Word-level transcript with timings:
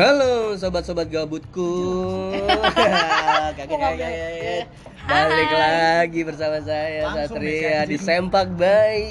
Halo 0.00 0.56
sobat-sobat 0.56 1.12
gabutku. 1.12 2.32
Kaget 3.52 3.68
kaget. 3.84 4.64
Balik 5.04 5.50
lagi 5.52 6.20
bersama 6.24 6.56
saya 6.64 7.04
Langsung 7.04 7.36
Satria 7.36 7.84
di. 7.84 8.00
Sempak 8.00 8.48
Bay. 8.56 9.04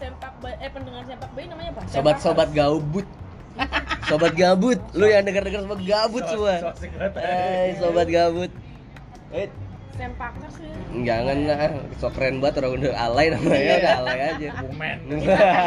sempak 0.00 0.32
bay 0.40 0.56
eh 0.64 0.70
pendengar 0.72 1.04
sempak 1.04 1.28
bay 1.36 1.44
namanya 1.44 1.76
apa 1.76 1.92
Sobat-sobat 1.92 2.48
gabut. 2.56 3.04
Sobat 4.08 4.32
gabut, 4.32 4.80
lu 4.96 5.12
yang 5.12 5.28
denger-denger 5.28 5.68
semua 5.68 5.76
gabut 5.84 6.24
semua. 6.24 6.72
Hai 7.20 7.76
sobat 7.76 8.08
gabut. 8.08 8.48
Eh, 9.28 9.52
sempakers 9.92 10.56
ya 10.56 10.72
jangan 11.04 11.36
lah, 11.44 11.58
so 12.00 12.08
keren 12.08 12.40
banget 12.40 12.64
orang 12.64 12.72
udah 12.80 12.92
alay 12.96 13.26
namanya 13.28 13.76
udah 13.76 13.92
alay 14.00 14.20
aja. 14.32 14.48
Bumen. 14.64 14.98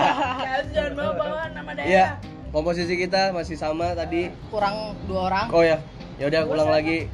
Jangan 0.74 0.92
bawa 0.98 1.12
bawa 1.14 1.42
nama 1.54 1.72
daerah 1.78 1.90
Iya, 1.94 2.06
komposisi 2.50 2.96
kita 2.96 3.32
masih 3.32 3.56
sama 3.56 3.94
tadi. 3.94 4.32
kurang 4.50 4.96
dua 5.06 5.22
orang 5.28 5.46
Oh 5.52 5.64
ya, 5.64 5.78
ya 6.18 6.26
udah 6.28 6.42
ulang 6.46 6.70
lagi. 6.70 7.08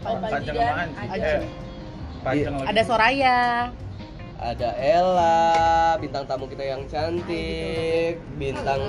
Aji. 0.00 0.48
Eh, 1.20 1.40
lagi. 2.24 2.40
ada 2.64 2.82
Soraya 2.84 3.38
Ada 4.40 4.72
Ella, 4.74 5.52
bintang 6.00 6.24
tamu 6.24 6.48
kita 6.48 6.64
yang 6.64 6.88
cantik, 6.88 8.16
bintang 8.34 8.80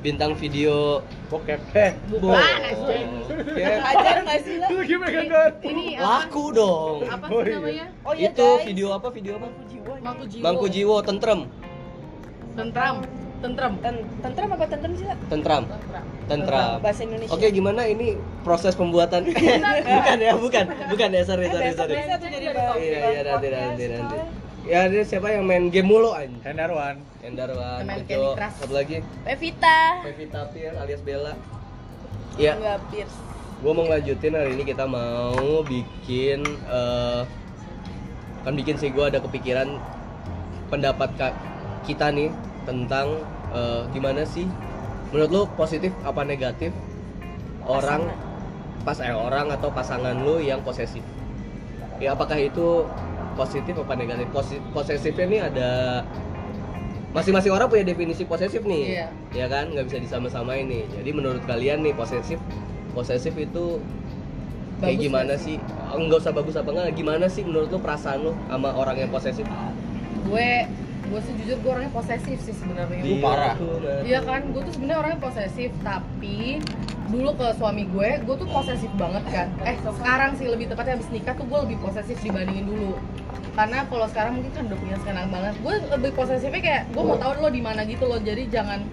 bintang 0.00 0.32
video 0.32 1.04
Bokep. 1.28 1.60
Eh, 1.74 1.92
Bo. 2.08 2.32
Ya, 3.52 3.84
ajar 3.84 4.16
nggak 4.22 4.38
sih 4.40 4.56
ini 5.60 5.98
apa 5.98 6.24
laku 6.24 6.54
dong. 6.54 7.04
apa 7.04 7.24
Oh, 7.26 7.42
sih 7.42 7.50
iya. 7.50 7.56
namanya 7.58 7.86
oh 8.00 8.12
iya 8.14 8.30
Itu 8.30 8.46
guys. 8.46 8.64
video 8.64 8.86
apa? 8.94 9.08
Video 9.10 9.32
apa? 9.36 9.48
Mangku 9.98 10.24
Jiwo 10.24 10.40
Bangku 10.40 10.66
jiwo 10.70 10.96
tentrem. 11.02 11.40
tentram 12.54 13.04
tentram 13.46 13.72
Ten- 13.78 14.06
tentram 14.18 14.48
apa 14.50 14.64
tentram 14.66 14.92
sih 14.98 15.06
Kak? 15.06 15.18
Tentram. 15.30 15.62
Tentram. 16.26 16.82
bahasa 16.82 17.00
Indonesia 17.06 17.30
Oke, 17.30 17.46
gimana 17.54 17.86
ini 17.86 18.18
proses 18.42 18.74
pembuatan? 18.74 19.22
bukan 19.96 20.16
ya, 20.18 20.34
bukan. 20.34 20.64
Bukan 20.90 21.08
ya, 21.14 21.22
sorry, 21.22 21.46
sorry, 21.46 21.70
sorry. 21.78 21.94
jadi 22.02 22.46
Iya, 22.50 22.98
iya, 23.14 23.20
nanti, 23.22 23.46
nanti, 23.54 23.84
nanti. 23.94 24.16
Ya, 24.66 24.90
ini 24.90 25.06
siapa 25.06 25.30
yang 25.30 25.46
main 25.46 25.70
game 25.70 25.86
mulu 25.86 26.10
anjing? 26.10 26.42
Hendarwan. 26.42 26.98
Endarwan, 27.22 27.86
Main 27.86 28.02
Candy 28.02 28.34
Crush. 28.34 28.70
lagi 28.70 28.96
Pevita 29.22 29.78
Pevita 30.02 30.40
Pir 30.50 30.74
alias 30.74 31.02
Bella. 31.06 31.38
Ya, 32.34 32.58
Enggak 32.58 32.82
pierce 32.90 33.26
gue 33.56 33.72
mau 33.72 33.88
ngelanjutin 33.88 34.36
hari 34.36 34.52
ini 34.52 34.64
kita 34.68 34.84
mau 34.84 35.64
bikin 35.64 36.44
eh, 36.68 37.22
kan 38.44 38.52
bikin 38.52 38.76
sih 38.76 38.92
gue 38.92 39.00
ada 39.00 39.16
kepikiran 39.18 39.80
pendapat 40.68 41.08
kak 41.16 41.32
kita 41.88 42.12
nih 42.12 42.28
tentang 42.68 43.24
eh, 43.56 43.80
gimana 43.90 44.22
sih? 44.22 44.44
Menurut 45.10 45.30
lu 45.32 45.42
positif 45.56 45.90
apa 46.04 46.22
negatif? 46.22 46.70
Orang 47.64 48.06
pas 48.84 48.98
eh 49.02 49.10
orang 49.10 49.50
atau 49.50 49.72
pasangan 49.72 50.14
lu 50.14 50.38
yang 50.38 50.60
posesif? 50.62 51.02
Ya 51.98 52.12
apakah 52.12 52.36
itu 52.36 52.84
positif 53.34 53.74
apa 53.74 53.96
negatif? 53.96 54.28
Posi- 54.30 54.62
posesifnya 54.70 55.26
nih 55.26 55.40
ada 55.42 55.70
masing-masing 57.10 57.48
orang 57.48 57.66
punya 57.72 57.84
definisi 57.86 58.28
posesif 58.28 58.60
nih 58.62 58.82
Iya. 59.00 59.06
ya 59.32 59.46
kan? 59.48 59.72
Nggak 59.72 59.88
bisa 59.88 59.98
disama-samain 60.04 60.68
nih. 60.68 60.84
Jadi 60.92 61.10
menurut 61.10 61.42
kalian 61.48 61.80
nih 61.80 61.96
posesif 61.96 62.36
posesif 62.92 63.32
itu 63.36 63.80
kayak 64.80 64.92
Bagus 64.92 65.04
gimana 65.08 65.24
nggak 65.32 65.40
sih? 65.40 65.56
nggak 65.96 66.18
usah 66.20 66.32
bagus 66.32 66.54
apa 66.56 66.68
enggak 66.68 66.92
gimana 66.92 67.24
sih 67.26 67.40
menurut 67.40 67.72
lu 67.72 67.80
perasaan 67.80 68.20
lu 68.20 68.32
sama 68.46 68.68
orang 68.76 68.96
yang 69.00 69.08
posesif? 69.08 69.48
Gue 70.28 70.68
gue 71.06 71.20
sih 71.22 71.32
jujur 71.42 71.56
gue 71.62 71.70
orangnya 71.70 71.92
posesif 71.94 72.38
sih 72.42 72.54
sebenarnya 72.54 73.00
Di- 73.02 73.22
parah. 73.22 73.54
Iya 74.02 74.20
kan, 74.26 74.40
gue 74.50 74.62
tuh 74.66 74.72
sebenarnya 74.74 74.98
orangnya 75.02 75.20
posesif, 75.22 75.70
tapi 75.80 76.58
dulu 77.06 77.30
ke 77.38 77.46
suami 77.54 77.86
gue, 77.86 78.08
gue 78.26 78.34
tuh 78.34 78.48
posesif 78.50 78.90
banget 78.98 79.24
kan. 79.30 79.48
Eh 79.62 79.78
sekarang 79.78 80.34
sih 80.34 80.46
lebih 80.50 80.66
tepatnya 80.66 80.98
habis 80.98 81.08
nikah 81.14 81.34
tuh 81.38 81.46
gue 81.46 81.58
lebih 81.70 81.78
posesif 81.78 82.18
dibandingin 82.18 82.66
dulu. 82.66 82.98
Karena 83.56 83.88
kalau 83.88 84.06
sekarang 84.10 84.32
mungkin 84.36 84.52
kan 84.52 84.62
udah 84.68 84.78
punya 84.82 84.96
sekarang 85.00 85.26
banget, 85.32 85.54
gue 85.62 85.74
lebih 85.96 86.12
posesifnya 86.12 86.60
kayak 86.60 86.82
gue 86.92 87.02
mau 87.06 87.16
tahu 87.16 87.30
lo 87.40 87.48
di 87.48 87.62
mana 87.62 87.80
gitu 87.86 88.04
loh, 88.04 88.20
jadi 88.20 88.42
jangan 88.50 88.84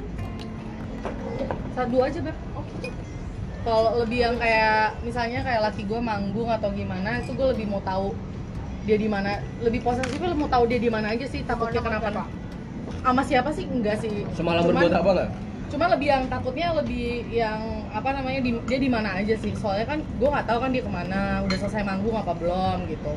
satu 1.73 1.97
aja 1.99 2.19
beb. 2.21 2.37
Oke. 2.53 2.89
Kalau 3.63 3.91
lebih 4.03 4.19
yang 4.27 4.35
kayak 4.37 4.99
misalnya 5.01 5.39
kayak 5.41 5.61
laki 5.71 5.83
gue 5.87 5.99
manggung 5.99 6.51
atau 6.51 6.69
gimana, 6.71 7.23
itu 7.23 7.31
gue 7.33 7.47
lebih 7.55 7.65
mau 7.71 7.81
tahu 7.81 8.11
dia 8.83 8.97
di 8.99 9.07
mana. 9.07 9.39
Lebih 9.63 9.81
posesifnya 9.83 10.31
lo 10.31 10.37
mau 10.37 10.49
tahu 10.51 10.67
dia 10.67 10.79
di 10.79 10.89
mana 10.91 11.11
aja 11.11 11.25
sih, 11.27 11.43
takutnya 11.43 11.81
kenapa? 11.83 12.27
Sama 13.03 13.21
siapa 13.23 13.49
sih? 13.51 13.65
Enggak 13.67 13.99
sih. 14.03 14.27
semalam 14.35 14.63
Cuman- 14.63 14.83
berbuat 14.83 14.95
apa 14.99 15.11
nggak? 15.13 15.31
cuma 15.73 15.89
lebih 15.89 16.05
yang 16.05 16.29
takutnya 16.29 16.69
lebih 16.77 17.25
yang 17.33 17.89
apa 17.89 18.13
namanya 18.13 18.45
di, 18.45 18.53
dia 18.69 18.77
di 18.77 18.89
mana 18.93 19.17
aja 19.17 19.33
sih. 19.33 19.57
Soalnya 19.57 19.89
kan 19.89 19.99
gue 20.05 20.29
nggak 20.29 20.45
tahu 20.45 20.59
kan 20.61 20.69
dia 20.69 20.83
ke 20.85 20.91
mana. 20.93 21.41
Udah 21.49 21.57
selesai 21.57 21.81
manggung 21.81 22.13
apa 22.13 22.37
belum 22.37 22.85
gitu. 22.85 23.13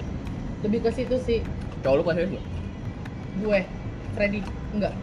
Lebih 0.65 0.89
ke 0.89 0.91
situ 0.97 1.21
sih. 1.21 1.45
Cowok 1.85 1.97
lu 2.01 2.03
posesif 2.09 2.29
nggak? 2.33 2.47
Gue. 3.45 3.61
Freddy. 4.17 4.41
Enggak 4.73 4.97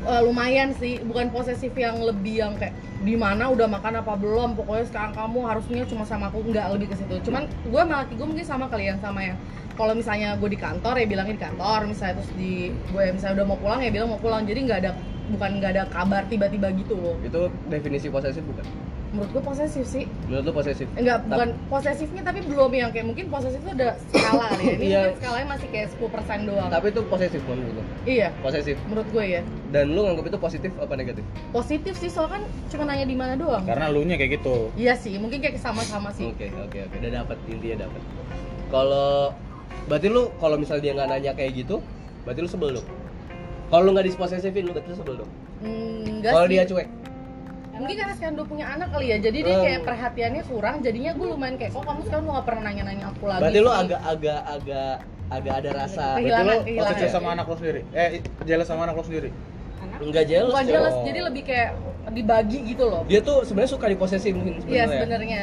Eh, 0.00 0.20
lumayan 0.24 0.72
sih. 0.80 0.96
Bukan 1.04 1.28
posesif 1.28 1.76
yang 1.76 2.00
lebih 2.00 2.40
yang 2.40 2.56
kayak 2.56 2.72
di 3.04 3.20
mana 3.20 3.52
udah 3.52 3.68
makan 3.68 4.00
apa 4.00 4.16
belum? 4.16 4.56
Pokoknya 4.56 4.88
sekarang 4.88 5.12
kamu 5.12 5.38
harusnya 5.44 5.84
cuma 5.84 6.08
sama 6.08 6.32
aku 6.32 6.40
enggak 6.40 6.72
lebih 6.72 6.88
ke 6.88 6.96
situ. 6.96 7.20
Cuman 7.28 7.44
gue 7.44 7.80
sama 7.80 8.04
laki 8.04 8.16
gue 8.16 8.26
mungkin 8.26 8.46
sama 8.48 8.64
kalian 8.72 8.96
sama 9.04 9.20
yang 9.20 9.36
kalau 9.76 9.92
misalnya 9.92 10.36
gue 10.40 10.48
di 10.48 10.56
kantor 10.56 10.96
ya 10.96 11.04
bilangin 11.04 11.36
di 11.36 11.42
kantor. 11.44 11.84
Misalnya 11.84 12.14
terus 12.16 12.32
di 12.32 12.72
gue 12.72 13.04
misalnya 13.12 13.44
udah 13.44 13.46
mau 13.52 13.58
pulang 13.60 13.80
ya 13.84 13.90
bilang 13.92 14.08
mau 14.08 14.20
pulang. 14.20 14.48
Jadi 14.48 14.60
nggak 14.64 14.78
ada 14.88 14.92
bukan 15.30 15.50
nggak 15.58 15.70
ada 15.74 15.84
kabar 15.88 16.22
tiba-tiba 16.26 16.68
gitu 16.74 16.94
loh. 16.94 17.16
Itu 17.22 17.48
definisi 17.66 18.06
posesif 18.06 18.42
bukan? 18.42 18.64
Menurut 19.10 19.30
gue 19.34 19.42
posesif 19.42 19.84
sih. 19.90 20.06
Menurut 20.30 20.44
lu 20.46 20.52
posesif? 20.54 20.86
Enggak 20.94 21.26
bukan 21.26 21.50
posesifnya 21.66 22.22
tapi 22.22 22.46
belum 22.46 22.70
yang 22.70 22.94
kayak 22.94 23.10
mungkin 23.10 23.26
posesif 23.26 23.58
itu 23.58 23.70
ada 23.74 23.98
skala 24.14 24.46
deh. 24.54 24.78
Ini 24.78 24.86
Iya. 24.86 25.00
mungkin 25.02 25.18
skalanya 25.18 25.48
masih 25.50 25.68
kayak 25.74 25.88
10% 25.90 26.40
doang. 26.46 26.70
Tapi 26.70 26.86
itu 26.94 27.00
posesif 27.10 27.40
menurut 27.42 27.72
lu? 27.74 27.82
Iya. 28.06 28.28
Posesif. 28.38 28.76
Menurut 28.86 29.08
gue 29.10 29.24
ya. 29.26 29.42
Dan 29.74 29.84
lu 29.90 30.06
nganggap 30.06 30.30
itu 30.30 30.38
positif 30.38 30.70
apa 30.78 30.94
negatif? 30.94 31.24
Positif 31.50 31.94
sih 31.98 32.06
soalnya 32.06 32.38
kan 32.38 32.42
cuma 32.70 32.82
nanya 32.86 33.06
di 33.06 33.16
mana 33.18 33.34
doang. 33.34 33.66
Karena 33.66 33.90
lu 33.90 34.06
nya 34.06 34.14
kayak 34.14 34.38
gitu. 34.38 34.70
iya 34.78 34.94
sih 34.94 35.18
mungkin 35.18 35.42
kayak 35.42 35.58
sama-sama 35.58 36.14
sih. 36.14 36.30
Oke 36.30 36.46
oke 36.54 36.78
oke. 36.86 36.94
Udah 37.02 37.10
dapat 37.10 37.36
intinya 37.50 37.90
dapat. 37.90 38.02
Kalau 38.70 39.34
berarti 39.90 40.06
lu 40.06 40.30
kalau 40.38 40.54
misalnya 40.54 40.82
dia 40.86 40.92
nggak 40.94 41.08
nanya 41.10 41.32
kayak 41.34 41.58
gitu, 41.58 41.82
berarti 42.22 42.40
lu 42.40 42.50
sebel 42.50 42.78
dong. 42.78 42.86
Kalau 43.70 43.82
lu 43.82 43.90
nggak 43.92 44.06
disposesifin 44.06 44.62
lu 44.62 44.72
lu 44.74 44.82
sebel 44.92 45.14
dong. 45.16 45.30
Hmm, 45.60 46.02
enggak 46.10 46.32
Kalau 46.32 46.44
sih 46.44 46.52
dia 46.52 46.64
cuek, 46.64 46.88
mungkin 47.72 47.96
karena 47.96 48.12
sekarang 48.12 48.34
udah 48.34 48.46
punya 48.46 48.66
anak 48.68 48.88
kali 48.90 49.06
ya 49.06 49.16
jadi 49.18 49.38
dia 49.40 49.56
Oh. 49.56 49.62
kayak 49.62 49.80
perhatiannya 49.82 50.42
kurang 50.44 50.76
jadinya 50.80 51.10
gue 51.12 51.26
lumayan 51.26 51.56
kayak 51.56 51.72
kok 51.72 51.80
kamu 51.80 52.00
sekarang 52.02 52.22
lu 52.22 52.32
gak 52.34 52.44
pernah 52.44 52.62
nanya-nanya 52.62 53.04
aku 53.08 53.24
lagi 53.24 53.40
berarti 53.40 53.58
lu 53.58 53.64
sih?" 53.66 53.80
agak 53.80 54.00
agak 54.04 54.40
agak 54.46 54.94
agak 55.30 55.54
ada 55.56 55.70
rasa 55.78 56.04
Kehilangan, 56.12 56.20
Berarti 56.20 56.44
lu 56.52 56.64
kehilangan. 56.66 56.90
posesif 56.92 57.08
sama 57.10 57.28
anak 57.30 57.44
lu 57.46 57.54
sendiri. 57.56 57.80
Eh, 57.94 58.08
jelas 58.44 58.66
sama 58.66 58.80
anak 58.84 58.94
lu 58.94 59.04
sendiri. 59.06 59.30
enggak 60.00 60.24
jealous. 60.26 60.52
bukan 60.52 60.66
jelas 60.66 60.94
jadi 61.02 61.20
lebih 61.22 61.42
kayak 61.42 61.70
dibagi 62.10 62.58
gitu 62.66 62.84
loh 62.84 63.02
Dia 63.06 63.20
tuh 63.20 63.44
sebenarnya 63.44 63.70
suka 63.70 63.86
diposesif 63.86 64.32
mungkin 64.32 64.52
iya 64.58 64.84
sebenarnya. 64.84 64.96
sebenarnya 64.98 65.42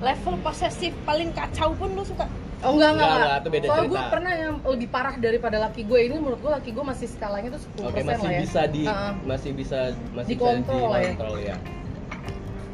level 0.00 0.34
posesif 0.40 0.92
paling 1.02 1.30
kacau 1.30 1.72
pun 1.72 1.88
lu 1.90 2.02
suka 2.02 2.24
Oh 2.60 2.70
enggak 2.70 2.90
enggak, 2.90 2.92
Enggak, 2.92 3.08
enggak. 3.08 3.16
enggak, 3.16 3.40
itu 3.40 3.48
beda 3.50 3.66
Soalnya 3.66 3.88
gue 3.88 4.02
pernah 4.10 4.32
yang 4.34 4.54
lebih 4.62 4.88
parah 4.88 5.14
daripada 5.16 5.56
laki 5.58 5.82
gue 5.82 6.00
ini 6.02 6.14
menurut 6.14 6.38
gue 6.38 6.52
laki 6.52 6.70
gue 6.70 6.84
masih 6.84 7.06
skalanya 7.08 7.48
tuh 7.50 7.60
10% 7.80 7.88
Oke, 7.88 8.00
masih 8.02 8.20
lah 8.20 8.30
ya. 8.30 8.40
bisa 8.40 8.60
di 8.66 8.82
Heeh. 8.84 9.12
masih 9.24 9.50
bisa 9.52 9.78
masih 10.12 10.30
Dikontrol 10.30 10.76
bisa 10.76 10.86
lah 10.86 10.98
ya. 10.98 11.04
dikontrol 11.06 11.34
ya. 11.38 11.56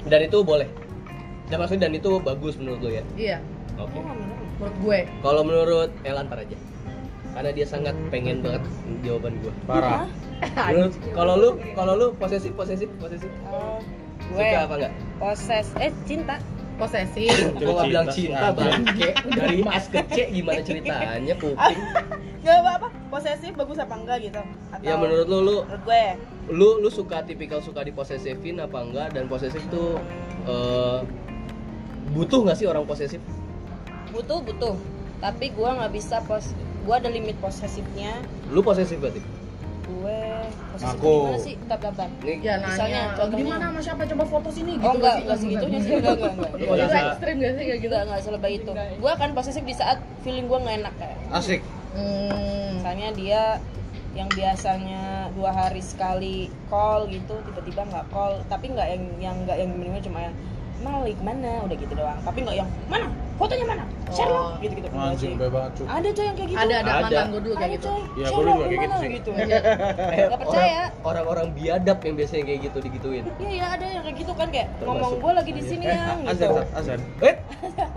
Dan 0.04 0.20
itu 0.22 0.38
boleh. 0.40 0.68
Dan 1.46 1.56
maksudnya 1.56 1.82
dan 1.84 1.94
itu 1.94 2.10
bagus 2.20 2.54
menurut 2.56 2.80
lu 2.80 2.90
ya. 2.90 3.04
Iya, 3.16 3.38
Oke. 3.76 3.98
menurut 4.58 4.76
gue. 4.80 4.98
Kalau 5.20 5.42
menurut 5.42 5.90
Elan 6.02 6.26
ntar 6.26 6.40
aja. 6.40 6.58
Karena 7.30 7.50
dia 7.52 7.66
sangat 7.68 7.94
pengen 8.08 8.40
banget 8.40 8.64
jawaban 9.02 9.38
gua. 9.38 9.52
Parah. 9.66 10.02
Menurut 10.66 10.94
kalau 11.18 11.34
lu 11.36 11.48
kalau 11.72 11.92
lu 11.94 12.06
posesif 12.12 12.50
posesif 12.52 12.88
posesif 12.96 13.30
Oh, 13.46 13.78
gue 14.26 14.42
suka 14.42 14.58
apa 14.62 14.74
enggak? 14.74 14.92
poses 15.16 15.66
eh 15.76 15.92
cinta 16.02 16.40
Posesif. 16.76 17.32
Gua 17.56 17.72
nggak 17.72 17.88
bilang 17.88 18.08
cinta 18.12 18.48
bangke 18.52 19.08
dari 19.32 19.64
mas 19.64 19.88
ke 19.88 20.00
C 20.12 20.28
gimana 20.30 20.60
ceritanya 20.60 21.34
kuping? 21.36 21.80
nggak 22.46 22.62
apa 22.62 22.70
apa 22.78 22.88
posesif 23.10 23.58
bagus 23.58 23.74
apa 23.82 23.94
enggak 23.98 24.18
gitu 24.22 24.38
atau 24.70 24.84
Ya 24.86 24.94
menurut 24.94 25.26
lu 25.26 25.38
lu 25.42 25.56
menurut 25.66 25.82
gue 25.82 26.04
lu 26.46 26.68
lu 26.78 26.88
suka 26.94 27.26
tipikal 27.26 27.58
suka 27.58 27.82
diposesifin 27.82 28.62
apa 28.62 28.86
enggak 28.86 29.18
dan 29.18 29.26
posesif 29.26 29.58
tuh 29.66 29.98
eh, 30.46 31.02
butuh 32.14 32.46
nggak 32.46 32.54
sih 32.54 32.70
orang 32.70 32.86
posesif? 32.86 33.18
butuh 34.14 34.38
butuh 34.40 34.78
tapi 35.18 35.50
gue 35.50 35.66
nggak 35.66 35.90
bisa 35.90 36.22
pos 36.22 36.54
gue 36.86 36.94
ada 36.94 37.10
limit 37.10 37.34
posesifnya 37.42 38.14
Lu 38.46 38.62
posesif 38.62 39.02
berarti? 39.02 39.18
gue 39.86 40.20
posesif 40.76 40.94
Aku. 40.94 41.12
gimana 41.18 41.40
sih 41.40 41.54
bentar 41.56 41.78
bentar 41.80 42.08
Ya 42.22 42.54
Misalnya, 42.58 43.00
nanya, 43.02 43.02
contohnya. 43.12 43.26
lagi 43.26 43.36
di 43.36 43.44
mana 43.48 43.64
sama 43.66 43.80
siapa 43.80 44.02
coba 44.06 44.24
foto 44.24 44.48
sini 44.48 44.70
gitu. 44.72 44.84
oh 44.84 44.92
enggak 44.92 45.14
nggak 45.14 45.24
enggak 45.24 45.38
segitunya 45.38 45.78
sih 45.78 45.92
enggak 45.92 46.14
enggak 46.14 46.32
enggak 46.32 46.50
Lu 46.52 46.74
Itu 46.76 46.96
ekstrim 46.96 47.34
gak 47.36 47.52
sih 47.52 47.64
kayak 47.64 47.80
gitu? 47.80 47.86
enggak 47.88 48.04
enggak 48.06 48.20
selebay 48.22 48.52
itu 48.54 48.72
gue 48.76 49.10
akan 49.12 49.28
posesif 49.32 49.62
di 49.62 49.74
saat 49.74 49.98
feeling 50.20 50.46
gue 50.46 50.58
nggak 50.58 50.76
enak 50.80 50.94
kayak 50.96 51.18
Asik. 51.30 51.60
Hmm. 51.92 52.76
misalnya 52.76 53.08
dia 53.10 53.42
yang 54.12 54.28
biasanya 54.28 55.02
dua 55.32 55.50
hari 55.50 55.80
sekali 55.80 56.36
call 56.66 57.04
gitu 57.06 57.36
tiba-tiba 57.42 57.84
nggak 57.84 58.06
call 58.08 58.40
tapi 58.46 58.68
nggak 58.68 58.88
yang 58.88 59.02
yang 59.18 59.36
nggak 59.42 59.56
yang 59.56 59.70
minimal 59.70 60.00
cuma 60.00 60.20
yang 60.22 60.34
Malik 60.76 61.18
mana 61.18 61.64
udah 61.64 61.76
gitu 61.76 61.92
doang. 61.92 62.18
Tapi 62.20 62.38
nggak 62.40 62.56
yang 62.56 62.68
mana? 62.86 63.06
Fotonya 63.36 63.66
mana? 63.66 63.84
Sherlock. 64.08 64.48
Oh. 64.48 64.52
gitu 64.58 64.72
gitu 64.76 64.88
Anjing 64.88 65.32
banget 65.36 65.72
cuy. 65.74 65.86
ada 65.86 66.08
coy 66.08 66.24
yang 66.24 66.36
kayak 66.36 66.48
gitu. 66.48 66.58
Ada 66.58 66.74
ada 66.74 66.80
Ada. 66.80 66.94
mantan 67.02 67.26
gue 67.26 67.40
dulu 67.42 67.54
kayak 67.54 67.72
gitu. 67.74 67.88
Iya, 67.90 68.00
gua 68.00 68.28
Sherlock 68.30 68.56
juga 68.56 68.66
kayak 68.66 68.80
gitu 68.80 68.96
sih. 68.96 69.10
gitu. 69.12 69.30
Eh, 69.36 69.46
Nggak 70.22 70.40
percaya. 70.40 70.80
orang- 70.80 70.94
orang-orang 71.06 71.46
biadab 71.52 71.98
yang 72.00 72.14
biasanya 72.14 72.44
kayak 72.44 72.60
gitu 72.62 72.78
digituin. 72.80 73.24
Iya 73.36 73.48
iya 73.50 73.66
ada 73.68 73.84
yang 73.86 74.02
kayak 74.02 74.16
gitu 74.16 74.32
kan 74.32 74.48
kayak 74.48 74.66
Termasuk 74.72 74.88
ngomong 74.94 75.12
gue 75.18 75.32
lagi 75.34 75.50
di 75.52 75.62
sini 75.62 75.84
Eh, 75.84 75.92
yang 75.92 76.18
azan, 76.22 76.24
gitu. 76.24 76.54
Sat, 76.54 76.68
azan. 76.74 77.00
eh 77.20 77.34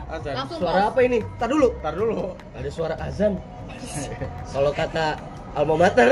Azan. 0.10 0.34
langsung 0.36 0.60
suara 0.60 0.82
apa 0.88 1.00
ini? 1.02 1.20
Tar 1.36 1.50
dulu. 1.50 1.68
Ntar 1.78 1.94
dulu. 1.94 2.18
ada 2.54 2.70
suara 2.70 2.96
azan. 2.98 3.34
Kalau 4.46 4.72
kata 4.72 5.06
alma 5.52 5.76
mater 5.78 6.10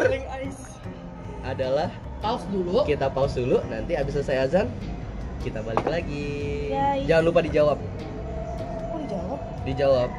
adalah 1.44 1.90
pause 2.18 2.46
dulu. 2.48 2.84
kita 2.84 3.08
pause 3.08 3.38
dulu 3.38 3.60
nanti 3.68 3.94
abis 3.94 4.14
selesai 4.16 4.38
azan 4.42 4.68
kita 5.42 5.60
balik 5.62 5.88
lagi. 5.88 6.30
Ya, 6.72 6.86
iya. 6.98 7.06
jangan 7.06 7.24
lupa 7.30 7.40
dijawab. 7.46 7.78
Kok 7.78 8.98
dijawab? 9.06 9.40
Dijawab. 9.64 10.10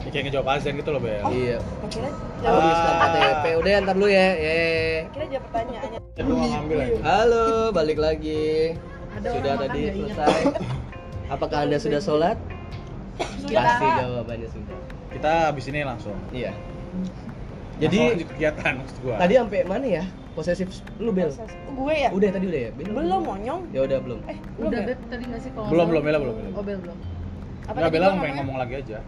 Ya, 0.00 0.08
kayak 0.08 0.24
ngejawab 0.32 0.48
azan 0.56 0.72
gitu 0.80 0.90
loh, 0.96 1.00
Bel. 1.04 1.20
iya. 1.28 1.58
akhirnya 1.60 2.10
oh, 2.10 2.40
jawab. 2.40 2.72
Islam 2.72 2.94
KTP 2.96 3.44
udah 3.60 3.72
ntar 3.84 3.94
dulu 4.00 4.08
ya. 4.08 4.28
Ye. 4.32 4.60
Akhirnya 5.04 5.28
jawab 5.28 5.44
pertanyaannya. 5.52 5.98
Lu 6.24 6.34
ngambil 6.40 6.78
halo 7.04 7.48
balik 7.72 7.98
lagi. 8.00 8.76
Ada 9.10 9.28
sudah 9.36 9.52
tadi 9.60 9.80
selesai. 9.92 10.40
apakah 11.34 11.58
anda 11.68 11.76
sudah 11.76 12.00
sholat? 12.00 12.36
Sudah. 13.44 13.60
pasti 13.60 13.86
jawabannya 14.00 14.48
sudah. 14.48 14.78
Kita 15.12 15.32
habis 15.52 15.64
ini 15.68 15.80
langsung. 15.84 16.16
iya. 16.32 16.52
Jadi 17.80 18.28
kegiatan 18.28 18.76
maksud 18.76 18.96
gua. 19.00 19.16
tadi 19.16 19.40
sampai 19.40 19.64
mana 19.64 19.88
ya 19.88 20.04
posesif 20.40 20.68
lu 20.96 21.12
bel? 21.12 21.28
Gue 21.76 21.94
ya? 21.94 22.08
Udah 22.08 22.28
tadi 22.32 22.46
udah 22.48 22.60
ya? 22.64 22.70
Bel? 22.72 22.88
belum 22.96 23.20
monyong. 23.28 23.60
Ya 23.76 23.80
udah 23.84 23.98
belum. 24.00 24.20
Eh 24.24 24.38
belum 24.56 24.68
udah 24.72 24.80
ya? 24.80 24.88
bet 24.88 24.98
tadi 25.12 25.24
nggak 25.28 25.40
sih 25.44 25.50
kalau 25.52 25.64
nggak 25.68 25.72
Belum, 25.76 25.86
belum, 25.92 26.02
Bella 26.02 26.18
belum, 26.18 26.34
belum. 26.40 26.52
oh 26.56 26.64
bel 26.64 26.78
belum. 26.80 26.98
Apa 27.68 27.76
Nggak, 27.76 27.90
gua 27.92 28.18
pengen 28.24 28.36
ngomong 28.42 28.58
lagi 28.58 28.74
aja. 28.80 28.98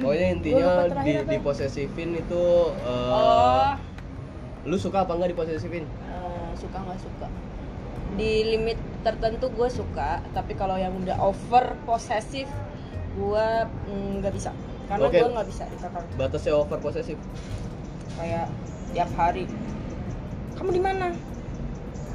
pokoknya 0.00 0.26
intinya 0.32 0.68
di 1.04 1.12
apa? 1.12 1.28
diposesifin 1.28 2.10
itu 2.16 2.44
eh, 2.72 3.12
oh. 3.12 3.74
lu 4.64 4.80
suka 4.80 5.04
apa 5.04 5.12
enggak 5.18 5.36
diposesifin 5.36 5.84
eh, 5.84 6.48
suka 6.56 6.78
nggak 6.80 7.00
suka? 7.04 7.26
Di 8.16 8.32
limit 8.48 8.78
tertentu 9.04 9.52
gue 9.52 9.68
suka 9.68 10.24
tapi 10.32 10.56
kalau 10.56 10.80
yang 10.80 10.94
udah 11.04 11.20
over 11.20 11.76
posesif 11.84 12.48
gue 13.12 13.46
mm, 13.92 14.24
nggak 14.24 14.32
bisa. 14.32 14.50
Karena 14.88 15.06
Oke. 15.10 15.20
gue 15.20 15.30
nggak 15.36 15.48
bisa 15.52 15.62
dikekang 15.68 16.06
batasnya 16.16 16.52
over 16.56 16.78
posesif 16.80 17.18
kayak 18.16 18.46
tiap 18.94 19.10
hari 19.14 19.44
kamu 20.60 20.70
di 20.76 20.82
mana? 20.84 21.06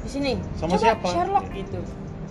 Di 0.06 0.10
sini. 0.10 0.32
Sama 0.54 0.78
Coba 0.78 0.82
siapa? 0.86 1.06
Sherlock. 1.10 1.46
Gitu. 1.50 1.78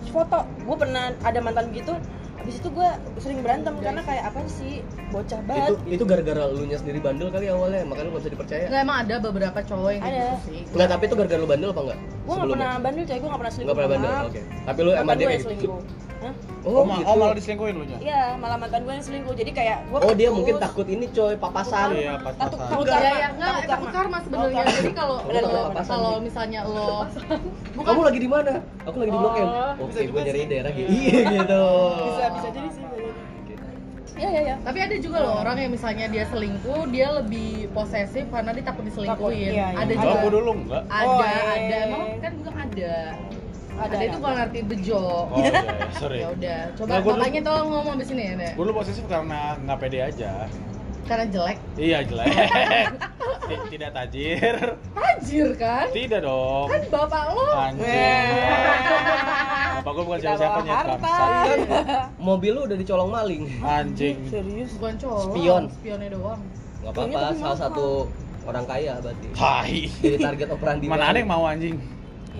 Terus 0.00 0.10
foto. 0.10 0.38
Gue 0.64 0.76
pernah 0.80 1.12
ada 1.20 1.38
mantan 1.44 1.68
gitu. 1.76 1.92
Habis 2.40 2.62
itu 2.62 2.68
gue 2.72 2.88
sering 3.20 3.42
berantem 3.44 3.74
karena 3.84 4.00
kayak 4.00 4.32
apa 4.32 4.40
sih? 4.48 4.80
Bocah 5.12 5.40
itu 5.40 5.48
banget 5.50 5.70
itu 5.86 6.04
gara-gara 6.06 6.42
lu 6.46 6.62
nya 6.66 6.78
sendiri 6.78 6.98
bandel 7.02 7.28
kali 7.30 7.50
awalnya 7.50 7.82
makanya 7.82 8.06
lu 8.06 8.10
gak 8.16 8.22
bisa 8.22 8.32
dipercaya. 8.32 8.64
Nggak 8.70 8.82
emang 8.86 8.98
ada 9.02 9.14
beberapa 9.18 9.58
cowok 9.66 9.90
yang 9.92 10.02
Ada. 10.02 10.14
gitu 10.14 10.36
sih. 10.46 10.60
Enggak, 10.72 10.88
tapi 10.94 11.02
itu 11.04 11.14
gara-gara 11.18 11.40
lu 11.42 11.48
bandel 11.48 11.70
apa 11.74 11.82
enggak? 11.84 11.98
gue 12.06 12.34
nggak 12.34 12.50
pernah 12.54 12.70
bandel 12.82 13.04
coy 13.06 13.16
gue 13.18 13.28
nggak 13.28 13.40
pernah 13.40 13.52
selingkuh 13.52 13.66
Enggak 13.66 13.76
pernah 13.76 13.90
bandel. 13.92 14.12
Oke. 14.30 14.40
Tapi 14.62 14.78
lu 14.80 14.90
emang 14.94 15.14
dia 15.18 15.26
kayak 15.26 15.42
yang 15.42 15.58
gitu. 15.58 15.70
Hah? 16.26 16.34
Oh, 16.60 16.72
Oh, 16.76 16.84
gitu. 16.84 17.06
oh 17.06 17.14
malah 17.14 17.34
diselingkuhin 17.34 17.74
lu 17.74 17.84
nya. 17.84 17.98
Iya, 18.00 18.22
malah 18.36 18.56
mantan 18.56 18.82
gue 18.82 18.92
yang 18.92 19.04
selingkuh. 19.04 19.34
Jadi 19.34 19.50
kayak 19.52 19.78
gue 19.86 19.98
Oh, 19.98 20.12
dia 20.12 20.28
mungkin 20.28 20.54
takut 20.58 20.82
ini 20.84 21.06
coy, 21.08 21.34
papasan. 21.36 21.94
Iya, 21.94 22.18
Takut, 22.18 22.26
pas-pasan. 22.26 22.58
takut 22.58 22.84
ya 22.84 22.90
karma. 22.92 23.14
ya 23.16 23.28
nggak 23.30 23.46
Takut 23.46 23.68
takut 23.68 23.88
karma 23.92 24.18
sebenarnya 24.20 24.58
Oh, 24.58 24.74
jadi 24.74 24.92
kalau 24.92 25.16
kalau 25.22 25.62
papasan 25.70 25.98
misalnya 26.20 26.60
lo 26.64 26.90
Kamu 27.78 28.00
lagi 28.02 28.18
di 28.18 28.26
mana? 28.26 28.52
Aku 28.82 28.96
lagi 28.98 29.10
di 29.10 29.18
Blok 29.18 29.34
M. 29.36 29.46
Oh, 29.46 29.84
Oke, 29.86 30.00
gue 30.02 30.20
nyari 30.20 30.40
daerah 30.44 30.70
gitu. 30.70 30.88
Iya 30.88 31.18
gitu. 31.32 31.64
bisa 32.02 32.24
bisa 32.32 32.48
jadi 32.50 32.68
sih. 32.68 32.84
Iya 34.16 34.28
iya 34.32 34.40
iya. 34.42 34.56
tapi 34.64 34.80
ada 34.80 34.96
juga 34.96 35.20
loh 35.20 35.44
orang 35.44 35.60
yang 35.60 35.68
misalnya 35.70 36.08
dia 36.08 36.24
selingkuh 36.24 36.88
dia 36.88 37.12
lebih 37.12 37.68
posesif 37.70 38.24
karena 38.26 38.48
dia 38.50 38.64
takut 38.64 38.80
diselingkuhin 38.82 39.12
Takut, 39.12 39.52
iya, 39.52 39.52
iya. 39.52 39.66
ada 39.76 39.92
Oh, 39.92 40.00
juga 40.00 40.16
gua 40.16 40.30
dulu 40.32 40.50
enggak. 40.56 40.82
ada 40.88 41.04
Oh, 41.04 41.20
iya. 41.20 41.40
ada 41.52 41.76
emang 41.84 42.02
kan 42.16 42.32
bilang 42.32 42.56
ada 42.56 42.92
Ada, 43.76 43.86
ada, 43.86 43.96
itu 43.98 44.10
ada. 44.10 44.16
bukan 44.18 44.36
arti 44.40 44.58
bejo 44.62 44.98
Oh, 44.98 45.24
iya, 45.36 45.50
iya, 45.52 45.86
sorry. 45.94 46.18
ya 46.18 46.28
udah 46.30 46.58
coba 46.72 46.88
Nggak, 46.88 47.00
dulu- 47.02 47.14
makanya 47.14 47.40
tolong 47.42 47.68
ngomong 47.70 47.94
di 47.96 48.04
sini 48.04 48.22
ya 48.22 48.34
deh 48.36 48.52
Gue 48.52 48.64
dulu 48.64 48.74
posesif 48.76 49.04
karena 49.06 49.40
nggak 49.58 49.78
pede 49.78 49.98
aja. 50.02 50.32
karena 51.04 51.24
jelek 51.28 51.58
Iya 51.76 51.98
jelek. 52.02 52.26
Ti- 53.46 53.66
Tidak 53.70 53.90
tajir. 53.92 54.54
tajir 54.90 55.48
kan 55.54 55.86
Tidak 55.88 56.18
dong. 56.20 56.66
kan 56.66 56.82
bapak 56.88 57.22
lo 57.30 57.46
Anjing. 57.54 58.26
Bapak 59.78 59.92
gue 59.92 60.04
bukan 60.04 60.18
Kita 60.18 60.34
siapa-siapa 60.34 60.50
bawa 60.56 60.66
nyet 60.66 60.86
bangsat. 60.98 61.58
Mobil 62.26 62.50
lu 62.50 62.60
udah 62.64 62.74
dicolong 62.74 63.06
maling. 63.08 63.42
Anjing. 63.60 64.16
Serius. 64.26 64.74
bukan 64.74 64.94
cowok 64.96 65.22
Spion. 65.30 65.62
spionnya 65.70 66.10
doang 66.10 66.40
Kayaknya 66.82 67.18
apa-apa, 67.18 67.34
salah 67.36 67.58
satu 67.60 67.86
orang 68.44 68.64
kaya 68.64 68.92
berarti. 68.96 69.26
Tai. 69.32 69.78
Jadi 70.00 70.16
target 70.20 70.48
operandi. 70.48 70.84
Mana 70.86 70.98
baru. 71.00 71.10
ada 71.10 71.18
yang 71.18 71.28
mau 71.28 71.44
anjing? 71.44 71.76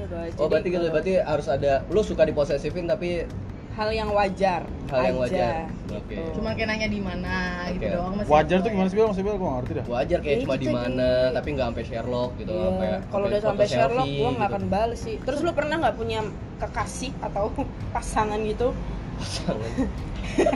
Iya 0.07 0.31
guys. 0.31 0.33
Oh, 0.33 0.47
jadi 0.47 0.51
berarti 0.53 0.69
gitu. 0.71 0.87
Berarti 0.89 1.13
harus 1.19 1.47
ada 1.49 1.73
lu 1.89 2.01
suka 2.01 2.23
diposesifin 2.23 2.87
tapi 2.87 3.27
hal 3.75 3.91
yang 3.91 4.09
wajar. 4.09 4.63
hal 4.87 5.01
yang 5.05 5.19
aja, 5.19 5.27
wajar. 5.27 5.55
gitu. 5.67 5.95
Oke. 5.97 6.17
cuma 6.33 6.49
kayak 6.55 6.69
nanya 6.69 6.89
di 6.89 6.97
mana 6.99 7.35
gitu 7.69 7.83
Oke. 7.83 7.93
doang 7.93 8.15
masih 8.17 8.31
Wajar 8.31 8.59
tuh 8.59 8.71
gimana 8.71 8.81
ya. 8.81 8.89
sih 8.89 8.97
Bel? 8.97 9.07
Maksudnya 9.07 9.27
Bel 9.27 9.37
gue 9.37 9.51
ngerti 9.51 9.73
dah. 9.75 9.85
Wajar 9.87 10.19
kayak 10.19 10.33
Ya, 10.33 10.41
cuma 10.41 10.55
itu 10.55 10.63
di 10.63 10.69
mana, 10.71 11.09
jadi- 11.11 11.35
tapi 11.35 11.49
nggak 11.51 11.67
sampai 11.67 11.85
Sherlock 11.85 12.31
gitu, 12.37 12.51
Iya, 12.51 12.63
sampai 12.65 12.89
kalau 13.07 13.25
udah 13.27 13.41
sampai 13.43 13.67
Sherlock, 13.67 14.07
gue 14.07 14.15
nggak 14.31 14.33
gitu. 14.41 14.55
akan 14.55 14.65
bales 14.67 14.99
sih. 14.99 15.17
Terus 15.21 15.41
lu 15.43 15.51
pernah 15.53 15.77
nggak 15.77 15.97
punya 15.97 16.21
kekasih 16.57 17.11
atau 17.21 17.45
pasangan 17.95 18.41
gitu? 18.41 18.69
Pasangan. 19.17 19.71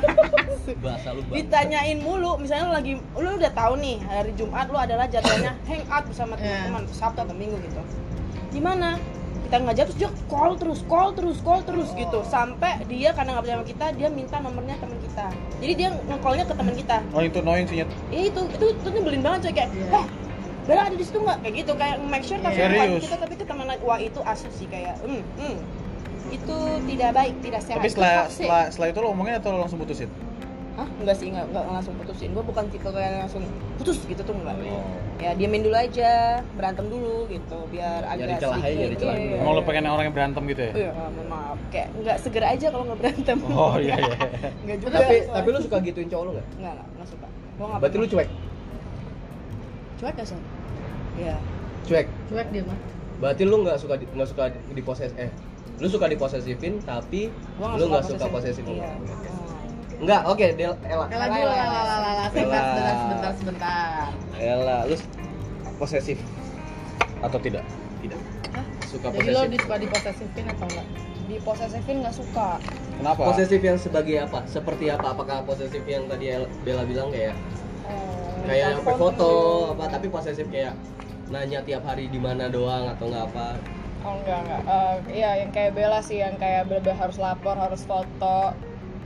Bahasa 0.84 1.08
lu. 1.12 1.20
Ditanyain 1.28 1.98
mulu, 1.98 2.32
misalnya 2.36 2.64
lu 2.66 2.74
lagi, 2.74 2.92
lu 2.96 3.28
udah 3.32 3.52
tahu 3.52 3.72
nih 3.76 3.96
hari 4.02 4.32
Jumat 4.32 4.66
lu 4.66 4.78
adalah 4.78 5.04
jadwalnya 5.04 5.52
hangout 5.68 6.04
bersama 6.06 6.34
Iya. 6.36 6.68
teman-teman 6.68 6.82
Sabtu 6.88 7.20
atau 7.20 7.34
Minggu 7.34 7.56
gitu. 7.60 7.80
Gimana? 8.50 8.96
Kita 9.50 9.66
ngajak 9.66 9.84
terus 9.90 9.98
dia 9.98 10.10
call 10.30 10.54
terus, 10.54 10.80
call 10.86 11.10
terus, 11.10 11.38
call 11.42 11.60
terus 11.66 11.90
gitu 11.98 12.22
sampai 12.22 12.86
dia 12.86 13.10
karena 13.10 13.34
nggak 13.34 13.42
percaya 13.42 13.58
sama 13.58 13.66
kita, 13.66 13.86
dia 13.98 14.06
minta 14.06 14.38
nomornya 14.38 14.78
teman 14.78 14.94
kita. 15.02 15.26
Jadi 15.58 15.72
dia 15.74 15.88
nge-callnya 15.90 16.44
ke 16.46 16.54
teman 16.54 16.74
kita. 16.78 16.96
Oh 17.10 17.18
itu 17.18 17.38
knowing 17.42 17.66
sih. 17.66 17.82
Ya 17.82 17.86
itu 18.14 18.40
itu 18.46 18.64
itu 18.78 18.88
nyebelin 18.94 19.26
banget 19.26 19.50
coy 19.50 19.52
kayak, 19.58 19.70
Iya. 19.74 19.90
"Eh, 19.90 20.06
Bella 20.70 20.82
ada 20.86 20.94
di 20.94 21.02
situ 21.02 21.18
nggak? 21.18 21.38
Kayak 21.42 21.54
gitu 21.66 21.72
kayak 21.74 21.96
make 22.06 22.22
sure 22.22 22.38
tapi 22.38 22.54
Serius? 22.62 23.02
kita 23.02 23.16
tapi 23.18 23.34
ke 23.34 23.42
teman. 23.42 23.66
Wah 23.82 23.98
itu 23.98 24.20
asus 24.22 24.54
sih 24.54 24.70
kayak, 24.70 24.94
hmm, 25.02 25.22
hmm. 25.42 25.56
Itu 26.30 26.56
tidak 26.86 27.10
baik, 27.10 27.34
tidak 27.42 27.60
sehat. 27.66 27.82
Tapi 27.82 27.88
setelah, 27.90 28.30
setelah 28.30 28.62
setelah 28.70 28.88
itu 28.94 28.98
lo 29.02 29.06
ngomongin 29.10 29.34
atau 29.42 29.50
lo 29.50 29.66
langsung 29.66 29.82
putusin? 29.82 30.06
Hah? 30.80 30.88
Enggak 30.96 31.12
sih, 31.14 31.28
enggak, 31.28 31.44
enggak 31.46 31.64
langsung 31.68 31.92
putusin. 31.94 32.32
Gue 32.32 32.40
bukan 32.40 32.64
tipe 32.66 32.88
kayak 32.88 33.12
langsung 33.20 33.44
putus 33.76 34.00
gitu 34.02 34.16
tuh 34.18 34.32
enggak. 34.32 34.56
Oh. 34.64 34.80
Ya 35.20 35.36
diamin 35.36 35.60
dulu 35.60 35.76
aja, 35.76 36.12
berantem 36.56 36.88
dulu 36.88 37.28
gitu 37.28 37.58
biar 37.68 38.00
agak 38.02 38.40
celah 38.40 38.56
aja, 38.56 38.64
sedikit. 38.64 38.80
nyari 38.80 38.96
celah 38.96 39.14
iya. 39.14 39.36
Emang 39.36 39.52
lo 39.52 39.62
pengen 39.62 39.84
orang 39.86 40.04
yang 40.08 40.16
berantem 40.16 40.42
gitu 40.48 40.62
ya? 40.62 40.72
Iya, 40.72 40.90
mohon 40.96 41.26
maaf. 41.28 41.58
Kayak 41.68 41.88
enggak 41.94 42.16
seger 42.16 42.44
aja 42.46 42.66
kalau 42.66 42.84
nggak 42.88 42.98
berantem. 42.98 43.38
Oh 43.60 43.76
iya 43.76 43.94
iya. 43.94 44.16
Enggak 44.64 44.76
juga. 44.80 44.96
Tapi 44.96 45.14
tapi 45.28 45.48
lu 45.50 45.58
suka 45.60 45.76
gituin 45.82 46.08
cowok 46.08 46.24
lu 46.24 46.30
nggak? 46.32 46.46
enggak, 46.56 46.72
enggak, 46.72 46.86
enggak 46.90 47.08
suka. 47.10 47.26
Gua 47.54 47.64
enggak 47.66 47.80
Berarti 47.84 47.96
lu 47.98 48.06
cuek, 48.08 48.28
cuek 49.98 50.14
ya, 50.16 50.24
Son? 50.24 50.40
Iya. 51.14 51.36
cuek. 51.82 52.06
cuek 52.26 52.48
dia 52.48 52.62
mah 52.64 52.78
Berarti 53.20 53.42
lu 53.44 53.56
nggak 53.60 53.76
suka 53.76 53.94
di- 53.94 54.08
nggak 54.08 54.28
suka 54.30 54.44
diposes 54.72 55.12
eh 55.14 55.28
lu 55.76 55.88
suka 55.88 56.06
diposesifin 56.06 56.80
tapi 56.80 57.28
Gua 57.56 57.72
lu 57.74 57.84
nggak 57.86 58.04
suka 58.06 58.24
posesif. 58.26 58.64
posesif 58.64 58.64
Iya. 58.66 58.92
Enggak, 60.00 60.22
oke, 60.24 60.46
Del 60.56 60.72
Ella. 60.82 61.06
Ella 61.06 61.26
dulu 61.28 61.44
lah 61.44 61.56
lah 61.60 61.84
lah 61.84 61.98
lah 62.00 62.26
sebentar 62.26 62.62
sebentar 62.64 62.94
sebentar 62.96 63.32
sebentar 63.36 64.04
Ella, 64.34 64.76
lu 64.88 64.96
posesif 65.76 66.18
Atau 67.20 67.38
tidak? 67.38 67.64
tidak? 68.00 68.20
Suka 68.82 69.12
jadi 69.12 69.28
lo 69.28 69.44
posesif. 69.44 69.52
disuka 69.52 69.76
diposesifin 69.76 70.44
atau 70.48 70.66
enggak 70.66 70.86
Di 71.28 71.36
posesifin 71.38 71.96
enggak 72.00 72.16
suka. 72.16 72.48
Kenapa? 72.96 73.20
Posesif 73.22 73.60
yang 73.60 73.76
sebagai 73.76 74.16
apa? 74.18 74.40
Seperti 74.46 74.88
apa? 74.88 75.12
Apakah 75.12 75.44
posesif 75.44 75.84
yang 75.84 76.08
tadi 76.08 76.26
El- 76.28 76.48
Bella 76.60 76.82
bilang 76.82 77.08
kayak 77.08 77.36
Eh, 77.82 78.46
kayak 78.46 78.68
sampai 78.74 78.84
telepon 78.88 78.98
foto 78.98 79.30
apa 79.70 79.84
tapi 79.90 80.06
posesif 80.08 80.46
kayak 80.48 80.72
nanya 81.28 81.60
tiap 81.60 81.84
hari 81.84 82.08
di 82.08 82.16
mana 82.16 82.48
doang 82.48 82.88
atau 82.88 83.04
nggak 83.06 83.24
apa? 83.30 83.48
Oh 84.00 84.16
enggak 84.16 84.38
enggak. 84.42 84.62
Eh, 84.64 84.94
iya 85.12 85.30
yang 85.38 85.50
kayak 85.50 85.72
Bella 85.72 86.00
sih 86.00 86.18
yang 86.18 86.34
kayak 86.34 86.66
bener 86.66 86.96
harus 86.96 87.16
lapor, 87.16 87.52
harus 87.54 87.84
foto. 87.84 88.56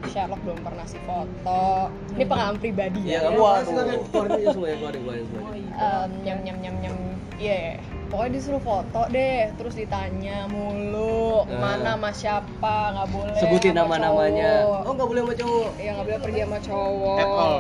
Sherlock 0.05 0.41
belum 0.43 0.59
pernah 0.61 0.85
sih 0.85 1.01
foto. 1.03 1.89
Ini 2.13 2.25
pengalaman 2.25 2.59
pribadi 2.59 3.01
Iya, 3.03 3.13
ya. 3.17 3.19
kamu 3.27 3.39
Waduh. 3.39 3.63
silakan 3.65 3.99
keluarin 4.05 4.47
semua 4.47 4.67
ya, 4.67 4.77
keluarin, 4.77 5.01
keluarin 5.01 5.25
semua. 5.27 5.51
Em, 5.75 6.11
nyam 6.23 6.39
nyam 6.43 6.57
nyam 6.61 6.75
nyam. 6.79 6.97
Iya. 7.35 7.81
Pokoknya 8.05 8.31
disuruh 8.33 8.63
foto 8.63 9.01
deh, 9.09 9.51
terus 9.55 9.75
ditanya 9.75 10.47
mulu 10.47 11.43
Nah. 11.47 11.59
mana 11.59 11.91
sama 11.97 12.11
siapa, 12.13 12.77
nggak 12.93 13.09
boleh. 13.11 13.35
Sebutin 13.37 13.73
sama 13.73 13.97
nama-namanya. 13.97 14.51
cowok. 14.61 14.81
Oh, 14.81 14.93
nggak 14.93 15.09
boleh 15.09 15.21
sama 15.23 15.35
cowok. 15.35 15.71
Iya 15.77 15.91
nggak 15.91 16.07
boleh 16.07 16.21
pergi 16.21 16.41
sama 16.41 16.59
cowok. 16.61 17.19
At 17.19 17.27
all. 17.27 17.59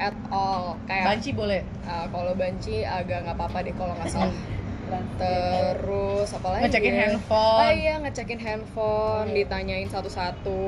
at 0.00 0.16
all 0.34 0.64
kayak 0.82 1.04
banci 1.06 1.30
boleh 1.30 1.62
uh, 1.86 2.10
kalau 2.10 2.34
banci 2.34 2.82
agak 2.82 3.22
nggak 3.22 3.38
apa-apa 3.38 3.58
deh 3.62 3.70
kalau 3.70 3.94
nggak 3.94 4.10
salah 4.10 4.34
terus 5.16 6.28
apa 6.34 6.46
lagi 6.54 6.62
Ngecekin 6.68 6.92
ya? 6.94 7.00
handphone. 7.08 7.60
oh 7.62 7.72
iya 7.72 7.94
ngecekin 8.02 8.40
handphone 8.40 9.28
ditanyain 9.32 9.88
satu-satu. 9.88 10.60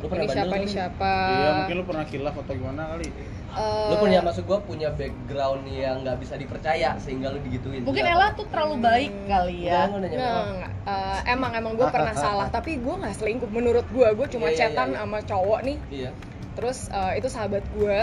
Lu 0.00 0.06
pernah 0.06 0.26
ini 0.26 0.34
siapa 0.34 0.54
ini 0.58 0.68
siapa? 0.68 1.12
Iya, 1.30 1.48
mungkin 1.62 1.74
lu 1.80 1.84
pernah 1.86 2.04
kilaf 2.06 2.34
atau 2.36 2.52
gimana 2.54 2.82
kali. 2.96 3.08
Eh, 3.50 3.88
lu 3.90 3.94
punya 3.98 4.18
maksud 4.22 4.44
gua 4.46 4.58
punya 4.62 4.88
background 4.94 5.66
yang 5.66 6.06
nggak 6.06 6.22
bisa 6.22 6.38
dipercaya 6.38 6.94
sehingga 7.02 7.34
lu 7.34 7.42
digituin. 7.42 7.82
Mungkin. 7.82 8.04
Ella 8.06 8.30
tuh 8.38 8.46
terlalu 8.46 8.78
baik 8.78 9.12
kali 9.26 9.66
ya. 9.66 9.90
Nanya 9.90 10.08
nggak. 10.08 10.72
Eh, 10.86 11.18
emang 11.34 11.52
emang 11.54 11.72
gue 11.74 11.88
pernah 11.90 12.14
salah 12.24 12.46
tapi 12.48 12.78
gue 12.78 12.94
nggak 12.94 13.14
selingkuh. 13.18 13.50
Menurut 13.50 13.86
gue 13.90 14.06
gue 14.06 14.26
cuma 14.30 14.50
Iya, 14.50 14.54
iya, 14.54 14.60
chatan 14.70 14.88
iya, 14.90 14.94
iya. 14.94 15.02
sama 15.02 15.18
cowok 15.26 15.60
nih. 15.66 15.76
Iya. 15.90 16.10
Terus 16.54 16.78
eh, 16.90 17.12
itu 17.18 17.28
sahabat 17.30 17.64
gue 17.74 17.98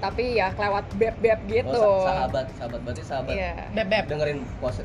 tapi 0.00 0.34
ya 0.34 0.48
kelewat 0.50 0.84
beb 0.96 1.14
beb 1.18 1.40
gitu 1.46 1.76
Oh, 1.76 2.02
sa- 2.02 2.24
sahabat 2.24 2.46
sahabat 2.54 2.80
berarti 2.80 3.02
sahabat 3.02 3.32
Iya. 3.32 3.52
beb 3.70 3.86
beb 3.86 4.04
dengerin 4.08 4.38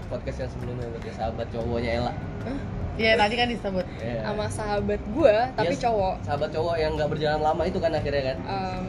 podcast 0.05 0.38
yang 0.38 0.51
sebelumnya 0.51 0.88
berarti 0.89 1.10
sahabat 1.12 1.48
cowoknya 1.50 1.91
Ella 1.95 2.13
iya 2.95 3.12
tadi 3.13 3.34
kan 3.34 3.48
disebut 3.48 3.86
Iya. 3.98 4.19
sama 4.24 4.45
sahabat 4.48 5.01
gue 5.01 5.36
tapi 5.53 5.74
Yes. 5.74 5.81
cowok 5.81 6.15
sahabat 6.22 6.50
cowok 6.50 6.75
yang 6.77 6.91
nggak 6.93 7.10
berjalan 7.10 7.41
lama 7.41 7.63
itu 7.63 7.77
kan 7.77 7.91
akhirnya 7.91 8.24
kan 8.25 8.38
Em, 8.45 8.86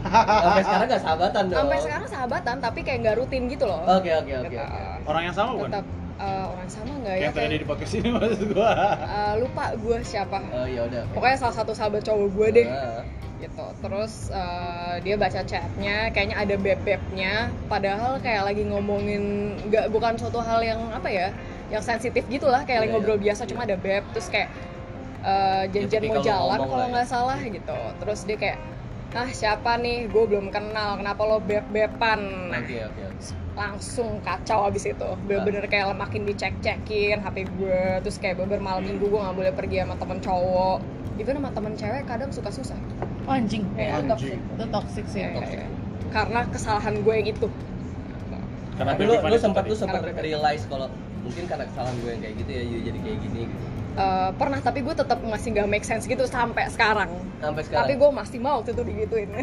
sampai 0.42 0.62
sekarang 0.62 0.86
nggak 0.88 1.02
sahabatan 1.02 1.42
dong 1.44 1.58
sampai 1.60 1.78
sekarang 1.80 2.08
sahabatan 2.08 2.56
tapi 2.58 2.80
kayak 2.80 2.98
nggak 3.00 3.16
rutin 3.16 3.42
gitu 3.46 3.64
loh 3.64 3.82
oke 3.84 4.10
oke 4.16 4.32
oke 4.36 4.48
Gitu. 4.48 4.58
oke. 4.58 4.80
Orang 5.04 5.22
yang 5.22 5.34
sama 5.34 5.50
bukan? 5.52 5.68
tetap 5.68 5.86
eh, 6.20 6.44
orang 6.48 6.68
sama 6.68 6.92
nggak 6.96 7.14
ya 7.14 7.22
yang 7.22 7.32
tadi 7.32 7.56
di 7.56 7.64
podcast 7.64 7.92
ini 7.94 8.08
maksud 8.14 8.40
gua. 8.50 8.70
eh, 8.98 9.32
lupa 9.38 9.64
gue 9.74 9.96
siapa 10.02 10.38
oh 10.48 10.66
ya 10.66 10.80
udah 10.84 11.02
pokoknya 11.10 11.36
salah 11.38 11.56
satu 11.56 11.72
sahabat 11.72 12.02
cowok 12.02 12.28
gue 12.30 12.48
deh 12.52 12.66
Ah. 12.66 13.02
Gitu. 13.40 13.66
Terus 13.80 14.28
eh, 14.30 14.94
dia 15.00 15.14
baca 15.16 15.40
chatnya 15.42 16.12
kayaknya 16.12 16.36
ada 16.36 16.54
beb 16.60 16.78
bebnya 16.84 17.48
padahal 17.66 18.20
kayak 18.20 18.44
lagi 18.46 18.62
ngomongin 18.68 19.56
nggak 19.68 19.88
bukan 19.88 20.16
suatu 20.20 20.40
hal 20.44 20.60
yang 20.60 20.80
apa 20.92 21.08
ya 21.08 21.28
yang 21.72 21.80
sensitif 21.80 22.26
gitulah 22.28 22.62
kayak 22.66 22.84
lagi 22.84 22.90
Iya, 22.92 22.98
ngobrol 22.98 23.18
iya. 23.18 23.24
biasa 23.30 23.42
cuma 23.46 23.62
ada 23.64 23.76
beb 23.78 24.02
terus 24.12 24.28
kayak 24.28 24.50
eh, 25.24 25.64
janjian 25.72 26.02
Ya, 26.02 26.10
mau 26.10 26.22
jalan 26.24 26.58
kalau 26.60 26.86
ya. 26.86 26.92
nggak 26.92 27.08
salah 27.08 27.38
gitu. 27.40 27.78
Terus 28.00 28.20
dia 28.28 28.36
kayak 28.36 28.58
ah 29.10 29.26
siapa 29.26 29.74
nih? 29.80 30.06
Gue 30.06 30.24
belum 30.30 30.54
kenal. 30.54 31.00
Kenapa 31.02 31.22
lo 31.26 31.42
beb 31.42 31.66
nah 31.72 32.16
oke 32.60 32.76
oke. 32.76 33.02
Oke. 33.10 33.32
langsung 33.58 34.22
kacau 34.22 34.70
abis 34.70 34.88
itu. 34.88 35.10
Bener-bener 35.26 35.66
kayak 35.66 35.92
makin 35.92 36.24
dicek 36.24 36.54
cekin 36.62 37.20
hp 37.20 37.36
gue 37.58 37.80
terus 38.00 38.16
kayak 38.22 38.38
beber 38.38 38.62
malam 38.62 38.86
minggu 38.86 39.04
gue 39.10 39.20
nggak 39.20 39.36
boleh 39.36 39.52
pergi 39.52 39.82
sama 39.82 39.94
temen 39.98 40.18
cowok. 40.22 40.78
Even 41.20 41.36
sama 41.36 41.50
temen 41.52 41.74
cewek 41.76 42.02
kadang 42.08 42.30
suka 42.32 42.48
susah 42.48 42.78
Oh, 43.22 43.32
anjing. 43.32 43.64
Iya, 43.74 43.88
itu 43.94 44.04
toxic. 44.06 44.30
anjing. 44.30 44.40
itu 44.50 44.64
toxic 44.68 45.04
sih 45.06 45.20
Kayak- 45.22 45.70
karena 46.10 46.40
kesalahan 46.46 46.94
gue 47.00 47.14
yang 47.14 47.28
itu 47.28 47.46
Karena 48.74 48.90
tapi 48.92 49.02
lu 49.04 49.14
lu 49.14 49.36
sempat 49.38 49.62
lu 49.62 49.70
tadi. 49.70 49.82
sempat 49.84 50.00
realize 50.18 50.64
kalau 50.66 50.88
mungkin 51.20 51.44
karena 51.44 51.64
kesalahan 51.66 51.96
gue 52.00 52.10
yang 52.10 52.20
kayak 52.20 52.34
gitu 52.38 52.50
ya 52.50 52.62
jadi 52.82 52.98
kayak 52.98 53.18
gini 53.20 53.40
gitu. 53.46 53.64
Eh, 53.92 54.30
pernah 54.34 54.58
tapi 54.58 54.78
gue 54.80 54.94
tetap 54.94 55.18
masih 55.20 55.48
gak 55.52 55.68
make 55.68 55.84
sense 55.84 56.04
gitu 56.04 56.24
sampai 56.24 56.64
sekarang. 56.66 57.10
Sampai 57.38 57.62
sekarang. 57.62 57.84
Tapi 57.84 57.94
gue 57.94 58.10
masih 58.10 58.38
mau 58.38 58.58
waktu 58.58 58.72
itu 58.72 58.82
digituin. 58.84 59.30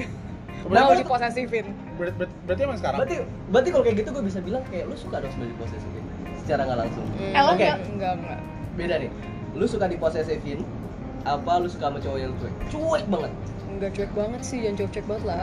Mau 0.58 0.74
Berarti- 0.90 1.00
diposesifin. 1.00 1.66
Ber- 1.96 2.12
ber- 2.12 2.34
berarti 2.44 2.62
emang 2.62 2.76
sekarang? 2.76 2.98
berarti 3.00 3.16
berarti 3.48 3.70
kalau 3.70 3.84
kayak 3.86 3.98
gitu 3.98 4.10
gue 4.12 4.24
bisa 4.26 4.40
bilang 4.42 4.64
kayak 4.68 4.84
lu 4.84 4.96
suka 4.98 5.16
dong 5.18 5.32
sebagai 5.32 5.56
posesifin 5.56 6.04
secara 6.36 6.62
nggak 6.66 6.80
langsung? 6.82 7.06
Hmm, 7.08 7.32
Oke. 7.48 7.56
nggak? 7.62 7.78
enggak 7.88 8.12
enggak 8.18 8.40
beda 8.76 8.96
nih. 9.00 9.10
Lu 9.54 9.64
suka 9.64 9.86
diposesifin 9.86 10.60
apa 11.24 11.52
lu 11.58 11.68
suka 11.68 11.88
sama 11.88 12.00
cowok 12.02 12.20
yang 12.20 12.34
cuek? 12.36 12.54
Cuek 12.68 13.04
banget 13.08 13.32
enggak 13.78 13.92
cuek 13.94 14.12
banget 14.12 14.42
sih 14.42 14.58
jangan 14.60 14.76
cuek 14.76 14.92
cuek 14.92 15.06
banget 15.06 15.24
lah. 15.26 15.40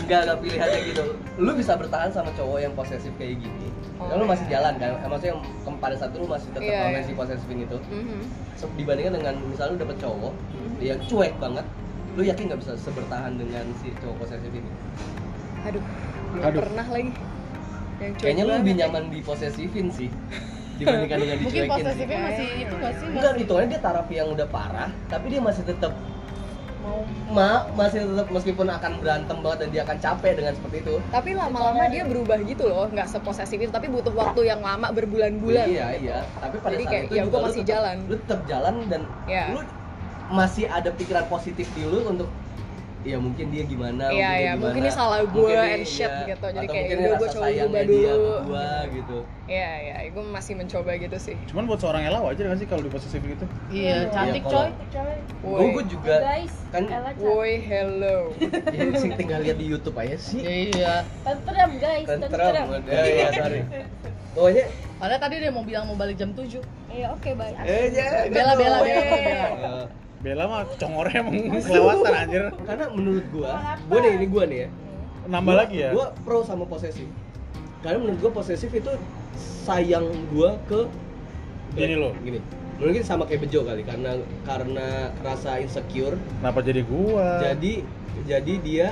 Nggak 0.00 0.20
ada 0.22 0.34
pilihannya 0.38 0.80
gitu. 0.86 1.02
Lu 1.36 1.52
bisa 1.52 1.72
bertahan 1.74 2.08
sama 2.08 2.30
cowok 2.32 2.58
yang 2.60 2.72
posesif 2.72 3.10
kayak 3.14 3.36
gini. 3.36 3.68
Oh, 3.96 4.06
Dan 4.06 4.22
lu 4.22 4.24
masih 4.24 4.46
jalan 4.46 4.74
kan? 4.76 4.90
Maksudnya 5.02 5.34
yang 5.34 5.76
pada 5.76 5.94
saat 5.94 6.10
itu 6.10 6.18
lu 6.18 6.28
masih 6.28 6.48
tetap 6.48 6.62
Iya, 6.62 6.78
sama 6.78 6.90
iya. 6.92 7.02
si 7.02 7.12
posesifin 7.12 7.58
itu. 7.60 7.78
Mhm. 7.84 8.20
Se- 8.54 8.74
dibandingkan 8.74 9.12
dengan 9.14 9.34
misalnya 9.44 9.72
lu 9.72 9.78
dapet 9.80 9.96
cowok 9.98 10.32
yang 10.78 11.00
cuek 11.02 11.34
banget 11.36 11.66
lu 12.12 12.22
yakin 12.22 12.44
nggak 12.46 12.60
bisa 12.60 12.72
sebertahan 12.78 13.32
dengan 13.34 13.64
si 13.76 13.92
cowok 13.98 14.16
posesif 14.18 14.48
ini? 14.48 14.70
Aduh 15.62 15.82
belum 16.26 16.42
Aduh. 16.42 16.60
pernah 16.62 16.86
lagi 16.86 17.10
yang 17.96 18.12
cuek 18.12 18.22
kayaknya 18.22 18.42
lu 18.42 18.52
lebih 18.54 18.74
nyaman 18.76 19.02
diposesifin 19.08 19.86
sih 19.88 20.08
dibandingkan 20.76 21.18
dengan 21.18 21.36
mungkin 21.40 21.48
dicuekin 21.48 21.64
sih. 21.64 21.84
posesifnya 21.84 22.18
masih 22.22 22.46
itu 22.58 22.74
gak 22.76 22.92
sih 22.94 23.06
enggak 23.06 23.24
masih 23.26 23.40
hitungannya 23.40 23.68
dia 23.68 23.80
taraf 23.80 24.06
yang 24.10 24.28
udah 24.28 24.46
parah 24.46 24.90
tapi 25.06 25.26
dia 25.28 25.40
masih 25.40 25.62
tetap 25.64 25.92
ma 27.26 27.66
masih 27.72 28.06
tetap 28.06 28.30
meskipun 28.30 28.66
akan 28.68 28.92
berantem 28.96 29.36
banget 29.36 29.58
dan 29.58 29.68
dia 29.68 29.82
akan 29.82 29.96
capek 29.98 30.32
dengan 30.34 30.52
seperti 30.54 30.76
itu 30.80 30.94
tapi 31.10 31.30
lama-lama 31.32 31.82
dia 31.86 32.02
berubah 32.02 32.38
gitu 32.40 32.64
loh 32.64 32.86
nggak 32.88 33.08
seposesif 33.08 33.58
itu 33.58 33.68
tapi 33.68 33.86
butuh 33.88 34.14
waktu 34.14 34.46
yang 34.46 34.60
lama 34.60 34.88
berbulan-bulan 34.90 35.66
iya 35.66 35.88
iya 35.92 36.18
tapi 36.36 36.56
pada 36.58 36.72
Jadi 36.72 36.84
saat 36.84 36.92
kayak, 36.92 37.04
itu 37.04 37.12
ya 37.12 37.22
juga 37.22 37.28
gua 37.28 37.36
lu 37.36 37.46
masih 37.46 37.60
tetap- 37.60 37.72
jalan. 37.74 37.96
lu 38.00 38.14
tetap 38.16 38.40
jalan 38.46 38.74
dan 38.86 39.02
Iya. 39.26 39.44
lu 39.50 39.60
masih 40.28 40.64
ada 40.68 40.90
pikiran 40.90 41.24
positif 41.26 41.66
di 41.70 41.82
lu 41.82 41.98
untuk 42.04 42.28
ya 43.06 43.16
mungkin 43.16 43.46
dia 43.48 43.62
gimana 43.62 44.10
Iya, 44.10 44.30
iya, 44.34 44.52
gimana. 44.52 44.60
mungkin 44.60 44.82
ini 44.82 44.90
salah 44.90 45.18
ini, 45.22 45.30
and 45.72 45.86
shit 45.86 46.10
iya. 46.10 46.26
gitu. 46.26 46.46
Jadi 46.50 46.58
Atau 46.60 46.74
kayak, 46.74 46.86
udah 46.90 47.06
rasa 47.06 47.26
coba 47.30 47.44
sayangnya 47.46 47.64
ubah 47.64 47.82
dia 47.86 47.94
ke 47.96 48.10
dulu. 48.10 48.34
gua 48.42 48.68
gitu. 48.90 49.18
Iya 49.46 49.70
iya 49.78 49.94
gue 50.10 50.24
masih 50.26 50.52
mencoba 50.54 50.90
gitu 50.96 51.16
sih. 51.22 51.36
Cuman 51.46 51.62
buat 51.64 51.78
seorang 51.78 52.02
Ella 52.02 52.18
wajar 52.18 52.44
gak 52.46 52.58
sih 52.58 52.66
kalau 52.66 52.82
diposesif 52.82 53.20
gitu? 53.22 53.44
iya 53.70 53.96
cantik 54.10 54.42
Iya, 54.42 54.50
coy. 54.90 55.16
Woi. 55.46 55.66
Gue 55.70 55.84
juga 55.86 56.14
guys 56.18 56.54
kan 56.68 56.82
woi 57.16 57.52
hello. 57.62 58.18
Ya 58.74 58.82
sih 58.92 59.10
tinggal 59.14 59.38
lihat 59.40 59.56
di 59.56 59.66
YouTube 59.66 59.94
aja 59.94 60.16
sih. 60.18 60.42
Iya. 60.42 61.06
Tentrem 61.22 61.70
guys 61.78 62.06
tentrem 62.10 62.54
ya, 62.84 63.00
ya 63.06 63.28
sorry. 63.32 63.60
Pokoknya 64.34 64.64
padahal 64.96 65.20
tadi 65.22 65.34
dia 65.38 65.52
mau 65.52 65.62
bilang 65.62 65.84
mau 65.86 65.94
balik 65.94 66.16
jam 66.16 66.32
7 66.32 66.60
iya 66.88 67.12
oke 67.12 67.28
baik 67.36 67.56
eh 67.68 67.92
ya 67.92 68.28
Bella, 68.28 68.52
Bella, 68.56 68.78
Eh, 68.80 68.84
Bella, 68.88 69.48
Bella. 69.52 69.84
Bella 70.16 70.44
mah 70.48 70.62
congornya 70.76 71.18
emang 71.20 71.36
kelewatan 71.60 72.12
anjir. 72.12 72.44
karena 72.64 72.84
menurut 72.90 73.24
gua 73.30 73.52
gua 73.84 73.98
nih 74.00 74.12
ini 74.16 74.26
gua 74.26 74.44
nih 74.48 74.58
ya 74.64 74.68
Nambah 75.26 75.52
Gua- 75.52 75.60
lagi 75.66 75.76
ya? 75.82 75.90
Gua 75.90 76.06
pro 76.22 76.38
sama 76.42 76.64
posesif. 76.64 77.08
Karena 77.82 77.98
menurut 77.98 78.18
gua 78.22 78.32
posesif 78.32 78.70
itu 78.70 78.92
sayang 79.66 80.06
gua 80.30 80.54
ke 80.66 80.86
Gini 81.74 81.98
loh. 81.98 82.14
Gini. 82.22 82.38
Mungkin 82.78 83.02
sama 83.02 83.26
kayak 83.26 83.44
Bejo 83.44 83.66
kali 83.66 83.82
karena 83.82 84.16
karena 84.46 85.10
rasa 85.20 85.58
insecure. 85.58 86.16
Kenapa 86.40 86.62
jadi 86.62 86.80
gua? 86.86 87.42
Jadi 87.42 87.82
jadi 88.24 88.54
dia 88.62 88.88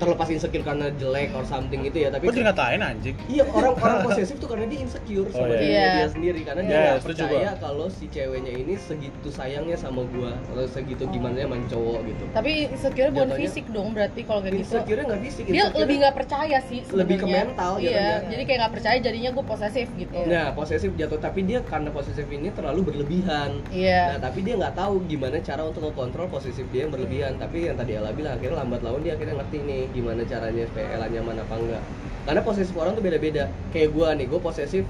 terlepas 0.00 0.26
insecure 0.26 0.64
karena 0.64 0.88
jelek 0.92 1.30
or 1.30 1.44
something 1.44 1.80
gitu 1.82 1.98
ya, 1.98 2.08
tapi 2.08 2.24
Kok 2.24 2.32
jadi 2.32 2.44
ngatain 2.48 2.80
anjing? 2.80 3.16
Iya 3.26 3.44
orang 3.46 3.74
orang 3.76 3.98
posesif 4.08 4.36
tuh 4.36 4.48
karena 4.48 4.64
dia 4.64 4.80
insecure 4.80 5.28
Oh, 5.28 5.34
sama 5.36 5.46
iya. 5.46 5.54
dirinya 5.54 5.68
Iya. 5.70 5.92
dia 5.92 6.08
sendiri 6.08 6.40
karena 6.40 6.62
dia 6.62 6.72
Iya, 6.72 6.92
percaya 6.98 7.28
gua. 7.28 7.52
kalau 7.60 7.86
si 7.86 8.04
ceweknya 8.06 8.52
ini 8.54 8.74
segitu 8.74 9.28
sayangnya 9.28 9.76
sama 9.76 10.02
gua 10.08 10.32
atau 10.48 10.64
segitu 10.66 11.04
gimana 11.06 11.36
sama 11.38 11.56
cowok 11.66 11.98
gitu. 12.02 12.24
tapi 12.32 12.50
insecure 12.66 13.10
bukan 13.10 13.30
fisik 13.36 13.64
dong 13.68 13.88
berarti 13.90 14.20
kalau 14.22 14.40
kayak 14.40 14.54
gitu 14.56 14.64
Insecure 14.72 15.00
nggak 15.02 15.20
fisik, 15.22 15.44
dia 15.46 15.64
lebih 15.70 15.96
nggak 15.98 16.16
percaya 16.16 16.58
sih 16.62 16.80
Lebih 16.90 17.16
ke 17.16 17.26
mental 17.26 17.72
iya 17.76 17.90
jatuhnya. 18.16 18.30
jadi 18.30 18.42
kayak 18.42 18.58
nggak 18.58 18.72
percaya 18.72 18.96
jadinya 18.98 19.30
gue 19.30 19.44
posesif 19.44 19.88
gitu 19.94 20.18
Nah, 20.22 20.46
posesif 20.50 20.90
jatuh 20.94 21.18
tapi 21.18 21.40
dia 21.42 21.60
karena 21.60 21.90
posesif 21.90 22.24
ini 22.26 22.48
terlalu 22.48 22.80
berlebihan. 22.84 23.60
iya 23.68 24.16
Nah, 24.16 24.20
tapi 24.22 24.40
dia 24.40 24.54
nggak 24.56 24.74
tahu 24.74 25.04
gimana 25.04 25.36
cara 25.40 25.62
untuk 25.62 25.82
mengontrol 25.84 26.26
posesif 26.26 26.64
dia 26.68 26.86
yang 26.86 26.92
berlebihan. 26.92 27.36
Tapi 27.36 27.66
yang 27.66 27.76
tadi 27.76 27.92
Ella 27.92 28.10
bilang 28.10 28.36
akhirnya 28.36 28.56
lambat 28.56 28.80
laun 28.80 29.00
dia 29.00 29.12
akhirnya 29.12 29.36
ngerti 29.36 29.58
nih 29.60 29.82
gimana 29.90 30.22
caranya 30.24 30.64
supaya 30.66 30.86
Ella 30.94 31.06
nyaman 31.06 31.36
apa 31.38 31.54
enggak. 31.54 31.82
Karena 32.24 32.40
posesif 32.40 32.74
orang 32.74 32.92
tuh 32.94 33.02
beda-beda. 33.02 33.44
Kayak 33.70 33.90
gua 33.92 34.14
nih, 34.14 34.26
gua 34.26 34.40
posesif 34.40 34.84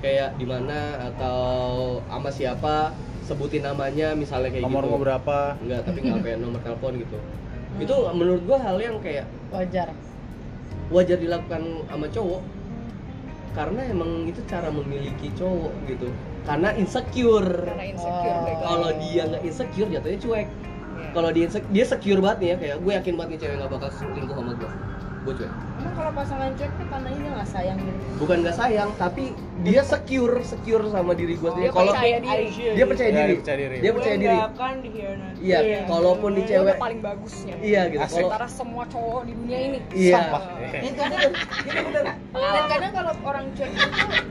kayak 0.00 0.36
di 0.36 0.46
mana 0.48 1.10
atau 1.12 1.40
sama 2.04 2.30
siapa 2.30 2.90
sebutin 3.24 3.62
namanya 3.62 4.16
misalnya 4.16 4.50
kayak 4.50 4.64
Nomor 4.64 4.84
gitu. 4.86 4.96
berapa? 4.98 5.38
Enggak, 5.60 5.80
tapi 5.86 5.98
nggak 6.02 6.20
kayak 6.20 6.38
nomor 6.40 6.60
telepon 6.60 6.92
gitu. 6.98 7.18
Itu 7.78 7.94
menurut 8.12 8.42
gua 8.44 8.58
hal 8.58 8.76
yang 8.76 8.96
kayak 8.98 9.24
wajar 9.50 9.88
wajar 10.90 11.18
dilakukan 11.18 11.62
sama 11.86 12.10
cowok 12.10 12.42
karena 13.50 13.82
emang 13.86 14.26
itu 14.26 14.42
cara 14.46 14.70
memiliki 14.70 15.30
cowok 15.34 15.70
gitu 15.86 16.10
karena 16.42 16.74
insecure 16.74 17.46
karena 17.62 17.84
insecure 17.86 18.42
Oh. 18.42 18.58
kalau 18.62 18.90
dia 18.98 19.22
nggak 19.26 19.42
insecure 19.42 19.86
jatuhnya 19.86 20.18
cuek. 20.18 20.48
Kalau 21.10 21.30
dia 21.30 21.46
dia 21.50 21.84
secure 21.84 22.20
banget 22.20 22.38
nih 22.38 22.48
ya 22.48 22.56
kayak 22.56 22.76
gue 22.80 22.92
yakin 22.94 23.14
banget 23.18 23.30
nih 23.30 23.38
cewek 23.42 23.54
nggak 23.58 23.70
bakal 23.70 23.90
selingkuh 23.92 24.34
sama 24.34 24.52
gue 24.54 24.70
gue 25.20 25.34
cuek. 25.36 25.52
Emang 25.52 25.94
kalau 26.00 26.12
pasangan 26.16 26.48
cuek 26.56 26.72
tuh 26.80 26.86
tandanya 26.88 27.18
dia 27.20 27.32
nggak 27.36 27.50
sayang 27.52 27.76
gitu? 27.76 28.00
Bukan 28.24 28.36
nggak 28.40 28.56
sayang 28.56 28.88
tapi 28.96 29.24
dia 29.60 29.82
secure 29.84 30.34
secure 30.40 30.84
sama 30.88 31.12
diri 31.12 31.36
gue 31.36 31.50
sendiri. 31.52 31.68
dia 31.68 31.72
kalau 31.76 31.92
percaya 31.92 32.16
diri. 32.24 32.46
dia 32.72 32.84
percaya 32.88 33.10
Iya, 33.10 33.16
diri. 33.20 33.28
dia 33.28 33.36
percaya 33.36 33.58
diri. 33.60 33.76
dia 33.76 33.92
percaya 33.92 34.16
diri. 34.16 34.38
Akan 34.40 34.74
dikhianati 34.80 35.38
iya 35.44 35.58
kalaupun 35.84 36.30
di 36.32 36.42
Dia 36.44 36.50
cewek 36.56 36.74
paling 36.80 37.00
bagusnya 37.04 37.54
iya 37.60 37.80
gitu. 37.92 38.00
Asik. 38.00 38.16
kalau 38.16 38.28
antara 38.32 38.48
semua 38.48 38.84
cowok 38.88 39.22
di 39.28 39.32
dunia 39.36 39.58
ini. 39.60 39.78
Iya. 39.92 40.16
Sampah. 40.16 40.42
itu 40.80 41.00
bener 41.04 41.30
itu 41.60 41.80
bener 41.84 42.04
dan 42.32 42.64
kadang 42.64 42.92
kalau 42.96 43.12
orang 43.20 43.46
cuek 43.52 43.70
itu 43.70 43.88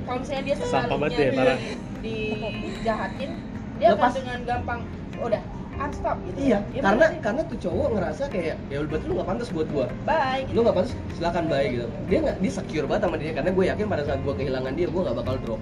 kalau 0.09 0.17
misalnya 0.17 0.41
dia 0.41 0.55
sekalinya 0.57 1.17
ya, 1.21 1.55
dijahatin 2.01 3.31
dia 3.77 3.87
akan 3.93 4.11
dengan 4.11 4.39
gampang 4.43 4.79
"Oh, 5.21 5.27
udah 5.29 5.41
unstop 5.79 6.17
gitu 6.23 6.37
iya 6.37 6.59
Ya, 6.69 6.81
karena 6.81 7.05
sih. 7.07 7.19
karena 7.19 7.41
tuh 7.43 7.57
cowok 7.59 7.87
ngerasa 7.93 8.23
kayak 8.27 8.55
ya 8.67 8.77
berarti 8.81 9.05
lu 9.05 9.13
nggak 9.15 9.29
pantas 9.29 9.49
buat 9.49 9.67
gua. 9.69 9.85
Baik 10.03 10.45
lu 10.51 10.59
nggak 10.61 10.75
pantas 10.75 10.91
silakan 11.13 11.45
baik 11.47 11.69
gitu. 11.73 11.87
Dia 12.05 12.17
nggak 12.21 12.35
dia 12.37 12.51
secure 12.53 12.85
banget 12.85 13.01
sama 13.03 13.15
dia 13.15 13.31
karena 13.31 13.49
gue 13.49 13.65
yakin 13.65 13.85
pada 13.87 14.03
saat 14.03 14.19
gua 14.19 14.33
kehilangan 14.33 14.73
dia 14.73 14.87
gua 14.87 15.01
nggak 15.05 15.17
bakal 15.17 15.35
drop. 15.39 15.61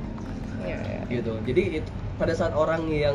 Iya, 0.60 0.78
iya. 0.82 1.02
gitu. 1.08 1.34
Jadi 1.44 1.64
it- 1.78 1.92
pada 2.16 2.34
saat 2.34 2.52
orang 2.52 2.82
yang 2.88 3.14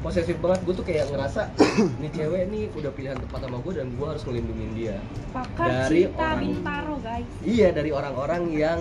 posesif 0.00 0.36
banget 0.36 0.60
gue 0.62 0.74
tuh 0.74 0.84
kayak 0.84 1.08
ngerasa 1.08 1.48
nih 2.00 2.10
cewek 2.12 2.42
nih 2.46 2.68
udah 2.70 2.92
pilihan 2.92 3.16
tepat 3.18 3.40
sama 3.42 3.56
gue 3.58 3.72
dan 3.74 3.88
gue 3.90 4.06
harus 4.06 4.22
ngelindungin 4.22 4.70
dia. 4.72 4.96
Pakar 5.32 5.88
Dari 5.88 6.00
cinta 6.06 6.22
orang- 6.22 6.40
bintaro 6.44 6.94
guys. 7.00 7.28
Iya 7.42 7.68
dari 7.70 7.90
orang-orang 7.90 8.42
yang 8.52 8.78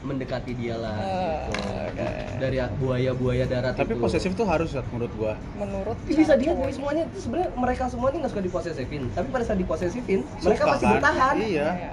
mendekati 0.00 0.56
dia 0.56 0.74
lah 0.74 0.96
gitu. 0.96 1.52
oke. 1.92 2.06
dari 2.40 2.56
buaya-buaya 2.80 3.44
darat 3.44 3.76
Tapi 3.76 3.92
itu. 3.92 4.00
posesif 4.00 4.32
tuh 4.32 4.48
harus 4.48 4.72
menurut 4.88 5.12
gua. 5.14 5.32
menurut 5.54 5.96
bisa 6.08 6.34
dia 6.40 6.56
dari 6.56 6.72
semuanya 6.72 7.04
itu 7.04 7.18
sebenarnya 7.20 7.50
mereka 7.52 7.84
semua 7.86 8.08
ini 8.08 8.16
nggak 8.24 8.32
suka 8.32 8.42
diposesifin 8.42 9.02
tapi 9.12 9.28
pada 9.28 9.44
saat 9.44 9.58
diposesifin 9.60 10.20
mereka 10.40 10.62
masih 10.66 10.86
kan? 10.88 10.92
bertahan 10.96 11.34
Iya. 11.36 11.68
Iya. 11.76 11.92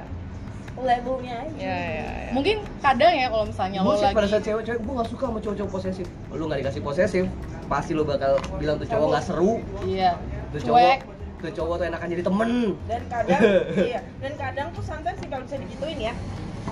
labelnya 0.78 1.36
aja 1.42 1.58
Iya, 1.58 1.78
iya, 1.82 2.06
iya. 2.06 2.32
mungkin 2.32 2.56
kadang 2.80 3.10
ya 3.12 3.28
kalau 3.28 3.46
misalnya 3.50 3.80
lo 3.82 3.86
Bullshit 3.92 4.14
pada 4.14 4.20
lagi 4.22 4.32
saat 4.32 4.44
cewek-cewek 4.46 4.80
gue 4.80 4.94
gak 4.94 5.10
suka 5.10 5.24
sama 5.26 5.40
cowok-cowok 5.42 5.72
posesif 5.74 6.08
Lu 6.32 6.44
gak 6.46 6.60
dikasih 6.62 6.82
posesif 6.86 7.26
Pasti 7.66 7.92
lu 7.92 8.04
bakal 8.06 8.38
bilang 8.56 8.78
tuh 8.78 8.86
cowok 8.86 9.08
gak 9.10 9.24
seru 9.26 9.54
iya 9.84 10.22
Tuh 10.54 10.62
cowok 10.64 10.98
Tuh 11.38 11.52
cowok 11.54 11.76
tuh 11.78 11.86
enakan 11.90 12.08
jadi 12.08 12.24
temen 12.26 12.50
dan 12.86 13.02
kadang 13.10 13.42
iya 13.78 14.00
dan 14.22 14.34
kadang 14.38 14.68
tuh 14.74 14.82
sometimes 14.82 15.18
sih 15.18 15.28
kalau 15.28 15.44
bisa 15.46 15.58
digituin 15.58 16.00
ya 16.02 16.14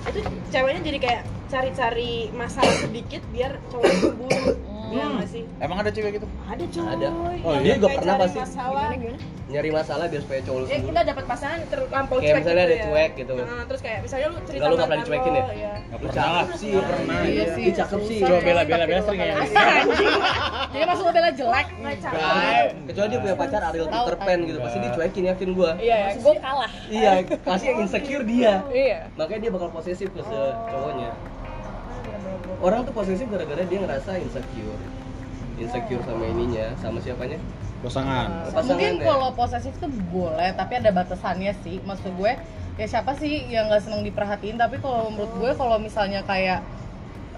itu 0.04 0.20
ceweknya 0.46 0.82
jadi 0.84 0.98
kayak 1.00 1.22
cari-cari 1.46 2.12
masalah 2.32 2.74
sedikit 2.76 3.22
biar 3.28 3.58
cowok 3.66 3.86
cemburu 3.96 4.52
Iya 4.86 5.02
nggak 5.10 5.28
sih 5.28 5.42
Emang 5.58 5.82
ada 5.82 5.90
cewek 5.90 6.14
gitu? 6.14 6.26
ada 6.46 6.62
coy 6.64 6.86
Ada. 6.88 7.08
Oh, 7.42 7.52
Yang 7.52 7.58
dia 7.58 7.74
juga 7.74 7.86
kayak 7.86 7.98
pernah 7.98 8.14
pasti. 8.16 8.38
masalah 8.38 8.86
Gimana, 8.86 9.02
gimana? 9.02 9.18
Nyari 9.46 9.70
masalah 9.70 10.04
biar 10.06 10.22
supaya 10.22 10.40
cowok 10.42 10.58
lu 10.58 10.66
ya 10.66 10.78
kita 10.80 11.00
dapat 11.04 11.24
pasangan 11.24 11.58
terlampau 11.66 12.16
Kayak 12.16 12.26
cuek 12.26 12.38
misalnya 12.40 12.54
gitu 12.56 12.66
ada 12.66 12.76
ya. 12.76 12.84
cuek 12.84 13.10
gitu. 13.16 13.32
Nah, 13.36 13.62
terus 13.62 13.80
kayak 13.80 13.98
misalnya 14.02 14.26
lu 14.26 14.38
cerita 14.38 14.54
Enggak, 14.56 14.66
lu 14.66 14.74
nggak 14.76 14.88
mantan 14.88 15.02
pernah 15.02 15.18
dicuekin 15.18 15.32
ya? 15.32 15.44
iya. 15.52 15.72
Gak 15.76 15.98
Lu 15.98 16.06
pernah. 16.06 16.14
cakep 16.16 16.48
sih, 16.56 16.70
gak 16.72 16.84
pernah 16.86 17.18
Iya 17.20 17.44
sih. 17.48 17.64
Cakep 17.72 18.00
sih 18.04 18.18
Coba 18.20 18.38
bela 18.40 18.62
bela 18.62 18.84
bela 18.84 19.02
sering 19.02 19.20
ya. 19.20 19.34
jadi 20.68 20.84
masuk 20.84 21.02
lo 21.02 21.12
bela 21.12 21.30
jelek 21.32 21.66
nggak 21.72 21.94
Guys, 21.96 22.02
cakep 22.04 22.66
Kecuali 22.86 23.08
dia 23.08 23.18
punya 23.20 23.36
pacar 23.36 23.60
Ariel 23.64 23.86
Peter 23.88 24.16
Pan 24.16 24.38
gitu 24.40 24.58
Pasti 24.60 24.78
dicuekin 24.80 25.24
yakin 25.28 25.48
gue 25.52 25.70
Iya, 25.80 25.96
ya, 25.96 26.08
gue 26.16 26.34
kalah. 26.38 26.70
Iya, 26.86 27.10
pasti 27.40 27.64
yang 27.66 27.78
insecure 27.80 28.24
dia 28.24 28.52
Iya. 28.68 28.98
Makanya 29.14 29.40
dia 29.40 29.50
bakal 29.50 29.68
posesif 29.72 30.08
ke 30.08 30.22
cowoknya 30.22 31.10
Orang 32.60 32.88
tuh 32.88 32.94
posesif 32.96 33.26
gara-gara 33.28 33.62
dia 33.64 33.78
ngerasa 33.84 34.16
insecure 34.20 34.80
Insecure 35.56 36.04
sama 36.04 36.24
ininya, 36.28 36.76
sama 36.80 37.00
siapanya? 37.00 37.40
Pasangan. 37.80 38.28
Pasangan 38.52 38.68
mungkin 38.76 38.92
ya? 39.00 39.04
kalau 39.08 39.28
posesif 39.32 39.72
tuh 39.80 39.90
boleh 40.12 40.50
tapi 40.56 40.72
ada 40.80 40.90
batasannya 40.92 41.52
sih 41.64 41.80
maksud 41.84 42.12
gue 42.16 42.32
ya 42.76 42.86
siapa 42.88 43.16
sih 43.16 43.48
yang 43.48 43.72
nggak 43.72 43.84
seneng 43.84 44.04
diperhatiin 44.04 44.60
tapi 44.60 44.76
kalau 44.80 45.08
menurut 45.08 45.32
gue 45.40 45.50
kalau 45.56 45.76
misalnya 45.80 46.20
kayak 46.28 46.60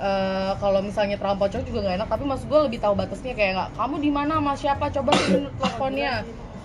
eh, 0.02 0.52
kalau 0.58 0.82
misalnya 0.82 1.14
terlampau 1.14 1.46
cowok 1.46 1.62
juga 1.66 1.78
nggak 1.86 1.96
enak 2.02 2.08
tapi 2.10 2.24
maksud 2.26 2.46
gue 2.50 2.60
lebih 2.70 2.78
tahu 2.82 2.94
batasnya 2.98 3.34
kayak 3.38 3.52
nggak 3.54 3.70
kamu 3.78 3.96
di 4.02 4.10
mana 4.10 4.32
sama 4.42 4.52
siapa 4.58 4.84
coba 4.90 5.10
teleponnya 5.62 6.12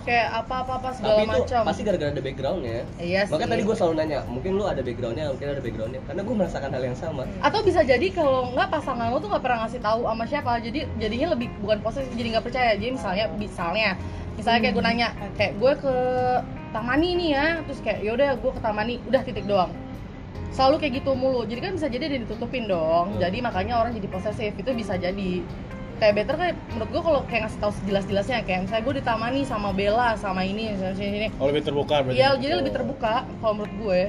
kayak 0.04 0.28
apa 0.44 0.54
apa 0.62 0.72
apa 0.78 0.88
segala 0.92 1.16
Tapi 1.16 1.24
itu 1.24 1.40
macam. 1.40 1.62
pasti 1.64 1.82
gara-gara 1.82 2.10
ada 2.12 2.22
backgroundnya. 2.22 2.80
Iya 3.00 3.20
sih. 3.26 3.32
Makanya 3.32 3.50
tadi 3.56 3.62
gue 3.64 3.76
selalu 3.76 3.94
nanya, 3.98 4.18
mungkin 4.28 4.50
lu 4.54 4.64
ada 4.68 4.82
backgroundnya, 4.84 5.24
mungkin 5.32 5.48
ada 5.48 5.62
backgroundnya. 5.64 6.00
Karena 6.04 6.20
gue 6.22 6.34
merasakan 6.36 6.70
hal 6.70 6.82
yang 6.84 6.98
sama. 6.98 7.22
Atau 7.40 7.60
bisa 7.64 7.80
jadi 7.80 8.06
kalau 8.12 8.52
nggak 8.52 8.68
pasangan 8.68 9.08
lo 9.08 9.18
tuh 9.18 9.28
nggak 9.32 9.42
pernah 9.42 9.58
ngasih 9.64 9.80
tahu 9.80 10.00
sama 10.04 10.24
siapa. 10.28 10.52
Jadi 10.60 10.80
jadinya 11.00 11.26
lebih 11.34 11.48
bukan 11.64 11.78
posesif 11.80 12.12
jadi 12.12 12.28
nggak 12.38 12.44
percaya. 12.44 12.70
Jadi 12.76 12.90
misalnya 12.94 13.24
misalnya 13.34 13.88
misalnya 14.36 14.60
kayak 14.60 14.74
gue 14.76 14.84
nanya 14.84 15.08
kayak 15.40 15.52
gue 15.56 15.72
ke 15.80 15.94
Tamani 16.76 17.10
nih 17.16 17.28
ya. 17.32 17.46
Terus 17.64 17.80
kayak 17.80 17.98
yaudah 18.04 18.30
gue 18.36 18.52
ke 18.52 18.60
Tamani. 18.60 18.94
Udah 19.08 19.20
titik 19.24 19.48
doang. 19.48 19.72
Selalu 20.54 20.86
kayak 20.86 20.92
gitu 21.02 21.18
mulu. 21.18 21.42
Jadi 21.48 21.60
kan 21.64 21.72
bisa 21.74 21.88
jadi 21.90 22.04
dia 22.06 22.20
ditutupin 22.22 22.70
dong. 22.70 23.16
Hmm. 23.16 23.18
jadi 23.18 23.42
makanya 23.42 23.80
orang 23.80 23.96
jadi 23.96 24.06
posesif. 24.06 24.54
Itu 24.54 24.70
bisa 24.76 24.94
jadi 24.94 25.42
kayak 26.04 26.20
better 26.20 26.36
kayak 26.36 26.56
menurut 26.76 26.90
gue 26.92 27.02
kalau 27.08 27.20
kayak 27.24 27.40
ngasih 27.48 27.60
tahu 27.64 27.72
sejelas-jelasnya. 27.80 28.38
Kayak 28.44 28.60
misalnya 28.68 28.84
gue 28.84 28.94
ditamani 29.00 29.40
sama 29.48 29.72
Bella 29.72 30.08
sama 30.20 30.44
ini 30.44 30.76
sini 30.76 30.92
sini. 31.00 31.28
Oh 31.40 31.48
lebih 31.48 31.64
terbuka 31.64 32.04
berarti. 32.04 32.20
Iya, 32.20 32.36
jadi 32.36 32.54
lebih 32.60 32.72
terbuka 32.76 33.24
kalau 33.40 33.54
menurut 33.56 33.74
gue 33.80 34.00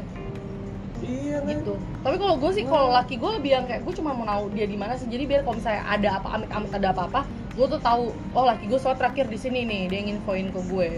Iya 1.06 1.38
gitu. 1.48 1.74
Tapi 2.04 2.16
kalau 2.20 2.36
gue 2.36 2.52
sih 2.52 2.64
kalau 2.68 2.92
laki 2.92 3.16
gue 3.16 3.32
lebih 3.40 3.52
yang 3.56 3.64
kayak 3.64 3.88
gue 3.88 3.94
cuma 3.96 4.12
mau 4.12 4.28
tahu 4.28 4.52
dia 4.52 4.68
di 4.68 4.76
mana 4.76 5.00
sih. 5.00 5.08
Jadi 5.08 5.24
biar 5.24 5.48
kalau 5.48 5.56
misalnya 5.56 5.84
ada 5.88 6.10
apa 6.20 6.28
amit 6.36 6.50
amit 6.52 6.72
ada 6.76 6.92
apa 6.92 7.02
apa 7.08 7.22
gue 7.56 7.66
tuh 7.72 7.80
tahu 7.80 8.12
oh 8.36 8.44
laki 8.44 8.68
gue 8.68 8.80
soal 8.80 9.00
terakhir 9.00 9.32
di 9.32 9.40
sini 9.40 9.64
nih 9.64 9.88
dia 9.88 10.02
nginfoin 10.12 10.52
ke 10.52 10.60
gue 10.68 10.90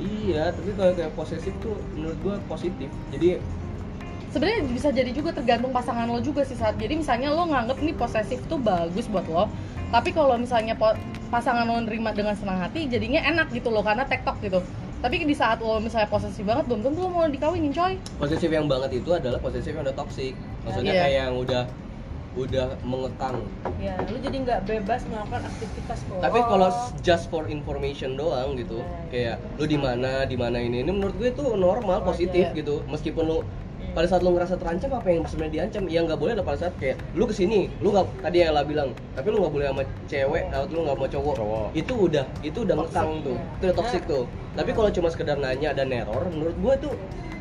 Iya, 0.00 0.48
tapi 0.56 0.72
kalau 0.74 0.96
kayak 0.96 1.12
posesif 1.12 1.52
tuh 1.60 1.76
menurut 1.92 2.18
gue 2.24 2.34
positif. 2.48 2.88
Jadi 3.12 3.36
sebenarnya 4.30 4.60
bisa 4.70 4.88
jadi 4.94 5.10
juga 5.10 5.34
tergantung 5.34 5.74
pasangan 5.74 6.06
lo 6.06 6.22
juga 6.22 6.46
sih 6.46 6.54
saat 6.54 6.78
jadi 6.78 6.94
misalnya 6.94 7.34
lo 7.34 7.50
nganggep 7.50 7.82
nih 7.82 7.94
posesif 7.98 8.38
tuh 8.46 8.62
bagus 8.62 9.10
buat 9.10 9.26
lo 9.26 9.50
tapi 9.90 10.14
kalau 10.14 10.38
misalnya 10.38 10.78
pasangan 11.30 11.66
lo 11.66 11.82
nerima 11.82 12.14
dengan 12.14 12.38
senang 12.38 12.62
hati 12.62 12.86
jadinya 12.86 13.18
enak 13.26 13.50
gitu 13.50 13.74
loh 13.74 13.82
karena 13.82 14.06
tektok 14.06 14.38
gitu. 14.42 14.62
Tapi 15.00 15.24
di 15.24 15.32
saat 15.34 15.58
lo 15.58 15.82
misalnya 15.82 16.06
posesif 16.06 16.44
banget 16.46 16.70
belum 16.70 16.80
tentu 16.86 16.98
lo 17.02 17.10
mau 17.10 17.26
dikawinin 17.26 17.74
coy. 17.74 17.98
Posesif 18.22 18.50
yang 18.52 18.70
banget 18.70 19.02
itu 19.02 19.10
adalah 19.10 19.42
posesif 19.42 19.74
yang 19.74 19.82
udah 19.82 19.96
toxic. 19.96 20.38
Maksudnya 20.62 20.94
Iya. 20.94 21.02
kayak 21.02 21.20
yang 21.26 21.34
udah 21.36 21.62
udah 22.30 22.66
mengekang. 22.86 23.42
Ya 23.82 23.98
lu 24.06 24.14
jadi 24.22 24.36
nggak 24.46 24.60
bebas 24.62 25.02
melakukan 25.10 25.50
aktivitas 25.50 25.98
lo 26.06 26.22
Tapi 26.22 26.38
kalau 26.46 26.70
just 27.02 27.26
for 27.26 27.50
information 27.50 28.14
doang 28.14 28.54
gitu 28.54 28.78
Kayak 29.10 29.42
lu 29.58 29.66
di 29.66 29.74
mana, 29.74 30.22
di 30.22 30.38
mana 30.38 30.62
ini? 30.62 30.86
Ini 30.86 30.94
menurut 30.94 31.18
gue 31.18 31.34
tuh 31.34 31.58
normal, 31.58 32.06
positif 32.06 32.54
Iya. 32.54 32.58
gitu. 32.62 32.86
Meskipun 32.86 33.24
lu 33.26 33.38
pada 33.90 34.06
saat 34.06 34.22
lu 34.22 34.30
ngerasa 34.32 34.54
terancam 34.56 34.90
apa 34.94 35.08
yang 35.10 35.22
sebenarnya 35.26 35.54
diancam 35.66 35.82
ya 35.90 36.00
nggak 36.06 36.20
boleh 36.20 36.34
lah 36.38 36.44
pada 36.46 36.58
saat 36.66 36.74
kayak 36.78 36.96
lu 37.12 37.24
ke 37.26 37.34
sini 37.34 37.66
lu 37.82 37.90
nggak 37.90 38.06
tadi 38.22 38.38
yang 38.40 38.54
lah 38.54 38.64
bilang 38.64 38.90
tapi 39.14 39.26
lu 39.30 39.42
nggak 39.42 39.52
boleh 39.52 39.66
sama 39.70 39.82
cewek 40.06 40.44
atau 40.50 40.64
lu 40.70 40.80
nggak 40.86 40.96
mau 40.98 41.08
cowok. 41.10 41.34
Cowok. 41.36 41.68
itu 41.74 41.92
udah 41.96 42.24
itu 42.40 42.58
udah 42.62 42.74
ngekang 42.80 43.10
tuh 43.26 43.36
itu 43.38 43.64
udah 43.66 43.76
toxic 43.76 44.02
tuh 44.06 44.24
tapi 44.54 44.70
kalau 44.74 44.90
cuma 44.90 45.08
sekedar 45.10 45.36
nanya 45.38 45.70
dan 45.74 45.86
neror 45.90 46.24
menurut 46.30 46.56
gue 46.58 46.74
tuh 46.88 46.94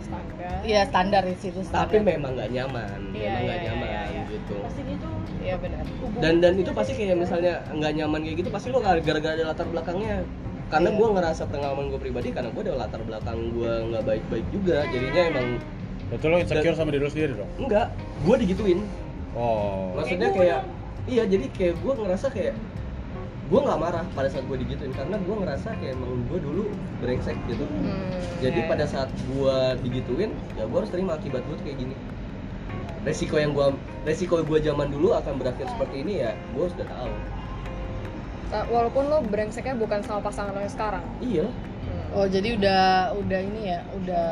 Standar. 0.10 0.66
iya 0.66 0.82
standar 0.90 1.22
di 1.22 1.36
situ 1.38 1.62
standar. 1.62 1.86
tapi 1.86 2.02
memang 2.02 2.34
nggak 2.34 2.50
nyaman 2.50 3.00
Iya, 3.14 3.30
memang 3.30 3.42
nggak 3.46 3.60
iya, 3.62 3.66
nyaman 3.70 3.88
iya, 3.88 4.02
iya. 4.10 4.22
gitu 4.34 4.56
pasti 4.66 4.82
tuh 4.98 5.16
Iya 5.40 5.56
benar. 5.56 5.84
dan 6.20 6.34
dan 6.44 6.54
itu 6.58 6.72
pasti 6.74 6.92
kayak 6.98 7.18
misalnya 7.18 7.54
nggak 7.72 7.94
nyaman 7.94 8.20
kayak 8.26 8.38
gitu 8.42 8.50
pasti 8.50 8.68
lo 8.74 8.80
gara-gara 8.82 9.34
ada 9.38 9.46
latar 9.54 9.68
belakangnya 9.70 10.26
karena 10.70 10.90
Iya. 10.90 10.98
gue 10.98 11.08
ngerasa 11.14 11.44
pengalaman 11.50 11.86
gue 11.94 12.00
pribadi 12.02 12.30
karena 12.34 12.50
gue 12.50 12.62
ada 12.66 12.74
latar 12.78 13.02
belakang 13.06 13.38
gue 13.54 13.74
nggak 13.94 14.04
baik-baik 14.06 14.46
juga 14.50 14.78
jadinya 14.90 15.22
emang 15.30 15.48
Berarti 16.10 16.26
lo 16.26 16.38
insecure 16.38 16.74
sama 16.74 16.90
diri 16.90 17.04
lo 17.04 17.12
sendiri 17.12 17.34
dong? 17.36 17.50
enggak 17.58 17.88
gue 18.26 18.36
digituin 18.42 18.82
Oh. 19.30 19.94
maksudnya 19.94 20.34
Kayak 20.34 20.42
kayak 20.42 20.62
iya 21.06 21.24
jadi 21.24 21.46
kayak 21.54 21.76
gue 21.80 21.94
ngerasa 21.96 22.28
kayak 22.30 22.54
gue 23.46 23.60
nggak 23.62 23.80
marah 23.80 24.06
pada 24.14 24.26
saat 24.26 24.46
gue 24.46 24.58
digituin 24.58 24.90
karena 24.92 25.18
gue 25.18 25.36
ngerasa 25.38 25.70
kayak 25.78 25.94
emang 25.94 26.22
gue 26.26 26.40
dulu 26.40 26.64
brengsek 26.98 27.38
gitu 27.46 27.66
Hmm, 27.66 28.14
jadi 28.42 28.60
iya, 28.62 28.70
pada 28.70 28.86
iya. 28.86 28.92
saat 28.92 29.10
gue 29.10 29.56
digituin 29.82 30.34
ya 30.54 30.66
gue 30.66 30.78
harus 30.78 30.90
terima 30.90 31.14
akibat 31.14 31.46
gue 31.46 31.56
tuh 31.56 31.66
kayak 31.66 31.78
gini 31.80 31.96
resiko 33.00 33.38
yang 33.38 33.54
gue 33.54 33.70
resiko 34.04 34.42
gue 34.42 34.60
zaman 34.60 34.90
dulu 34.90 35.14
akan 35.14 35.34
berakhir 35.36 35.66
seperti 35.68 35.96
ini 36.02 36.14
ya 36.20 36.34
gue 36.52 36.66
sudah 36.68 36.86
tahu 36.86 37.14
walaupun 38.66 39.04
lo 39.08 39.22
brengseknya 39.24 39.78
bukan 39.78 40.02
sama 40.02 40.26
pasangan 40.26 40.52
lo 40.52 40.60
yang 40.60 40.74
sekarang. 40.74 41.06
iya 41.20 41.46
Hmm. 41.80 42.12
Oh 42.12 42.26
jadi 42.26 42.58
udah 42.58 42.84
udah 43.16 43.40
ini 43.40 43.62
ya 43.68 43.80
udah 43.94 44.28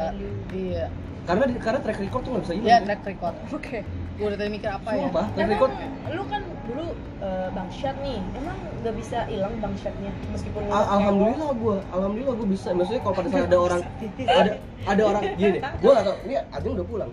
iya 0.51 0.85
karena 1.27 1.43
karena 1.59 1.79
track 1.83 1.99
record 1.99 2.21
tuh 2.23 2.31
nggak 2.31 2.43
bisa 2.47 2.53
hilang 2.55 2.69
ya 2.71 2.77
track 2.81 3.01
record. 3.03 3.35
Oke. 3.57 3.79
Gue 4.17 4.25
udah 4.33 4.39
tadi 4.39 4.49
mikir 4.49 4.69
apa 4.71 4.89
ya? 4.89 5.03
Sumpah, 5.05 5.25
track 5.27 5.37
Emang 5.37 5.51
record. 5.53 5.71
lu 6.09 6.23
kan 6.25 6.41
dulu 6.65 6.85
uh, 7.19 7.47
bangsat 7.53 7.95
nih 8.01 8.17
emang 8.33 8.57
nggak 8.81 8.95
bisa 8.97 9.17
hilang 9.27 9.53
bangsatnya 9.59 10.11
meskipun 10.31 10.61
lu 10.65 10.71
Al- 10.71 10.89
alhamdulillah 10.89 11.51
gue 11.53 11.77
alhamdulillah 11.91 12.33
gue 12.33 12.47
bisa. 12.49 12.67
Maksudnya 12.71 13.01
kalau 13.03 13.15
pada 13.15 13.29
saat 13.29 13.45
ada 13.45 13.57
orang 13.67 13.81
ada 14.25 14.51
ada 14.87 15.01
orang 15.03 15.23
gini 15.39 15.59
gue 15.61 15.91
gak 15.91 16.05
tau 16.07 16.15
ini 16.23 16.33
Ajeng 16.49 16.73
udah 16.73 16.87
pulang. 16.87 17.09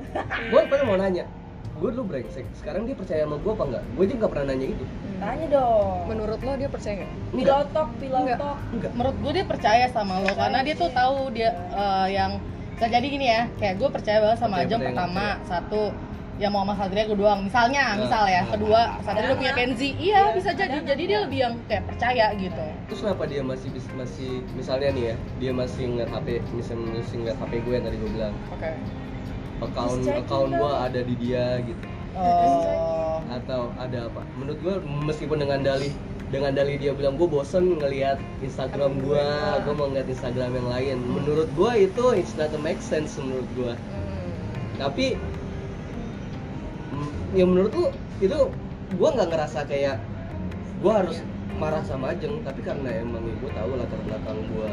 Gue 0.49 0.61
pengen 0.65 0.87
mau 0.87 0.97
nanya 0.97 1.25
gue 1.75 1.89
dulu 1.91 2.05
brengsek. 2.07 2.47
Sekarang 2.55 2.87
dia 2.87 2.95
percaya 2.95 3.27
sama 3.27 3.37
gue 3.37 3.51
apa 3.51 3.65
enggak 3.67 3.83
gue 3.85 4.05
juga 4.09 4.19
gak 4.25 4.31
pernah 4.31 4.47
nanya 4.55 4.67
itu. 4.71 4.85
Tanya 5.15 5.47
dong. 5.51 5.99
Menurut 6.07 6.39
lo 6.39 6.53
dia 6.55 6.71
percaya 6.71 6.95
nggak? 6.97 7.11
enggak 7.11 7.35
pilotok 7.35 7.89
Enggak. 7.91 7.99
pilotok 8.01 8.57
enggak 8.73 8.91
Menurut 8.95 9.17
gue 9.19 9.33
dia 9.35 9.45
percaya 9.45 9.85
sama 9.91 10.15
lo 10.19 10.31
karena 10.33 10.59
dia 10.63 10.75
tuh 10.75 10.89
tahu 10.89 11.17
dia 11.31 11.51
eh, 11.75 12.09
yang 12.15 12.33
bisa 12.75 12.87
jadi 12.91 13.07
gini 13.07 13.27
ya 13.31 13.43
kayak 13.57 13.75
gue 13.79 13.89
percaya 13.89 14.19
banget 14.19 14.39
sama 14.43 14.57
Percaya, 14.59 14.67
Ajeng 14.67 14.81
pertama 14.83 15.25
satu 15.47 15.83
yang 16.35 16.51
mau 16.51 16.67
sama 16.67 16.75
Satria 16.75 17.07
gue 17.07 17.15
doang 17.15 17.41
misalnya 17.47 17.95
Nah, 17.95 18.03
misal 18.03 18.23
ya 18.27 18.43
nah. 18.43 18.51
kedua 18.51 18.81
Satria 19.07 19.31
udah 19.31 19.39
punya 19.39 19.55
Kenzi 19.55 19.89
iya 20.03 20.35
bisa 20.35 20.51
jadi. 20.51 20.83
jadi 20.83 21.03
dia 21.07 21.19
lebih 21.23 21.39
yang 21.47 21.55
kayak 21.71 21.87
percaya 21.87 22.35
gitu. 22.35 22.65
Terus 22.91 23.01
kenapa 23.07 23.23
dia 23.31 23.43
masih 23.47 23.71
masih 23.95 24.43
misalnya 24.59 24.91
nih 24.91 25.05
ya 25.07 25.17
dia 25.39 25.53
masih 25.55 25.83
ngeliat 25.95 26.11
HP 26.11 26.43
misalnya 26.59 26.87
masih 26.99 27.17
ngeliat 27.23 27.39
HP 27.39 27.53
gue 27.63 27.75
yang 27.79 27.85
tadi 27.87 27.97
gue 28.03 28.11
bilang. 28.11 28.35
Oke. 28.51 28.71
account 29.63 29.95
Just 29.95 30.03
checking 30.11 30.25
account 30.27 30.51
gue 30.59 30.73
ada 30.75 31.01
di 31.07 31.15
dia 31.23 31.45
gitu. 31.63 31.87
Oh. 32.19 33.23
Atau 33.31 33.71
ada 33.79 33.99
apa? 34.11 34.23
Menurut 34.35 34.59
gue 34.59 34.75
meskipun 35.07 35.39
dengan 35.39 35.63
dalih 35.63 35.95
dengan 36.35 36.51
dalih 36.51 36.83
dia 36.83 36.91
bilang 36.91 37.15
gue 37.15 37.31
bosen 37.31 37.79
ngelihat 37.79 38.19
Instagram 38.43 38.99
gue 38.99 39.27
gue 39.63 39.75
mau 39.79 39.87
ngeliat 39.87 40.11
Instagram 40.11 40.59
yang 40.59 40.67
lain. 40.67 40.97
Menurut 41.07 41.47
gue 41.55 41.73
itu 41.87 42.05
it's 42.19 42.35
not 42.35 42.51
a 42.51 42.59
make 42.59 42.83
sense 42.83 43.15
menurut 43.23 43.47
gue 43.55 43.75
tapi 44.79 45.15
mm, 46.91 47.39
ya 47.39 47.45
menurut 47.47 47.73
lu 47.75 47.87
itu 48.23 48.39
gue 48.95 49.09
nggak 49.09 49.29
ngerasa 49.31 49.67
kayak 49.67 49.97
gue 50.83 50.93
harus 50.93 51.19
marah 51.55 51.83
sama 51.87 52.11
Ajeng 52.15 52.43
tapi 52.43 52.61
karena 52.67 52.91
emang 52.99 53.23
gue 53.23 53.51
tahu 53.55 53.79
latar 53.79 54.01
belakang 54.03 54.39
gue 54.51 54.73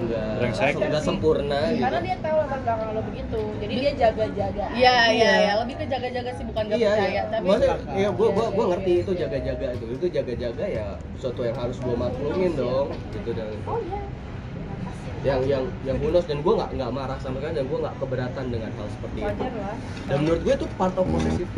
nggak 0.00 0.30
Brengsek. 0.38 0.72
nggak 0.78 1.02
sempurna 1.02 1.60
gitu 1.68 1.82
karena 1.82 2.00
dia 2.00 2.16
tahu 2.18 2.36
latar 2.38 2.58
belakang 2.60 2.90
lo 2.90 3.00
begitu 3.04 3.40
jadi 3.58 3.74
dia 3.74 3.92
jaga-jaga 3.98 4.64
Iya 4.70 4.94
iya 4.94 5.10
Iya. 5.10 5.32
iya 5.40 5.52
lebih 5.58 5.74
ke 5.74 5.84
jaga-jaga 5.86 6.30
sih 6.32 6.44
bukan 6.44 6.62
gak 6.64 6.76
iya, 6.76 6.88
percaya 6.88 7.10
iya. 7.10 7.22
tapi 7.28 7.44
Maksudnya, 7.44 7.76
iya, 7.92 8.08
gue 8.08 8.26
gua, 8.28 8.44
Iya, 8.44 8.50
gua 8.50 8.64
iya, 8.64 8.70
ngerti 8.70 8.90
iya, 8.90 9.00
itu 9.00 9.10
iya. 9.10 9.20
jaga-jaga 9.20 9.66
itu. 9.72 9.84
Itu 9.90 10.06
jaga-jaga 10.08 10.64
ya 10.66 10.86
sesuatu 11.14 11.40
yang 11.42 11.56
harus 11.56 11.76
gue 11.76 11.94
maklumin 11.94 12.52
dong, 12.54 12.86
gitu 13.10 13.30
dan 13.32 13.48
oh 13.64 13.78
iya 13.80 14.00
yang 15.18 15.40
yang 15.44 15.64
yang 15.82 15.98
bonus 15.98 16.24
dan 16.24 16.38
gue 16.38 16.52
nggak 16.54 16.70
nggak 16.72 16.90
marah 16.92 17.18
sama 17.18 17.38
kan 17.40 17.50
dan 17.50 17.66
gue 17.66 17.74
nggak 17.76 17.94
keberatan 17.98 18.44
dengan 18.48 18.70
hal 18.72 18.86
seperti 18.88 19.18
itu. 19.20 19.44
Dan 20.06 20.16
menurut 20.22 20.40
gue 20.40 20.54
itu 20.54 20.66
part 20.72 20.94
of 20.94 21.06
posesif. 21.06 21.48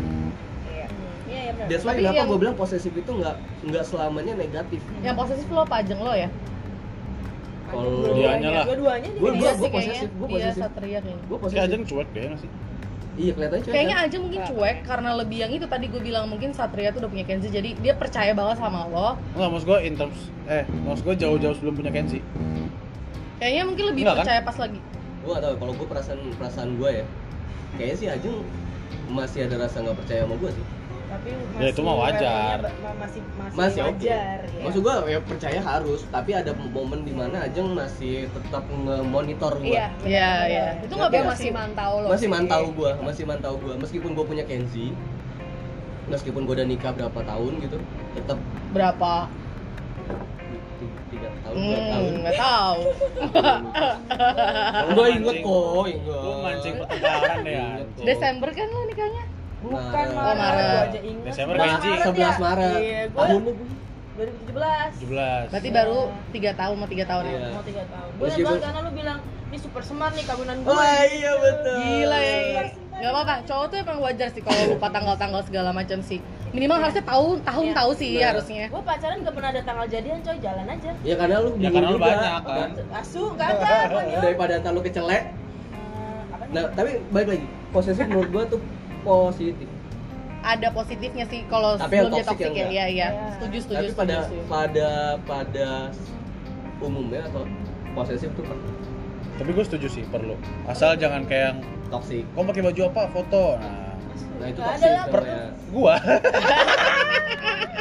iya 0.65 0.85
iya 1.27 1.39
iya 1.39 1.51
benar 1.53 1.67
That's 1.69 1.83
why 1.83 1.93
Tapi 1.93 2.01
kenapa 2.01 2.17
yang- 2.17 2.27
gue 2.27 2.39
bilang 2.39 2.55
posesif 2.55 2.89
itu 2.91 3.11
nggak 3.11 3.35
nggak 3.63 3.83
selamanya 3.85 4.33
negatif. 4.35 4.81
yang 4.99 5.13
posesif 5.13 5.45
lo 5.47 5.61
apa 5.61 5.75
ajeng 5.79 5.99
lo 5.99 6.11
ya 6.11 6.29
Kalau 7.71 7.91
Dianya 8.11 8.49
lah. 8.51 8.65
dua-duanya 8.65 9.09
Gua- 9.09 9.15
juga 9.15 9.31
gua- 9.31 9.31
Iya 9.31 9.41
gua 9.41 9.51
sih 9.57 9.71
posesif, 9.71 9.71
kayaknya 9.71 10.09
gua 10.13 10.27
dia 10.27 10.35
posesif. 10.37 10.61
satria 10.61 10.99
kayaknya 10.99 11.15
Kayak 11.21 11.39
posesif. 11.39 11.63
Ajeng 11.63 11.81
cuek 11.85 12.07
deh 12.09 12.21
nggak 12.23 12.39
sih? 12.39 12.51
Iya 13.11 13.31
kelihatannya 13.33 13.61
cuek. 13.61 13.73
Kayaknya 13.73 13.95
kan? 13.95 14.05
aja 14.05 14.17
mungkin 14.17 14.39
cuek 14.45 14.77
karena 14.83 15.09
lebih 15.15 15.37
yang 15.37 15.51
itu 15.51 15.65
tadi 15.65 15.85
gue 15.85 16.01
bilang 16.01 16.25
mungkin 16.25 16.49
Satria 16.51 16.89
tuh 16.89 16.99
udah 16.99 17.11
punya 17.11 17.25
Kenzi 17.25 17.47
jadi 17.47 17.69
dia 17.75 17.93
percaya 17.93 18.31
banget 18.31 18.55
sama 18.57 18.79
lo. 18.85 19.19
Enggak, 19.31 19.49
maksud 19.51 19.67
gue 19.67 19.79
in 19.81 19.93
terms 19.95 20.19
eh 20.45 20.63
maksud 20.81 21.03
gue 21.03 21.15
jauh-jauh 21.17 21.53
sebelum 21.53 21.75
punya 21.75 21.91
Kenzi. 21.91 22.19
Kayaknya 23.37 23.63
mungkin 23.65 23.85
lebih 23.87 24.01
Enggak 24.01 24.15
kan? 24.15 24.23
percaya 24.23 24.41
pas 24.41 24.57
lagi. 24.57 24.79
gue 25.21 25.29
gak 25.29 25.43
tau 25.43 25.53
kalau 25.55 25.73
gue 25.75 25.85
perasaan 25.85 26.19
perasaan 26.33 26.69
gue 26.75 26.89
ya 26.91 27.05
kayaknya 27.73 27.95
sih 27.95 28.07
Ajeng 28.07 28.41
masih 29.07 29.45
ada 29.45 29.55
rasa 29.59 29.77
nggak 29.79 29.93
percaya 29.95 30.25
sama 30.25 30.33
gue 30.35 30.49
sih 30.51 30.65
tapi 31.11 31.29
Ya, 31.57 31.67
itu 31.67 31.81
mah 31.81 31.95
wajar. 31.99 32.57
masih 32.95 33.21
masih, 33.35 33.53
masih 33.53 33.81
oke 33.83 33.99
wajar 33.99 34.39
ya. 34.41 34.61
maksud 34.63 34.79
gue 34.79 34.95
ya 35.05 35.19
percaya 35.21 35.59
harus 35.61 36.01
tapi 36.07 36.31
ada 36.31 36.51
momen 36.55 36.99
di 37.01 37.11
mana 37.11 37.43
Ajeng 37.43 37.67
masih 37.71 38.25
tetap 38.27 38.63
nge-monitor 38.65 39.53
gue 39.57 39.69
iya 39.69 39.87
Iya 40.01 40.31
iya. 40.47 40.65
Itu 40.79 40.93
nggak 40.93 41.11
benar 41.11 41.27
masih 41.29 41.43
sih. 41.43 41.51
mantau 41.51 41.93
lo 41.97 42.07
masih 42.09 42.21
sih. 42.21 42.31
mantau 42.31 42.63
gue 42.71 42.91
masih 43.01 43.23
mantau 43.25 43.53
gue 43.57 43.73
meskipun 43.77 44.09
gue 44.11 44.25
punya 44.25 44.43
Kenzi 44.43 44.95
meskipun 46.07 46.43
gue 46.43 46.55
udah 46.55 46.65
nikah 46.65 46.91
berapa 46.91 47.19
tahun 47.21 47.53
gitu 47.59 47.77
tetap 48.13 48.39
Berapa? 48.71 49.27
tiga 51.11 51.27
tahun 51.43 51.55
dua 51.57 51.79
tahun 51.85 52.07
Hmm, 52.07 52.19
nggak 52.21 52.37
tahu. 52.39 52.79
gue 54.89 55.05
inget 55.09 55.35
kok 55.37 55.85
inget 55.85 55.99
Lu 56.07 56.31
mancing 56.41 56.75
pertengkaran 56.79 57.37
deh 57.41 57.53
ya. 57.53 57.67
Desember 58.01 58.49
kan 58.49 58.67
lo 58.67 58.81
nikahnya? 58.85 59.20
Bukan 59.61 59.79
Maret. 59.83 60.11
Maret, 60.11 60.21
Oh, 60.21 60.35
Maret. 60.35 60.65
gua 60.67 60.81
aja 60.83 60.99
ingat 61.01 61.23
Desember 61.23 61.53
11 61.53 61.61
Kenzi. 61.61 61.87
Maret 61.87 62.03
11 62.03 62.17
ya? 62.17 62.31
Maret 62.39 62.79
iya 62.79 63.01
gua 63.07 63.25
gue 63.31 63.53
2017 64.11 64.91
17. 64.99 65.49
Berarti 65.49 65.69
baru 65.71 65.99
tiga 66.29 66.51
tahun 66.53 66.75
mau 66.75 66.85
tiga 66.85 67.05
tahun 67.05 67.23
Iya. 67.23 67.31
ya? 67.31 67.49
mau 67.49 67.63
tiga 67.63 67.83
tahun 67.87 68.09
gue 68.11 68.21
Meskipun- 68.23 68.47
banget 68.51 68.63
karena 68.63 68.79
lu 68.81 68.91
bilang 68.93 69.19
ini 69.47 69.57
super 69.57 69.81
smart 69.81 70.13
nih 70.13 70.25
kawinan 70.25 70.57
gue 70.57 70.69
oh 70.69 70.81
iya 71.07 71.31
betul 71.37 71.75
Gila 71.77 72.19
ya. 72.19 72.39
Gak 72.93 73.09
apa-apa, 73.09 73.35
cowok 73.43 73.65
tuh 73.65 73.77
emang 73.79 73.97
wajar 73.99 74.29
sih 74.29 74.41
kalau 74.41 74.61
lupa 74.69 74.87
tanggal-tanggal 74.87 75.41
segala 75.41 75.69
macam 75.71 75.99
sih. 76.01 76.21
Minimal 76.51 76.77
harusnya 76.79 77.01
tahu 77.03 77.25
tahun 77.41 77.65
Iya. 77.65 77.73
tahu 77.73 77.91
sih 77.95 78.11
Nah. 78.13 78.27
harusnya. 78.29 78.65
gue 78.67 78.81
pacaran 78.83 79.17
gak 79.19 79.33
pernah 79.33 79.49
ada 79.49 79.61
tanggal 79.63 79.85
jadian 79.87 80.19
coy 80.19 80.37
jalan 80.37 80.65
aja 80.67 80.89
ya 81.01 81.15
karena 81.15 81.35
lu 81.39 81.49
Ya 81.55 81.69
karena 81.71 81.87
lu 81.87 81.95
juga. 81.95 82.05
banyak 82.05 82.41
kan. 82.43 82.69
asu 82.93 83.21
gak 83.33 83.49
ada 83.55 83.73
daripada 84.21 84.53
ntar 84.55 84.71
lu 84.71 84.81
kecelek 84.81 85.23
apa 86.29 86.43
nih? 86.43 86.51
nah 86.51 86.63
tapi 86.69 86.89
balik 87.09 87.27
lagi 87.31 87.45
posesif 87.71 88.05
menurut 88.05 88.29
gue 88.29 88.43
tuh 88.49 88.59
positif 89.01 89.67
Ada 90.41 90.73
positifnya 90.73 91.25
sih 91.29 91.45
kalau 91.53 91.77
Tapi 91.77 92.01
yang 92.01 92.09
sebelum 92.09 92.17
dia 92.17 92.25
toxic 92.25 92.33
toxic 92.33 92.49
yang 92.49 92.49
ya. 92.49 92.65
enggak. 92.65 92.73
Iya 92.73 92.85
iya. 92.89 93.07
Iya. 93.13 93.29
Setuju 93.37 93.57
setuju. 93.61 93.77
tapi 93.77 93.85
setuju, 93.85 94.01
pada 94.01 94.15
setuju. 94.25 94.41
pada 94.49 94.89
pada 95.29 95.69
umumnya 96.81 97.21
atau 97.29 97.43
posesif 97.93 98.29
tuh 98.33 98.45
Tapi 99.37 99.49
gue 99.53 99.65
setuju 99.65 99.87
sih 99.89 100.03
perlu. 100.09 100.33
Asal 100.65 100.97
jangan 100.97 101.29
kayak 101.29 101.45
yang 101.53 101.57
toxic 101.93 102.25
kau 102.33 102.41
pakai 102.41 102.61
baju 102.65 102.81
apa 102.89 103.01
foto. 103.13 103.45
Nah, 103.61 103.93
nah 104.41 104.47
itu 104.49 104.59
Nggak 104.65 104.81
toxic 104.81 104.89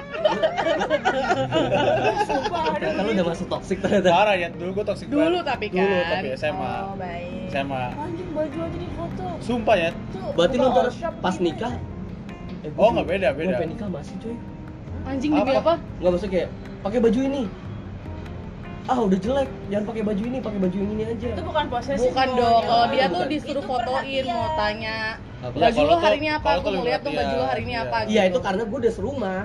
ternyata 2.81 3.01
lu 3.01 3.11
udah 3.12 3.27
masuk 3.27 3.47
toxic 3.49 3.79
ternyata 3.81 4.09
parah 4.09 4.37
ya 4.37 4.49
dulu 4.51 4.71
gua 4.73 4.85
toxic 4.87 5.07
Dulu 5.09 5.21
banget. 5.21 5.45
tapi 5.47 5.64
Dulu 5.69 5.81
kan. 5.81 6.11
tapi 6.11 6.27
SMA. 6.37 6.73
oh 6.81 6.95
baik 6.97 7.49
SMA. 7.51 7.85
anjing 7.93 8.29
baju 8.31 8.59
aja 8.61 8.77
di 8.77 8.88
foto 8.93 9.25
Sumpah 9.40 9.77
ya. 9.77 9.90
Tuh, 10.12 10.31
berarti 10.35 10.57
lu 10.57 10.66
ntar 10.69 10.87
pas 11.19 11.37
nikah 11.38 11.73
eh, 12.61 12.71
Oh, 12.77 12.88
nggak 12.93 13.07
beda, 13.09 13.29
beda. 13.33 13.57
gue 13.57 13.69
nikah 13.69 13.88
masih 13.88 14.14
cuy 14.21 14.37
Anjing 15.01 15.33
demi 15.33 15.53
Apa? 15.57 15.75
nggak 15.81 16.11
maksudnya 16.12 16.33
kayak 16.33 16.49
pakai 16.81 16.99
baju 17.01 17.21
ini 17.23 17.43
ah 18.88 18.99
udah 18.99 19.19
jelek 19.19 19.49
jangan 19.71 19.85
pakai 19.87 20.03
baju 20.03 20.23
ini 20.25 20.38
pakai 20.40 20.59
baju 20.59 20.77
yang 20.77 20.90
ini 20.90 21.03
aja 21.07 21.27
itu 21.31 21.43
bukan 21.47 21.64
posesif 21.71 22.11
Bukan 22.11 22.29
dong, 22.35 22.61
kalau 22.64 22.85
Bukan. 22.85 22.90
dia 22.90 23.05
tuh 23.07 23.23
disuruh 23.29 23.62
Itu 23.62 23.71
fotoin, 23.71 24.03
perhatian. 24.03 24.25
mau 24.27 24.49
tanya 24.57 24.97
Apa? 25.40 25.57
Baju 25.57 25.81
lo 25.81 25.95
hari 25.97 26.16
ini 26.19 26.29
apa? 26.29 26.49
Aku 26.51 26.61
tuh 26.61 26.73
mau 26.75 26.85
lihat 26.85 27.01
tuh 27.01 27.12
baju 27.14 27.35
lo 27.35 27.45
hari 27.47 27.62
ini 27.62 27.73
iya. 27.73 27.83
apa. 27.83 27.97
iya 28.05 28.23
gitu. 28.25 28.33
itu 28.35 28.38
karena 28.43 28.62
gue 28.66 28.79
udah 28.81 28.93
serumah 28.93 29.40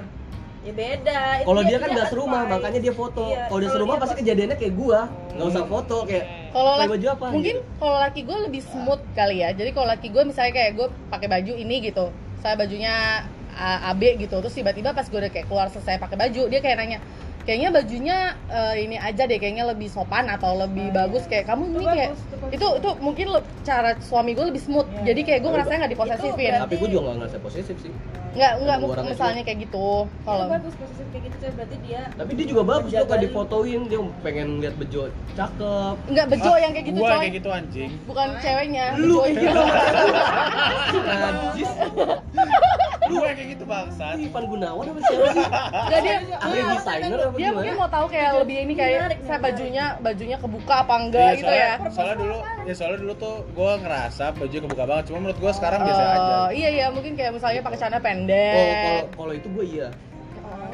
ya 0.65 0.73
beda 0.73 1.19
kalau 1.45 1.61
dia 1.61 1.77
kan 1.77 1.87
nggak 1.87 1.99
advice. 2.01 2.11
serumah 2.11 2.41
makanya 2.49 2.79
dia 2.81 2.93
foto 2.93 3.23
Iya, 3.23 3.45
kalau 3.45 3.59
dia 3.61 3.69
serumah 3.69 3.95
pasti 3.95 4.09
pas- 4.09 4.19
kejadiannya 4.19 4.57
kayak 4.57 4.73
gua 4.73 4.99
nggak 5.31 5.47
usah 5.47 5.65
foto 5.65 5.97
kayak 6.03 6.25
Kalau 6.49 6.73
baju 6.87 7.07
apa 7.11 7.25
mungkin 7.29 7.55
gitu. 7.55 7.77
kalau 7.77 7.97
laki 7.99 8.21
gue 8.21 8.37
lebih 8.41 8.61
smooth 8.63 9.03
kali 9.11 9.35
ya. 9.37 9.51
Jadi 9.51 9.69
kalau 9.69 9.87
laki 9.87 10.07
gue 10.07 10.23
misalnya 10.23 10.53
kayak 10.53 10.71
gue 10.73 10.87
pakai 11.11 11.27
baju 11.27 11.51
ini 11.53 11.75
gitu, 11.83 12.05
saya 12.39 12.55
bajunya 12.55 13.27
AB 13.55 14.01
gitu, 14.17 14.39
terus 14.39 14.51
tiba-tiba 14.53 14.91
pas 14.91 15.03
gue 15.03 15.15
udah 15.17 15.27
kayak 15.29 15.45
keluar 15.45 15.67
selesai 15.67 15.95
pakai 15.97 16.15
baju, 16.17 16.47
dia 16.47 16.59
kayak 16.59 16.77
nanya, 16.77 16.99
kayaknya 17.45 17.69
bajunya 17.71 18.17
uh, 18.47 18.75
ini 18.75 18.95
aja 18.97 19.23
deh, 19.23 19.35
kayaknya 19.35 19.63
lebih 19.65 19.87
sopan 19.87 20.27
atau 20.27 20.57
lebih 20.57 20.91
bagus 20.91 21.23
kayak 21.23 21.45
kamu 21.45 21.71
ini 21.71 21.85
kayak 21.87 22.09
bagus, 22.11 22.19
itu 22.51 22.67
itu 22.75 22.89
mungkin 22.99 23.25
le- 23.31 23.47
cara 23.61 23.95
suami 23.99 24.33
gue 24.33 24.43
lebih 24.43 24.59
smooth. 24.59 24.87
Iya, 24.91 25.01
Jadi 25.07 25.19
kayak 25.23 25.39
gue 25.39 25.45
Tapi 25.45 25.55
ngerasanya 25.55 25.79
nggak 25.79 25.93
diposesifin. 25.93 26.49
berarti- 26.49 26.63
tapi 26.65 26.75
gue 26.75 26.87
juga 26.89 27.01
nggak 27.03 27.17
ngerasa 27.17 27.37
posesif 27.39 27.77
sih 27.79 27.93
Nggak 28.35 28.51
nggak 28.59 28.77
misalnya 29.07 29.41
kayak 29.41 29.57
gitu. 29.63 30.03
Itu 30.03 30.21
Kalau 30.21 30.45
bagus 30.49 30.73
posesif 30.75 31.05
kayak 31.07 31.23
gitu 31.23 31.35
berarti 31.47 31.75
dia 31.79 32.01
tapi 32.11 32.31
dia 32.33 32.45
juga 32.45 32.61
bagus 32.65 32.91
tuh 32.91 33.05
kan 33.05 33.13
lu. 33.13 33.23
difotoin 33.23 33.81
dia 33.85 33.99
pengen 34.19 34.47
lihat 34.59 34.75
bejo 34.75 35.01
cakep 35.31 35.95
nggak 36.09 36.27
bejo 36.27 36.49
Ah, 36.49 36.57
yang 36.57 36.71
kayak 36.73 36.85
gitu 36.85 36.97
gua 36.97 37.07
coy. 37.07 37.19
kayak 37.21 37.33
gitu 37.33 37.49
anjing. 37.49 37.91
Bukan 38.03 38.27
ceweknya, 38.41 38.85
lu 38.97 39.17
Lu 43.05 43.21
yang 43.21 43.37
kayak 43.37 43.49
gitu 43.53 43.63
bangsat. 43.65 44.15
Ivan 44.17 44.43
Gunawan 44.49 44.85
apa 44.89 44.99
siapa 45.05 45.27
sih? 45.29 45.45
Nggak 45.85 45.99
dia 46.01 46.17
ahli 46.41 46.59
desainer 46.65 47.19
apa 47.21 47.37
dia 47.37 47.49
mungkin 47.53 47.73
mau 47.77 47.89
tahu 47.89 48.05
kayak 48.09 48.31
lebih 48.41 48.57
ini 48.65 48.73
kayak 48.73 49.01
saya 49.25 49.39
bajunya 49.39 49.85
bajunya 50.01 50.37
kebuka 50.41 50.75
apa 50.81 50.93
enggak 50.97 51.29
Iya, 51.29 51.37
gitu 51.37 51.53
ya. 51.53 51.71
soalnya, 51.75 51.91
soalnya 51.93 52.15
dulu 52.17 52.37
ya 52.65 52.73
soalnya 52.73 52.99
dulu 53.01 53.13
tuh 53.17 53.35
gue 53.45 53.71
ngerasa 53.85 54.25
baju 54.33 54.55
kebuka 54.65 54.83
banget 54.87 55.03
cuma 55.09 55.17
menurut 55.21 55.39
gue 55.39 55.51
sekarang 55.53 55.79
biasa 55.85 56.01
Oh, 56.01 56.09
aja. 56.15 56.37
iya 56.51 56.69
iya 56.71 56.85
mungkin 56.89 57.11
kayak 57.13 57.31
misalnya 57.37 57.61
pakai 57.61 57.77
celana 57.77 57.97
oh 57.97 58.03
pendek 58.03 58.53
kalau 58.55 59.03
kalau 59.13 59.33
itu 59.33 59.47
gue 59.51 59.65
iya. 59.65 59.87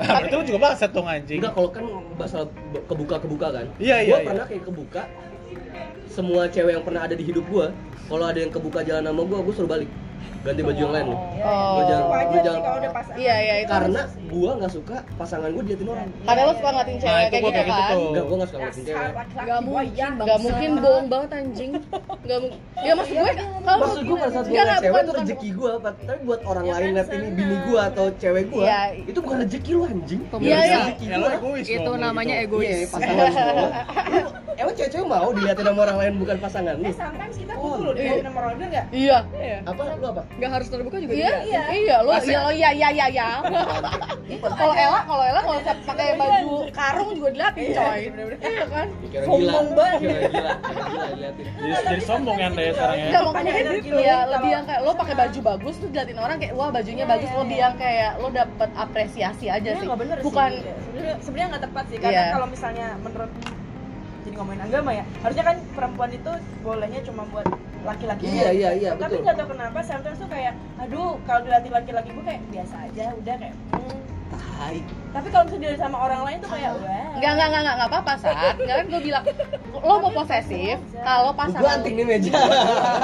Berarti 0.02 0.34
lu 0.34 0.44
juga 0.50 0.60
bangsat 0.66 0.92
dong 0.92 1.06
anjing. 1.08 1.38
Enggak 1.40 1.54
kalau 1.54 1.70
kan 1.70 1.84
masalah 2.18 2.48
kebuka 2.90 3.16
kebuka 3.22 3.48
kan? 3.54 3.66
Iya, 3.78 4.02
iya, 4.02 4.10
gue 4.10 4.18
iya. 4.18 4.28
pernah 4.28 4.46
kayak 4.50 4.64
kebuka. 4.66 5.02
Semua 6.10 6.42
cewek 6.50 6.74
yang 6.76 6.84
pernah 6.84 7.02
ada 7.06 7.16
di 7.16 7.24
hidup 7.24 7.46
gue 7.48 7.68
kalau 8.12 8.26
ada 8.28 8.40
yang 8.44 8.52
kebuka 8.52 8.84
jalan 8.84 9.08
sama 9.08 9.22
gue 9.24 9.38
gue 9.40 9.54
suruh 9.56 9.72
balik 9.72 9.90
ganti 10.42 10.62
baju 10.62 10.80
yang 10.80 10.92
lain 10.92 11.06
lu 11.06 11.18
Oh. 11.42 11.74
Lu 11.74 11.82
jangan- 11.84 12.10
jangan- 12.38 12.62
kalau 12.62 12.78
udah 12.78 12.92
pasangan 12.92 13.18
iya 13.18 13.36
iya 13.38 13.56
itu. 13.60 13.72
Karena 13.72 14.02
gue 14.08 14.52
nggak 14.56 14.72
suka 14.72 14.96
pasangan 15.16 15.50
gue 15.50 15.64
diatin 15.64 15.88
orang. 15.88 16.08
Karena 16.22 16.42
lo 16.42 16.54
suka 16.54 16.70
ngeliatin 16.72 16.94
Nah, 16.94 17.02
cewek 17.02 17.12
itu 17.12 17.32
kayak 17.32 17.42
gua 17.42 17.50
gitu 17.52 17.52
kayak 17.52 17.66
gitu. 17.66 17.82
kan? 17.82 17.98
Enggak 18.02 18.24
gue 18.24 18.36
nggak 18.36 18.50
suka 18.50 18.60
dasar 18.62 18.82
cewek. 18.82 19.10
Gak 19.42 19.60
mungkin, 19.62 20.10
gak 20.22 20.40
mungkin 20.40 20.70
bohong 20.78 21.08
banget 21.08 21.30
anjing. 21.34 21.72
Gak 22.22 22.40
mungkin. 22.40 22.60
Ya 22.80 22.92
maksud 22.94 23.14
gue, 23.16 23.32
kalau 23.62 23.78
maksud 23.80 24.02
gue 24.02 24.16
pada 24.16 24.32
saat 24.32 24.44
gue 24.44 24.54
ngeliat 24.54 24.82
cewek 24.82 25.02
itu 25.02 25.12
rezeki 25.16 25.50
gue 25.52 25.72
tapi 25.82 26.22
buat 26.24 26.42
orang 26.44 26.64
Ya 26.64 26.72
lain 26.72 26.82
kan, 26.82 26.90
ngeliat 26.92 27.10
ini 27.12 27.28
bini 27.32 27.56
gue 27.64 27.80
atau 27.84 28.06
cewek 28.16 28.44
gue 28.48 28.64
Iya. 28.64 28.80
itu 29.04 29.20
bukan 29.20 29.38
rezeki 29.40 29.72
lu 29.72 29.82
anjing. 29.84 30.22
Iya, 30.40 30.58
iya. 30.60 30.80
ya 30.96 31.16
lo 31.18 31.28
gua. 31.36 31.58
itu 31.58 31.80
dong, 31.80 31.98
namanya 31.98 32.36
gitu. 32.40 32.46
egois. 32.56 32.70
Iya, 32.72 32.88
pasangan 32.88 33.66
Emang 34.62 34.76
cewek-cewek 34.76 35.08
mau 35.08 35.30
dilihatin 35.32 35.66
sama 35.66 35.80
orang 35.82 35.98
lain 35.98 36.14
bukan 36.18 36.38
pasangan 36.38 36.76
lu? 36.76 36.84
eh 36.84 36.94
sometimes 36.94 37.36
kita 37.36 37.54
Oh, 37.54 37.62
butuh 37.72 37.82
loh 37.82 37.94
iya. 37.96 38.14
di 38.14 38.22
nomor 38.22 38.42
orang 38.44 38.56
bener 38.56 38.70
nggak? 38.70 38.86
Iya. 38.92 39.18
Apa 39.64 39.82
lu 39.90 40.06
apa? 40.12 40.22
nggak 40.32 40.52
harus 40.52 40.68
terbuka 40.68 40.98
juga 40.98 41.12
Iya, 41.12 41.30
diliatin. 41.32 41.48
iya, 41.48 41.64
iya, 41.72 41.98
lo, 42.00 42.12
iya, 42.14 42.40
lo, 42.40 42.52
iya, 42.52 42.70
iya, 42.72 42.90
iya, 42.92 43.06
iya. 43.08 43.28
Kalau 44.42 44.74
Ella, 44.74 45.00
kalau 45.04 45.24
Ella 45.28 45.42
kalau 45.44 45.60
pakai 45.86 46.06
baju 46.16 46.50
karung 46.72 47.10
juga 47.14 47.30
diliatin, 47.36 47.68
coy. 47.76 48.02
Iya 48.42 48.66
kan? 48.66 48.88
Sombong 49.22 49.68
banget. 49.76 50.00
Jadi, 51.12 51.42
jadi 51.84 52.04
sombong 52.04 52.38
ya 52.40 52.48
anda 52.48 52.62
ya 52.64 52.72
sekarang 52.74 52.98
ya. 52.98 53.06
Enggak 53.12 53.22
makanya 53.28 53.52
gitu 53.52 53.62
energi 53.62 53.90
ya, 54.02 54.18
lebih 54.28 54.50
yang 54.50 54.66
kayak 54.66 54.82
lo 54.82 54.92
pakai 54.96 55.16
baju 55.16 55.40
bagus 55.44 55.76
tuh 55.78 55.88
diliatin 55.90 56.18
orang 56.18 56.38
kayak 56.40 56.54
wah 56.56 56.70
bajunya 56.72 57.04
Iya, 57.06 57.12
bagus, 57.12 57.30
iya, 57.30 57.40
lebih 57.44 57.58
iya. 57.58 57.64
yang 57.64 57.76
kayak 57.76 58.12
lo 58.18 58.28
dapet 58.32 58.70
apresiasi 58.74 59.46
aja 59.48 59.70
sih. 59.76 59.88
Bukan. 60.24 60.52
Sebenarnya 61.22 61.48
nggak 61.52 61.64
tepat 61.68 61.86
sih 61.92 61.98
karena 62.00 62.22
Iya. 62.22 62.34
kalau 62.34 62.48
misalnya 62.48 62.88
menurut 63.00 63.32
jadi 64.22 64.36
ngomongin 64.38 64.62
agama 64.64 64.92
ya 64.94 65.04
harusnya 65.26 65.44
kan 65.44 65.58
perempuan 65.74 66.10
itu 66.14 66.32
bolehnya 66.62 67.02
cuma 67.04 67.26
buat 67.34 67.48
laki-laki 67.82 68.24
Iya, 68.26 68.50
iya, 68.54 68.70
iya, 68.74 68.90
tapi 68.94 69.18
betul. 69.18 69.26
nggak 69.26 69.36
tahu 69.42 69.48
kenapa 69.52 69.80
sometimes 69.82 70.18
tuh 70.18 70.30
kayak 70.30 70.54
aduh 70.78 71.18
kalau 71.26 71.42
dilatih 71.42 71.72
laki-laki 71.74 72.10
gue 72.12 72.26
kayak 72.26 72.42
biasa 72.54 72.76
aja 72.90 73.06
udah 73.18 73.36
kayak 73.38 73.56
hmm. 73.74 74.00
Tai. 74.32 74.78
tapi 75.12 75.28
kalau 75.34 75.44
misalnya 75.50 75.64
dilihat 75.68 75.82
sama 75.82 75.98
orang 75.98 76.22
lain 76.22 76.38
tuh 76.38 76.50
kayak 76.54 76.72
wah 76.78 77.02
Enggak, 77.12 77.32
enggak, 77.34 77.48
enggak, 77.50 77.62
enggak, 77.62 77.76
enggak 77.76 77.90
apa-apa, 77.92 78.14
Sat. 78.18 78.56
Enggak 78.56 78.76
kan 78.80 78.86
gue 78.88 79.02
bilang, 79.04 79.24
lo 79.84 79.94
mau 80.00 80.12
posesif, 80.16 80.78
kalau 81.04 81.30
Gue 81.34 81.40
pasangan 81.44 81.74
anting 81.78 81.96
nih 82.00 82.06
meja. 82.08 82.40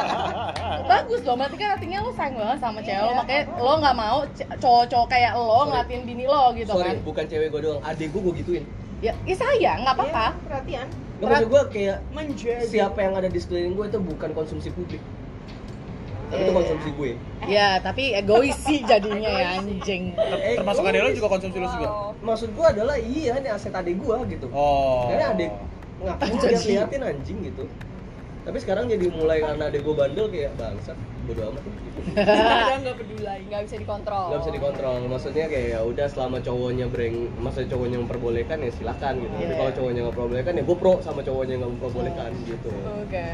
Bagus 0.89 1.19
dong, 1.21 1.37
berarti 1.37 1.57
kan 1.59 1.69
artinya 1.75 1.97
lo 2.01 2.11
sayang 2.15 2.35
banget 2.39 2.57
sama 2.63 2.79
cewek 2.79 3.01
lo, 3.03 3.11
Iya. 3.11 3.17
makanya 3.19 3.43
lo 3.59 3.73
nggak 3.77 3.95
mau 3.97 4.17
cowok-cowok 4.57 5.07
kayak 5.11 5.31
lo 5.35 5.43
Sorry. 5.43 5.67
ngeliatin 5.67 6.01
bini 6.07 6.25
lo 6.25 6.43
gitu 6.55 6.71
Sorry, 6.71 6.87
kan 6.87 6.95
bukan 7.03 7.25
cewek 7.27 7.47
gue 7.51 7.61
doang. 7.61 7.81
Adek 7.83 8.07
gue 8.09 8.21
gue 8.23 8.33
gituin. 8.39 8.63
Ya, 8.97 9.13
ya 9.27 9.35
sayang, 9.35 9.77
nggak 9.83 9.95
apa-apa 9.99 10.25
Iya, 10.31 10.41
perhatian 10.47 10.87
Gak 11.17 11.25
maksud 11.25 11.47
gue 11.49 11.61
kayak 11.71 11.97
menjaga 12.11 12.61
siapa 12.63 12.99
yang 13.01 13.13
ada 13.13 13.25
di 13.25 13.39
sekeliling 13.41 13.73
gue 13.73 13.85
itu 13.89 13.99
bukan 13.99 14.29
konsumsi 14.31 14.69
publik. 14.69 15.01
Tapi 16.27 16.43
itu 16.43 16.51
Iya. 16.51 16.57
konsumsi 16.59 16.89
gue. 16.91 17.11
Ya, 17.47 17.67
tapi 17.79 18.03
egois 18.11 18.57
sih 18.59 18.83
jadinya 18.83 19.31
ya 19.31 19.47
anjing 19.57 20.11
Eh, 20.13 20.59
Termasuk 20.59 20.83
adek 20.83 21.01
lo 21.01 21.11
juga 21.15 21.29
konsumsi 21.31 21.57
lo 21.57 21.67
juga. 21.71 21.87
Maksud 22.19 22.49
gue 22.51 22.65
adalah 22.67 22.95
iya 22.99 23.39
ini 23.39 23.47
aset 23.47 23.71
adek 23.71 23.95
gue 23.95 24.15
gitu. 24.29 24.45
Oh. 24.51 25.07
Karena 25.07 25.33
adek 25.33 25.51
ngaku 25.97 26.33
dia 26.37 26.59
liatin 26.59 27.01
anjing 27.01 27.37
gitu. 27.41 27.63
Tapi 28.47 28.63
sekarang 28.63 28.87
jadi 28.87 29.11
mulai 29.11 29.43
karena 29.43 29.67
adek 29.67 29.83
gue 29.83 29.91
bandel 29.91 30.31
kayak 30.31 30.55
bangsa 30.55 30.95
bodo 31.27 31.51
amat 31.51 31.63
gitu. 31.67 31.99
udah 32.15 32.77
nggak 32.79 32.95
peduli 32.95 33.35
nggak 33.51 33.61
bisa 33.67 33.75
dikontrol 33.75 34.25
Gak 34.31 34.39
bisa 34.39 34.51
dikontrol. 34.55 34.95
Maksudnya 35.11 35.45
kayak 35.51 35.67
ya 35.67 35.79
udah 35.83 36.07
selama 36.07 36.39
cowoknya 36.39 36.87
breng, 36.87 37.27
maksudnya 37.35 37.75
cowoknya 37.75 37.97
memperbolehkan 37.99 38.63
ya 38.63 38.71
silakan 38.71 39.13
gitu. 39.19 39.33
Tapi 39.35 39.43
Iya. 39.43 39.57
kalau 39.59 39.71
cowoknya 39.75 39.99
nggak 39.99 40.15
memperbolehkan 40.15 40.53
ya 40.55 40.63
gue 40.63 40.77
pro 40.79 40.93
sama 41.03 41.19
cowoknya 41.19 41.55
nggak 41.59 41.71
memperbolehkan 41.75 42.31
gitu. 42.47 42.71
oke 43.03 43.27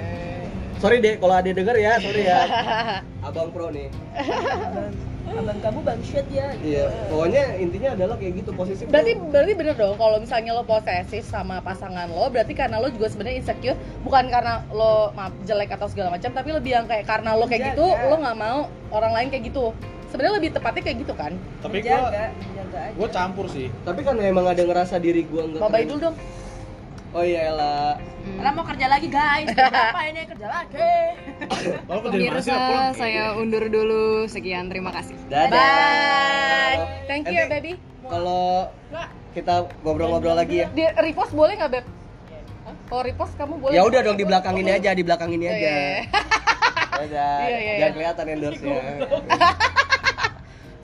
Sorry 0.81 0.97
deh 0.99 1.15
kalau 1.15 1.33
adek 1.37 1.53
denger 1.53 1.75
ya, 1.77 1.93
sorry 2.01 2.21
ya. 2.25 2.39
Abang 3.29 3.53
pro 3.53 3.69
nih. 3.69 3.87
abang 5.23 5.59
kamu 5.63 5.79
bangsat 5.87 6.27
ya 6.27 6.47
Iya, 6.59 6.85
pokoknya 7.07 7.43
intinya 7.57 7.89
adalah 7.95 8.15
kayak 8.19 8.43
gitu 8.43 8.51
posisi. 8.51 8.83
Berarti 8.85 9.15
berarti 9.17 9.53
bener 9.55 9.75
dong 9.79 9.95
kalau 9.95 10.17
misalnya 10.19 10.51
lo 10.51 10.63
posesif 10.67 11.23
sama 11.23 11.63
pasangan 11.63 12.11
lo, 12.11 12.27
berarti 12.27 12.51
karena 12.51 12.77
lo 12.83 12.91
juga 12.91 13.07
sebenarnya 13.07 13.39
insecure 13.39 13.77
bukan 14.03 14.27
karena 14.27 14.67
lo 14.75 15.15
maaf, 15.15 15.31
jelek 15.47 15.71
atau 15.73 15.87
segala 15.87 16.11
macam, 16.11 16.29
tapi 16.31 16.49
lebih 16.51 16.71
yang 16.75 16.85
kayak 16.85 17.07
karena 17.07 17.35
lo 17.39 17.47
kayak 17.47 17.73
gitu, 17.73 17.87
Menjaga. 17.87 18.09
lo 18.11 18.15
nggak 18.19 18.37
mau 18.37 18.59
orang 18.91 19.11
lain 19.15 19.27
kayak 19.31 19.43
gitu. 19.47 19.65
Sebenarnya 20.11 20.33
lebih 20.37 20.49
tepatnya 20.53 20.81
kayak 20.85 20.97
gitu 21.01 21.13
kan. 21.17 21.33
Tapi 21.65 21.77
gue 21.81 21.99
gue 22.93 23.07
campur 23.09 23.45
sih. 23.49 23.67
Tapi 23.81 24.05
kan 24.05 24.13
emang 24.21 24.45
ada 24.45 24.61
ngerasa 24.61 25.01
diri 25.01 25.25
gua 25.25 25.49
enggak. 25.49 25.61
Babai 25.65 25.83
dulu 25.89 25.99
dong. 26.11 26.15
Oh 27.13 27.21
iya 27.21 27.53
Ella. 27.53 28.01
Karena 28.25 28.51
mau 28.51 28.65
kerja 28.65 28.85
lagi 28.87 29.07
guys 29.07 29.47
apa 29.85 30.01
ini 30.03 30.21
kerja 30.25 30.47
lagi 30.47 30.91
masih 31.87 32.01
pemirsa 32.03 32.53
pulang. 32.55 32.93
saya 32.95 33.23
undur 33.35 33.63
dulu 33.65 34.25
sekian 34.25 34.65
terima 34.67 34.89
kasih 34.89 35.13
Dadah. 35.27 35.53
Bye. 35.53 36.77
Thank 37.05 37.29
you 37.29 37.45
baby. 37.45 37.77
Kalau 38.01 38.73
kita 39.31 39.53
ngobrol-ngobrol 39.81 40.33
lagi 40.35 40.61
ya. 40.61 40.67
Di 40.67 40.89
repost 40.95 41.31
boleh 41.31 41.53
nggak, 41.55 41.71
Beb? 41.71 41.85
Kalau 42.85 43.01
repost 43.01 43.33
kamu 43.33 43.53
boleh. 43.57 43.73
Ya 43.73 43.81
udah 43.81 43.99
dong 44.01 44.13
di 44.15 44.25
belakang 44.25 44.55
ini 44.55 44.71
aja, 44.71 44.89
di 44.91 45.01
belakang 45.01 45.29
ini 45.29 45.45
Oh, 45.45 45.51
aja. 45.51 45.57
iya, 45.59 45.73
iya. 45.73 46.01
Dadah. 46.93 47.37
Iya, 47.39 47.57
iya, 47.57 47.73
Jangan 47.73 47.79
iya. 47.79 47.87
kelihatan 47.91 48.25
endorse-nya. 48.27 48.81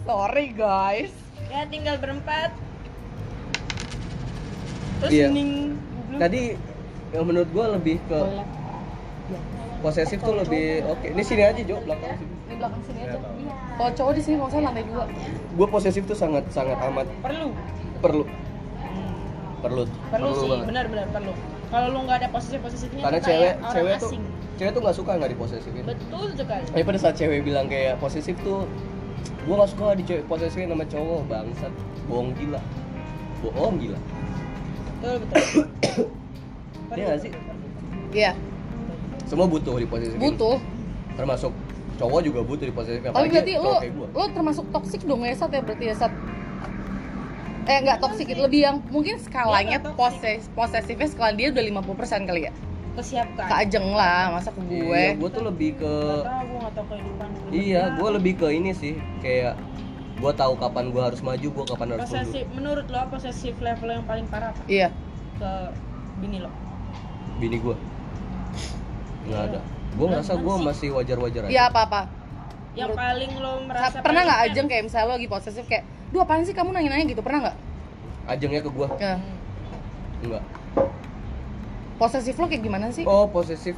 Sorry 0.04 0.48
guys. 0.52 1.14
ya 1.50 1.66
tinggal 1.66 1.98
berempat 1.98 2.54
terus 5.00 5.10
Iya. 5.12 5.28
Tadi 6.18 6.42
yang 7.14 7.26
menurut 7.26 7.50
gua 7.54 7.66
lebih 7.78 8.02
ke 8.10 8.20
posesif 9.80 10.20
tuh 10.24 10.36
lebih 10.36 10.84
oke. 10.90 11.06
Ini 11.06 11.24
sini 11.24 11.44
aja 11.46 11.62
Jo, 11.62 11.78
belakang 11.86 12.18
sini. 12.18 12.34
Di 12.50 12.56
belakang 12.58 12.82
sini 12.84 13.00
aja. 13.06 13.18
Kalau 13.78 13.92
cowok 13.96 14.14
di 14.18 14.22
sini 14.26 14.36
kalau 14.42 14.52
saya 14.52 14.62
lantai 14.66 14.84
dua. 14.90 15.04
Gua 15.56 15.68
posesif 15.70 16.04
tuh 16.10 16.18
sangat 16.18 16.44
sangat 16.50 16.78
amat 16.90 17.06
perlu 17.22 17.54
perlu. 18.00 18.24
Perlu. 19.60 19.84
perlu 20.08 20.30
sih 20.40 20.48
banget. 20.48 20.66
benar-benar 20.72 21.06
perlu 21.12 21.34
kalau 21.68 21.88
lu 21.92 22.00
nggak 22.08 22.18
ada 22.24 22.28
posisi 22.32 22.56
posisinya 22.64 23.04
Karena 23.04 23.20
cewek 23.20 23.28
kayak 23.28 23.56
orang 23.60 23.74
cewek 23.76 23.96
tuh 24.00 24.12
cewek 24.56 24.72
tuh 24.72 24.82
nggak 24.88 24.96
suka 24.96 25.12
nggak 25.20 25.32
diposesifin. 25.36 25.84
betul 25.84 26.28
sekali 26.32 26.64
Tapi 26.72 26.84
pada 26.88 27.00
saat 27.00 27.16
cewek 27.20 27.40
bilang 27.44 27.68
kayak 27.68 28.00
posesif 28.00 28.36
tuh 28.40 28.64
gua 29.44 29.56
nggak 29.60 29.72
suka 29.76 29.88
di 30.00 30.04
cewek 30.08 30.24
posesifin 30.32 30.72
sama 30.72 30.86
cowok 30.88 31.22
bangsat 31.28 31.74
bohong 32.08 32.32
gila 32.40 32.62
bohong 33.44 33.76
gila 33.84 34.00
betul 35.00 35.16
betul. 35.24 35.66
Iya 36.90 37.06
nggak 37.06 37.22
sih? 37.22 37.32
Iya, 38.10 38.32
semua 39.24 39.46
butuh 39.46 39.78
di 39.78 39.86
posesifin 39.86 40.18
butuh. 40.18 40.58
termasuk 41.14 41.54
cowok 41.96 42.20
juga 42.26 42.40
butuh 42.42 42.66
di 42.66 42.74
posesifin 42.74 43.14
Tapi 43.14 43.30
berarti 43.30 43.54
lo 43.56 43.78
lo 44.10 44.24
termasuk 44.34 44.66
toksik 44.74 45.06
dong 45.06 45.22
ya 45.22 45.38
Sat 45.38 45.54
ya? 45.54 45.62
Berarti 45.62 45.86
ya 45.86 45.96
Sat. 45.96 46.10
Eh 47.64 47.78
nggak 47.80 48.02
toksik, 48.02 48.34
lebih 48.34 48.66
yang 48.66 48.82
mungkin 48.90 49.22
skalanya 49.22 49.78
Iya, 49.78 49.94
poses 49.94 50.50
posesifnya 50.52 51.06
skala 51.06 51.38
dia 51.38 51.54
udah 51.54 51.62
50% 51.86 52.26
kali 52.26 52.50
ya. 52.50 52.54
ke 52.90 53.02
siapa 53.06 53.42
Ke 53.46 53.56
Ajeng 53.62 53.94
lah, 53.94 54.34
masa 54.34 54.50
ke 54.50 54.60
gue. 54.66 54.82
Iya, 54.82 55.14
gua 55.14 55.30
tuh 55.30 55.44
lebih 55.46 55.78
ke 55.78 55.86
Gak 55.86 56.26
tau, 56.26 56.42
gue 56.42 56.58
gak 56.58 56.74
tau 56.74 56.86
kehidupan 56.90 57.28
iya 57.54 57.82
gua 57.94 58.10
lebih 58.18 58.34
ke 58.36 58.48
ini 58.50 58.74
sih 58.74 58.98
kayak 59.22 59.54
gua 60.20 60.32
tahu 60.32 60.54
kapan 60.56 60.86
gua 60.90 61.04
harus 61.08 61.20
maju 61.20 61.48
gua 61.50 61.66
kapan 61.66 61.88
harus 61.90 62.02
mundur 62.02 62.20
Posesif, 62.20 62.46
menurut 62.52 62.86
lo 62.86 63.00
posesif 63.08 63.56
level 63.58 63.90
yang 63.90 64.04
paling 64.04 64.26
parah 64.28 64.52
apa? 64.52 64.62
Iya. 64.66 64.90
Ke 65.36 65.52
bini 66.20 66.40
lo? 66.40 66.52
bini 67.40 67.56
gua 67.58 67.76
nggak 69.24 69.42
ada 69.48 69.60
gua 69.96 70.06
ngerasa 70.12 70.34
gua 70.38 70.56
masih 70.60 70.92
wajar-wajar 70.92 71.42
aja 71.46 71.50
Iya 71.50 71.64
apa-apa. 71.72 72.02
Yang 72.72 72.92
Menurut- 72.92 73.00
paling 73.00 73.32
lo 73.36 73.52
merasa 73.66 73.98
Pernah 74.00 74.22
nggak 74.24 74.40
Ajeng 74.46 74.68
kayak 74.68 74.84
misalnya 74.86 75.08
lo 75.08 75.14
lagi 75.16 75.28
posesif 75.28 75.66
kayak, 75.66 75.84
duh 76.12 76.22
apaan 76.22 76.44
sih 76.44 76.54
kamu 76.54 76.70
nanya-nanya 76.70 77.06
gitu, 77.08 77.20
pernah 77.20 77.40
nggak? 77.48 77.58
ajengnya 78.30 78.62
ke 78.62 78.70
gua 78.70 78.88
Ya. 79.00 79.18
enggak 80.22 80.44
Posesif 81.98 82.36
lo 82.36 82.46
kayak 82.46 82.62
gimana 82.62 82.88
sih? 82.90 83.04
Oh, 83.04 83.28
posesif. 83.28 83.76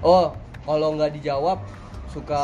Oh, 0.00 0.32
kalau 0.62 0.94
nggak 0.94 1.12
dijawab 1.12 1.60
suka 2.08 2.40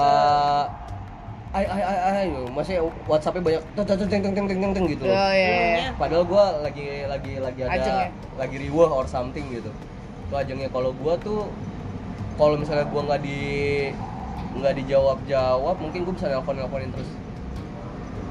ay 1.48 1.64
ay 1.64 1.80
ay 1.80 1.98
ay 2.12 2.28
masih 2.52 2.76
WhatsAppnya 3.08 3.40
banyak 3.40 3.62
teng 3.72 3.86
teng 3.88 4.20
teng 4.20 4.34
teng 4.36 4.46
teng 4.60 4.72
teng 4.76 4.84
gitu 4.84 5.08
oh, 5.08 5.32
iya, 5.32 5.32
iya. 5.32 5.76
iya. 5.80 5.90
padahal 5.96 6.28
gue 6.28 6.44
lagi 6.60 6.86
lagi 7.08 7.32
lagi 7.40 7.60
ada 7.64 7.72
Ajeng, 7.72 7.96
ya? 7.96 8.08
lagi 8.36 8.56
riweh 8.68 8.90
or 8.92 9.08
something 9.08 9.48
gitu. 9.48 9.72
Itu 10.28 10.34
ajengnya. 10.36 10.68
Kalau 10.68 10.92
gue 10.92 11.14
tuh 11.24 11.48
kalau 12.36 12.60
misalnya 12.60 12.84
gue 12.84 13.00
nggak 13.00 13.20
di 13.24 13.40
nggak 14.60 14.74
dijawab 14.84 15.18
jawab 15.24 15.76
mungkin 15.80 16.04
gue 16.04 16.14
bisa 16.20 16.28
nelfon 16.28 16.52
nelfonin 16.60 16.92
terus. 16.92 17.08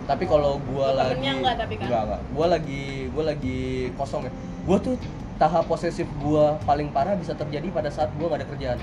Tapi 0.06 0.24
kalau 0.30 0.62
gue 0.62 0.88
lagi 0.94 1.20
enggak, 1.20 1.56
tapi 1.58 1.74
kan? 1.82 2.22
gue 2.22 2.46
lagi 2.46 2.86
gue 3.10 3.24
lagi 3.26 3.60
kosong 3.98 4.30
ya. 4.30 4.32
Gue 4.70 4.78
tuh 4.78 4.96
tahap 5.42 5.66
posesif 5.66 6.06
gue 6.22 6.46
paling 6.70 6.94
parah 6.94 7.18
bisa 7.18 7.34
terjadi 7.34 7.74
pada 7.74 7.90
saat 7.90 8.14
gue 8.14 8.26
nggak 8.30 8.46
ada 8.46 8.48
kerjaan. 8.54 8.78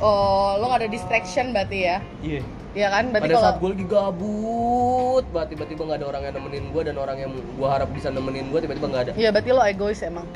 Oh 0.00 0.56
lo 0.56 0.72
nggak 0.72 0.88
ada 0.88 0.90
distraction 0.90 1.52
berarti 1.52 1.78
ya? 1.84 2.00
Iya. 2.24 2.40
yeah 2.40 2.59
Iya 2.70 2.88
kan? 2.94 3.04
Berarti 3.10 3.26
Pada 3.26 3.34
kalau 3.34 3.46
saat 3.50 3.56
gue 3.58 3.70
lagi 3.74 3.86
gabut, 3.90 5.24
banget 5.34 5.48
tiba-tiba 5.58 5.82
nggak 5.90 5.98
ada 5.98 6.06
orang 6.06 6.22
yang 6.22 6.34
nemenin 6.38 6.64
gue 6.70 6.82
dan 6.86 6.96
orang 7.02 7.16
yang 7.18 7.30
gue 7.34 7.68
harap 7.68 7.88
bisa 7.90 8.08
nemenin 8.14 8.46
gue 8.46 8.60
tiba-tiba 8.62 8.86
nggak 8.86 9.02
ada. 9.02 9.12
Iya, 9.18 9.28
berarti 9.34 9.50
lo 9.50 9.62
egois 9.66 10.00
emang. 10.06 10.26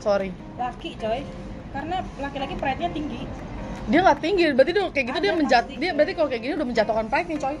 Sorry. 0.00 0.30
Laki 0.54 0.94
coy 1.00 1.20
Karena 1.74 1.96
laki-laki 2.22 2.54
pride-nya 2.56 2.88
tinggi 2.92 3.26
Dia 3.90 4.00
nggak 4.06 4.18
tinggi, 4.22 4.44
berarti 4.54 4.72
dia 4.72 4.84
kayak 4.92 5.06
gitu 5.08 5.18
Ada 5.18 5.24
dia 5.24 5.34
menjat 5.34 5.64
dia 5.66 5.90
berarti 5.94 6.12
kalau 6.14 6.28
kayak 6.30 6.42
gini 6.42 6.52
udah 6.56 6.68
menjatuhkan 6.68 7.06
pride 7.10 7.28
nih, 7.28 7.38
coy. 7.42 7.56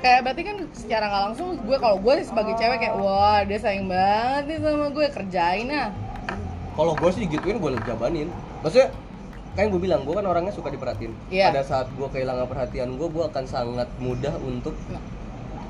Kayak 0.00 0.20
berarti 0.24 0.42
kan 0.42 0.56
secara 0.72 1.04
nggak 1.12 1.22
langsung 1.30 1.48
gue 1.60 1.76
kalau 1.76 1.96
gue 2.00 2.14
sebagai 2.24 2.54
cewek 2.56 2.78
kayak 2.80 2.94
wah 2.96 3.40
dia 3.44 3.58
sayang 3.60 3.86
banget 3.86 4.42
nih 4.48 4.58
sama 4.64 4.86
gue 4.88 5.06
kerjain 5.12 5.68
ah. 5.70 5.88
Kalau 6.74 6.92
gue 6.96 7.10
sih 7.12 7.24
gituin 7.28 7.60
gue 7.60 7.70
jabanin. 7.84 8.28
Maksudnya 8.64 8.88
kan 9.58 9.66
gue 9.66 9.80
bilang 9.80 10.06
gue 10.06 10.14
kan 10.14 10.24
orangnya 10.24 10.54
suka 10.54 10.70
diperhatiin. 10.70 11.12
Iya. 11.28 11.50
Pada 11.50 11.62
saat 11.62 11.86
gue 11.90 12.06
kehilangan 12.06 12.46
perhatian 12.46 12.94
gue, 12.94 13.08
gue 13.08 13.24
akan 13.24 13.44
sangat 13.46 13.88
mudah 13.98 14.34
untuk 14.40 14.74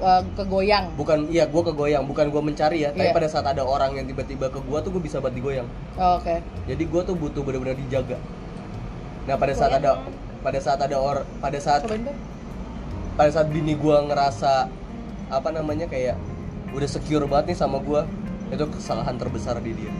Eh, 0.00 0.22
kegoyang. 0.32 0.96
bukan 0.96 1.28
iya 1.28 1.44
gue 1.44 1.60
kegoyang, 1.60 2.08
bukan 2.08 2.32
gue 2.32 2.40
mencari 2.40 2.88
ya. 2.88 2.90
Tapi 2.90 3.12
Iya. 3.12 3.16
pada 3.16 3.28
saat 3.28 3.44
ada 3.44 3.60
orang 3.60 4.00
yang 4.00 4.08
tiba-tiba 4.08 4.48
ke 4.48 4.56
gue 4.56 4.78
tuh 4.80 4.90
gue 4.96 5.02
bisa 5.04 5.20
banget 5.20 5.44
digoyang. 5.44 5.68
Oh, 6.00 6.16
Oke. 6.16 6.40
Jadi 6.64 6.82
gue 6.88 7.02
tuh 7.04 7.12
butuh 7.12 7.44
benar-benar 7.44 7.76
dijaga. 7.76 8.16
Nah 9.28 9.36
pada 9.36 9.52
saat 9.52 9.76
ada 9.76 10.00
pada 10.40 10.56
saat 10.56 10.80
ada 10.80 10.96
or 10.96 11.28
pada 11.38 11.60
saat 11.60 11.84
pada 13.12 13.30
saat 13.30 13.52
bini 13.52 13.76
gua 13.76 14.00
ngerasa 14.00 14.72
apa 15.28 15.48
namanya 15.52 15.84
kayak 15.84 16.16
udah 16.72 16.88
secure 16.88 17.28
banget 17.28 17.52
nih 17.52 17.58
sama 17.60 17.76
gua 17.84 18.08
itu 18.48 18.64
kesalahan 18.72 19.20
terbesar 19.20 19.60
di 19.60 19.76
dia 19.76 19.92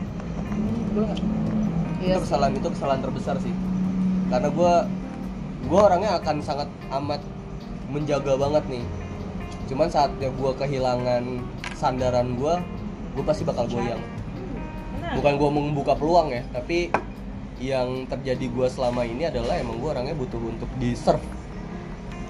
Boleh 0.91 1.13
nggak? 1.13 1.19
Iya 2.01 2.13
itu 2.17 2.21
kesalahan 2.25 2.53
itu 2.57 2.67
kesalahan 2.73 3.01
terbesar 3.05 3.35
sih 3.37 3.53
karena 4.31 4.49
gua 4.49 4.73
gua 5.67 5.79
orangnya 5.85 6.17
akan 6.17 6.39
sangat 6.39 6.69
amat 6.89 7.21
menjaga 7.87 8.33
banget 8.33 8.63
nih 8.71 8.83
cuman 9.67 9.87
saatnya 9.87 10.31
gua 10.33 10.55
kehilangan 10.55 11.43
sandaran 11.75 12.33
gua 12.35 12.63
gua 13.13 13.23
pasti 13.23 13.43
bakal 13.43 13.67
goyang 13.67 13.99
bukan 15.11 15.33
gua 15.35 15.49
mau 15.51 15.59
membuka 15.61 15.93
peluang 15.93 16.31
ya 16.31 16.41
tapi 16.49 16.87
yang 17.59 18.07
terjadi 18.07 18.47
gua 18.49 18.71
selama 18.71 19.03
ini 19.03 19.27
adalah 19.27 19.59
emang 19.59 19.77
gua 19.77 19.93
orangnya 19.93 20.15
butuh 20.15 20.39
untuk 20.39 20.71
di 20.75 20.95
serve 20.95 21.23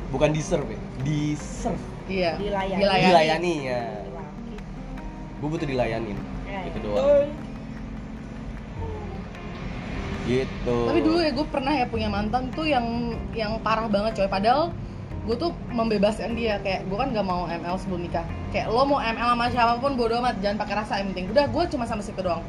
bukan 0.09 0.33
di 0.33 0.41
serve 0.41 0.73
ya 0.73 0.81
di 1.01 1.37
serve 1.37 1.83
Iya. 2.11 2.35
Dilayani. 2.35 2.81
Dilayani. 2.81 3.05
dilayani 3.07 3.53
ya 3.63 3.81
gua 5.37 5.47
butuh 5.47 5.67
dilayanin 5.69 6.17
Ya, 6.43 6.67
gitu 6.67 6.77
ya. 6.77 6.83
doang 6.83 7.29
gitu 10.29 10.77
Tapi 10.87 10.99
dulu 11.01 11.17
ya 11.21 11.31
gue 11.33 11.47
pernah 11.49 11.73
ya 11.73 11.85
punya 11.89 12.09
mantan 12.11 12.53
tuh 12.53 12.69
yang 12.69 13.15
yang 13.33 13.57
parah 13.65 13.89
banget 13.89 14.21
coy. 14.21 14.29
Padahal 14.29 14.69
gue 15.21 15.35
tuh 15.37 15.53
membebaskan 15.69 16.33
dia 16.33 16.57
kayak 16.65 16.89
gue 16.89 16.97
kan 16.97 17.13
gak 17.13 17.25
mau 17.25 17.45
ML 17.45 17.77
sebelum 17.77 18.01
nikah. 18.05 18.25
Kayak 18.49 18.73
lo 18.73 18.83
mau 18.85 18.99
ML 19.01 19.37
sama 19.37 19.45
siapa 19.53 19.73
pun 19.77 19.93
bodo 19.93 20.17
amat 20.17 20.41
jangan 20.41 20.57
pakai 20.61 20.75
rasa 20.81 21.01
yang 21.01 21.13
penting. 21.13 21.29
Udah 21.29 21.45
gue 21.49 21.63
cuma 21.69 21.85
sama 21.85 22.01
situ 22.01 22.21
doang. 22.21 22.41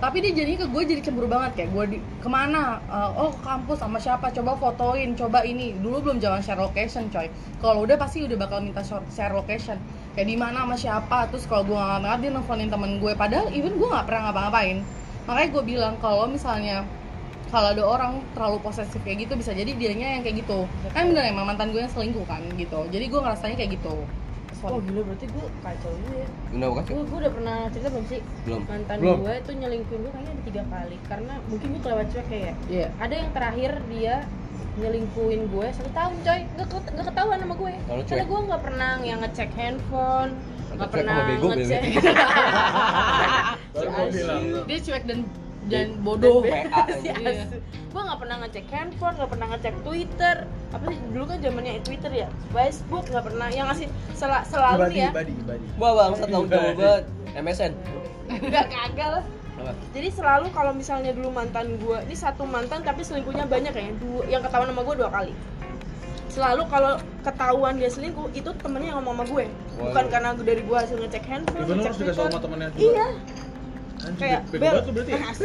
Tapi 0.00 0.24
dia 0.24 0.32
jadinya 0.32 0.64
ke 0.64 0.68
gue 0.72 0.82
jadi 0.96 1.00
cemburu 1.04 1.28
banget 1.28 1.60
kayak 1.60 1.70
gue 1.76 1.84
di 1.92 1.98
ke 2.00 2.28
mana? 2.28 2.80
Eh, 2.88 3.10
oh 3.20 3.36
kampus 3.44 3.84
sama 3.84 4.00
siapa? 4.00 4.32
Coba 4.32 4.56
fotoin, 4.56 5.12
coba 5.12 5.44
ini. 5.44 5.76
Dulu 5.76 6.00
belum 6.00 6.16
zaman 6.24 6.40
share 6.40 6.56
location 6.56 7.12
coy. 7.12 7.28
Kalau 7.60 7.84
udah 7.84 8.00
pasti 8.00 8.24
udah 8.24 8.36
bakal 8.40 8.64
minta 8.64 8.80
share 8.84 9.36
location. 9.36 9.76
Kayak 10.16 10.28
di 10.32 10.36
mana 10.40 10.64
sama 10.64 10.76
siapa? 10.80 11.18
Terus 11.28 11.44
kalau 11.44 11.68
gue 11.68 11.76
nggak 11.76 12.00
ngangkat 12.00 12.18
dia 12.24 12.30
nelfonin 12.32 12.68
temen 12.72 12.92
gue. 12.96 13.12
Padahal 13.12 13.52
even 13.52 13.76
gue 13.76 13.88
nggak 13.92 14.08
pernah 14.08 14.32
ngapa-ngapain. 14.32 14.80
Makanya 15.28 15.48
gue 15.52 15.62
bilang 15.68 15.94
kalau 16.00 16.24
misalnya 16.32 16.88
kalau 17.50 17.68
ada 17.74 17.82
orang 17.82 18.12
terlalu 18.32 18.62
posesif 18.62 19.02
kayak 19.02 19.26
gitu 19.26 19.34
bisa 19.34 19.50
jadi 19.50 19.74
dirinya 19.74 20.06
yang 20.06 20.22
kayak 20.22 20.46
gitu. 20.46 20.70
Kan 20.94 21.10
bener 21.10 21.34
emang 21.34 21.50
mantan 21.50 21.74
gue 21.74 21.82
yang 21.82 21.90
selingkuh 21.90 22.22
kan 22.24 22.46
gitu. 22.54 22.86
Jadi 22.88 23.04
gue 23.10 23.20
ngerasanya 23.20 23.56
kayak 23.58 23.76
gitu. 23.76 24.06
Wah 24.60 24.76
gila 24.76 25.00
berarti 25.08 25.24
gue 25.24 25.46
kacau 25.64 25.90
juga 26.04 26.14
ya. 26.20 26.28
Kenapa 26.52 26.84
kacau? 26.84 26.92
Gue 26.92 27.04
gue 27.08 27.18
udah 27.24 27.32
pernah 27.32 27.56
cerita 27.72 27.88
belum 27.90 28.06
sih? 28.06 28.20
Belum. 28.44 28.62
Mantan 28.68 28.96
Belum. 29.00 29.18
gue 29.24 29.34
tuh 29.42 29.54
nyelingkuhin 29.56 30.00
gue 30.04 30.12
kayaknya 30.12 30.32
ada 30.32 30.42
tiga 30.46 30.62
kali. 30.68 30.96
Karena 31.08 31.34
mungkin 31.48 31.66
gue 31.72 31.80
kelewat 31.82 32.06
cuek 32.12 32.26
kayak 32.30 32.54
iya. 32.70 32.86
Ada 33.00 33.14
yang 33.24 33.30
terakhir 33.32 33.72
dia 33.90 34.14
nyelingkuhin 34.78 35.42
gue 35.50 35.66
satu 35.74 35.90
tahun 35.96 36.14
coy. 36.22 36.40
Gak, 36.54 36.66
gak 36.70 37.06
ketahuan 37.10 37.38
sama 37.42 37.54
gue 37.56 37.72
Kalau 37.74 38.02
Karena 38.04 38.06
cuek? 38.06 38.26
gue 38.30 38.40
gak 38.52 38.62
pernah 38.62 38.90
yang 39.02 39.18
ngecek 39.24 39.50
handphone 39.58 40.32
Gak 40.70 40.90
pernah 40.92 41.16
ngecek. 41.26 41.82
Dia 44.68 44.78
cuek 44.86 45.04
dan 45.08 45.18
dan 45.70 45.86
bodoh 46.02 46.42
aja. 46.50 47.12
asu. 47.30 47.56
Gue 47.90 48.02
gak 48.02 48.18
pernah 48.18 48.36
ngecek 48.42 48.66
handphone, 48.70 49.14
gak 49.16 49.30
pernah 49.30 49.46
ngecek 49.50 49.74
Twitter 49.82 50.36
Apa 50.70 50.84
sih, 50.86 50.98
dulu 51.10 51.24
kan 51.26 51.38
zamannya 51.38 51.82
Twitter 51.82 52.12
ya 52.12 52.28
Facebook 52.50 53.04
gak 53.08 53.24
pernah, 53.26 53.48
yang 53.50 53.66
ngasih 53.66 53.86
sel- 54.14 54.46
selalu 54.46 54.86
Ibadi, 54.86 54.94
nih 54.94 55.02
ya 55.02 55.10
ibadi, 55.10 55.32
ibadi. 55.34 55.66
Wah 55.74 55.92
bangsat 55.96 56.26
tahu 56.28 56.44
jauh 56.46 56.74
banget. 56.74 57.02
MSN. 57.32 57.72
Gak 58.46 58.66
kagak 58.68 59.08
lah 59.18 59.24
Apa? 59.60 59.72
Jadi 59.92 60.08
selalu 60.08 60.46
kalau 60.50 60.72
misalnya 60.72 61.10
dulu 61.12 61.28
mantan 61.30 61.76
gue, 61.76 61.98
ini 62.06 62.14
satu 62.14 62.46
mantan 62.46 62.80
tapi 62.80 63.02
selingkuhnya 63.02 63.44
banyak 63.44 63.70
ya, 63.70 63.92
dua, 63.98 64.22
yang 64.26 64.40
ketahuan 64.40 64.70
sama 64.70 64.82
gue 64.82 64.96
dua 64.96 65.10
kali. 65.10 65.32
Selalu 66.30 66.62
kalau 66.70 66.94
ketahuan 67.20 67.74
dia 67.74 67.90
selingkuh, 67.90 68.30
itu 68.32 68.54
temennya 68.56 68.94
yang 68.94 69.02
ngomong 69.02 69.18
sama 69.18 69.24
gue, 69.26 69.44
bukan 69.76 69.90
Waduh. 69.98 70.08
karena 70.08 70.28
dari 70.38 70.62
gue 70.62 70.76
hasil 70.78 70.96
ngecek 70.96 71.24
handphone, 71.26 71.58
lu 71.60 71.74
ngecek 71.74 71.90
harus 71.90 71.98
dikasih 71.98 72.06
Twitter. 72.14 72.30
sama 72.30 72.38
temennya 72.40 72.68
juga. 72.70 72.86
Iya, 72.86 73.06
kayak 74.16 74.40
Bel, 74.50 74.80
berarti 74.82 75.12
ya? 75.12 75.20
asu, 75.30 75.44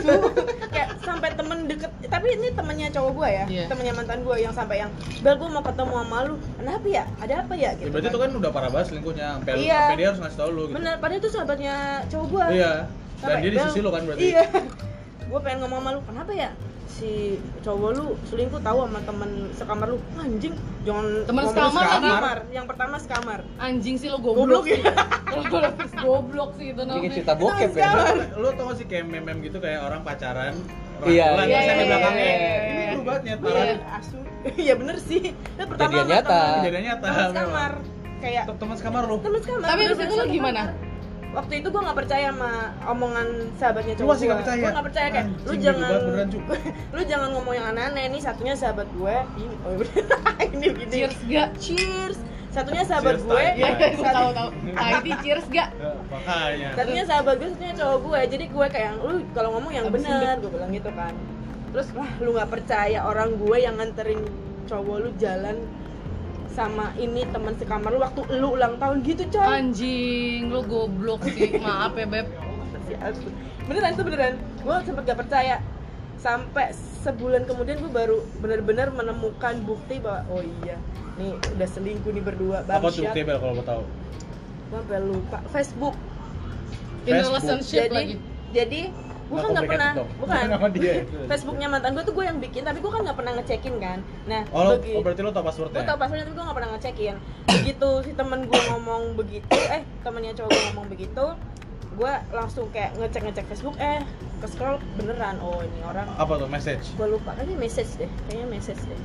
kayak 0.69 0.89
sampai 1.01 1.29
temen 1.33 1.57
deket, 1.65 1.91
tapi 2.07 2.27
ini 2.31 2.47
temennya 2.51 2.87
cowok 2.89 3.11
gue 3.13 3.29
ya, 3.29 3.45
Iya. 3.45 3.65
temennya 3.67 3.93
mantan 3.93 4.19
gue 4.23 4.35
yang 4.37 4.53
sampai 4.53 4.75
yang, 4.79 4.91
Bel 5.19 5.35
gue 5.35 5.49
mau 5.49 5.59
ketemu 5.59 5.93
sama 5.97 6.17
lu, 6.23 6.35
kenapa 6.55 6.85
ya? 6.87 7.03
Ada 7.19 7.33
apa 7.43 7.53
ya? 7.53 7.71
Ya, 7.75 7.87
berarti 7.87 8.07
itu 8.09 8.19
kan 8.19 8.29
udah 8.31 8.51
parah 8.51 8.69
banget 8.69 8.87
selingkuhnya. 8.89 9.27
Sampai 9.37 9.51
Iya. 9.59 9.79
sampai 9.81 9.97
dia 9.97 10.07
harus 10.09 10.19
ngasih 10.19 10.37
tau 10.37 10.49
lu 10.49 10.63
gitu. 10.67 10.75
Bener, 10.79 10.93
padahal 10.97 11.19
itu 11.19 11.29
sahabatnya 11.29 11.75
cowok 12.07 12.27
gue. 12.27 12.45
Iya. 12.55 12.73
Dan 13.15 13.21
Sampai, 13.21 13.41
dia 13.41 13.51
di 13.51 13.57
"Bel, 13.57 13.65
sisi 13.67 13.79
lu 13.79 13.89
kan 13.91 14.01
berarti. 14.03 14.23
Iya. 14.23 14.43
gue 15.29 15.39
pengen 15.41 15.57
ngomong 15.65 15.79
sama 15.81 15.89
lu, 15.91 16.01
kenapa 16.05 16.31
ya? 16.31 16.49
Si 16.95 17.36
cowok 17.60 17.89
lu 17.91 18.05
selingkuh 18.23 18.62
tahu 18.62 18.88
sama 18.88 18.99
temen 19.03 19.29
sekamar 19.51 19.88
lu. 19.89 19.99
Anjing, 20.15 20.55
jangan 20.81 21.05
Temen 21.27 21.43
sekamar 21.45 21.84
lagi? 21.84 22.08
sekamar. 22.08 22.38
Yang 22.49 22.65
pertama 22.65 22.95
sekamar. 22.97 23.39
anjing 23.58 23.95
sih 23.97 24.08
lo 24.08 24.17
Goblok 24.17 24.63
goblok 24.63 24.65
ya. 24.65 24.79
lo 25.27 25.41
goblok 25.99 26.49
sih 26.55 26.71
itu 26.71 26.81
namanya 26.81 27.10
cerita 27.12 27.34
bokep 27.34 27.71
ya. 27.73 27.91
Lu 28.34 28.47
tau 28.49 28.63
gak 28.65 28.77
sih 28.77 28.86
kayak 28.86 29.03
meme-meme 29.05 29.43
gitu 29.43 29.60
kayak 29.60 29.79
orang 29.81 30.01
pacaran 30.01 30.55
Iya, 31.03 31.36
iya, 31.36 31.60
iya, 31.60 31.84
belakangnya 31.84 32.23
iya, 32.23 32.39
iya. 32.39 32.55
ini 32.63 32.95
lu 32.95 33.01
banget 33.03 33.21
nyet 33.25 33.39
Iya, 33.43 33.75
asu. 33.91 34.17
Iya 34.63 34.73
bener 34.77 34.97
sih. 34.97 35.21
Itu 35.36 35.63
pertama 35.67 35.91
Kejadian 35.91 36.08
nyata. 36.10 36.31
temen- 36.31 36.55
Kejadian 36.58 36.84
nyata 36.86 37.05
Temen 37.05 37.27
sekamar. 37.27 37.71
Kayak 38.15 38.43
Teman 38.47 38.75
sekamar 38.79 39.03
lu. 39.03 39.17
temen 39.19 39.39
sekamar. 39.41 39.67
tapi 39.67 39.81
abis 39.84 39.97
itu 39.97 40.05
lo 40.08 40.15
satu 40.17 40.31
gimana. 40.31 40.62
Waktu 41.35 41.53
itu 41.59 41.67
gue 41.67 41.81
gak 41.83 41.97
percaya 41.97 42.27
sama 42.31 42.51
omongan 42.87 43.27
sahabatnya 43.53 43.93
Lu 43.93 43.99
cowok 43.99 44.09
masih 44.09 44.25
gak 44.25 44.39
percaya? 44.39 44.57
Gue 44.57 44.71
gak 44.71 44.85
percaya 44.87 45.07
kayak, 45.09 45.25
lu 45.27 45.35
Anjing, 45.35 45.51
bego 45.51 45.65
jangan 45.65 45.81
banget, 45.83 46.01
beneran, 46.01 46.27
Cuk. 46.31 46.43
lu 46.95 47.01
jangan 47.03 47.29
ngomong 47.31 47.53
yang 47.53 47.67
aneh-aneh 47.67 48.03
nih 48.07 48.21
satunya 48.21 48.53
sahabat 48.55 48.87
gue 48.89 49.15
ini 49.43 49.55
oh, 49.61 49.75
ini 50.47 50.65
gini 50.71 50.85
cheers 50.89 51.17
gak 51.25 51.49
cheers 51.57 52.17
satunya 52.47 52.83
sahabat 52.83 53.13
Cheers 53.13 53.27
gue 53.27 53.35
time. 53.35 53.59
ya 53.59 53.67
Iya. 53.67 53.87
gue 53.91 54.07
tahu 54.07 54.29
tahu 54.31 54.49
ini 54.55 55.11
cheers 55.19 55.45
gak 55.51 55.69
Ya, 55.75 55.91
makanya. 56.13 56.67
satunya 56.71 57.03
sahabat 57.03 57.35
gue 57.35 57.49
satunya 57.51 57.73
cowok 57.75 57.97
gue 57.99 58.19
jadi 58.31 58.45
gue 58.47 58.65
kayak 58.71 58.91
lu 58.97 59.13
kalau 59.31 59.49
ngomong 59.53 59.71
yang 59.71 59.85
Abis 59.85 60.01
benar 60.01 60.35
gue 60.39 60.49
bilang 60.49 60.71
gitu 60.71 60.89
kan 60.89 61.13
terus 61.69 61.87
wah 61.91 62.07
lu 62.17 62.31
nggak 62.31 62.47
percaya 62.47 63.03
orang 63.03 63.35
gue 63.35 63.57
yang 63.59 63.75
nganterin 63.75 64.23
cowok 64.65 64.97
lu 64.97 65.09
jalan 65.19 65.67
sama 66.55 66.95
ini 66.95 67.27
teman 67.29 67.53
sekamar 67.59 67.91
lu 67.91 67.99
waktu 67.99 68.23
lu 68.39 68.55
ulang 68.55 68.79
tahun 68.79 69.03
gitu 69.03 69.27
coy. 69.35 69.43
Anjing 69.43 70.47
lo 70.49 70.63
goblok 70.63 71.27
sih. 71.27 71.59
Maaf 71.65 71.99
ya 71.99 72.07
beb. 72.07 72.27
Beneran 73.67 73.91
itu 73.91 74.03
beneran. 74.07 74.33
Gue 74.63 74.75
sempet 74.87 75.03
gak 75.03 75.19
percaya. 75.19 75.59
Sampai 76.23 76.71
sebulan 77.03 77.45
kemudian 77.45 77.77
gue 77.83 77.91
baru 77.91 78.23
benar-benar 78.41 78.89
menemukan 78.95 79.61
bukti 79.67 80.01
bahwa 80.01 80.25
oh 80.31 80.41
iya 80.63 80.79
nih 81.15 81.37
udah 81.37 81.69
selingkuh 81.69 82.11
nih 82.11 82.23
berdua 82.25 82.65
Apa 82.65 82.91
tuh 82.91 83.05
bangsat 83.05 83.13
tebel 83.15 83.37
kalau 83.37 83.53
mau 83.55 83.65
tahu? 83.67 83.83
gue 84.65 84.79
sampai 84.81 85.01
lupa. 85.05 85.37
Facebook. 85.53 85.95
In 87.05 87.13
Facebook. 87.13 87.29
relationship 87.29 87.79
jadi 87.85 87.93
lagi. 88.01 88.15
jadi 88.49 88.81
gue 89.25 89.38
kan 89.38 89.49
nggak 89.51 89.65
pernah 89.65 89.91
bukan. 90.15 90.43
Nama 90.47 90.67
dia. 90.69 90.93
Facebooknya 91.25 91.67
mantan 91.67 91.91
gue 91.91 92.03
tuh 92.03 92.13
gue 92.13 92.25
yang 92.25 92.38
bikin 92.38 92.61
tapi 92.61 92.77
gue 92.77 92.91
kan 92.91 93.01
nggak 93.01 93.17
pernah 93.17 93.31
ngecekin 93.33 93.75
kan. 93.77 93.97
Nah 94.25 94.41
Oh, 94.49 94.61
lo- 94.63 94.77
begitu 94.77 94.95
oh, 94.95 95.01
berarti 95.01 95.21
lo 95.21 95.31
tau 95.31 95.43
passwordnya? 95.43 95.75
gue 95.75 95.83
tau 95.83 95.97
passwordnya 95.97 96.23
tapi 96.23 96.35
gue 96.35 96.45
gak 96.45 96.55
pernah 96.55 96.69
ngecekin. 96.71 97.15
Begitu 97.47 97.89
si 98.01 98.11
temen 98.13 98.39
gue 98.43 98.61
ngomong 98.67 99.01
begitu 99.15 99.57
eh 99.67 99.81
temennya 100.01 100.33
cowok 100.35 100.49
gue 100.49 100.63
ngomong 100.69 100.88
begitu 100.88 101.25
gue 101.95 102.13
langsung 102.29 102.67
kayak 102.69 102.91
ngecek 102.93 103.21
ngecek 103.23 103.45
Facebook 103.47 103.75
eh 103.77 104.03
ke 104.38 104.45
scroll 104.45 104.77
beneran. 104.95 105.39
Oh 105.39 105.57
ini 105.57 105.79
orang 105.81 106.05
Apa 106.13 106.38
tuh 106.38 106.45
message? 106.45 106.85
gue 106.93 107.07
lupa. 107.07 107.33
Kayaknya 107.33 107.57
message 107.57 107.91
deh 107.97 108.11
kayaknya 108.27 108.47
message 108.51 108.81
deh. 108.83 108.99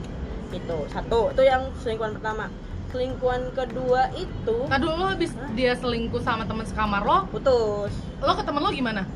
Itu 0.50 0.76
satu 0.88 1.30
itu 1.30 1.42
yang 1.42 1.70
selingkuhan 1.78 2.12
pertama. 2.12 2.52
Selingkuhan 2.90 3.54
kedua 3.54 4.10
itu 4.12 4.66
Nah 4.66 4.74
dulu 4.74 4.94
lo 4.96 5.06
habis 5.08 5.30
dia 5.54 5.72
selingkuh 5.72 6.18
sama 6.18 6.42
teman 6.42 6.66
sekamar 6.66 7.00
lo, 7.00 7.30
putus. 7.30 7.94
Lo 8.18 8.34
ke 8.34 8.42
temen 8.42 8.58
lo 8.58 8.68
gimana? 8.68 9.06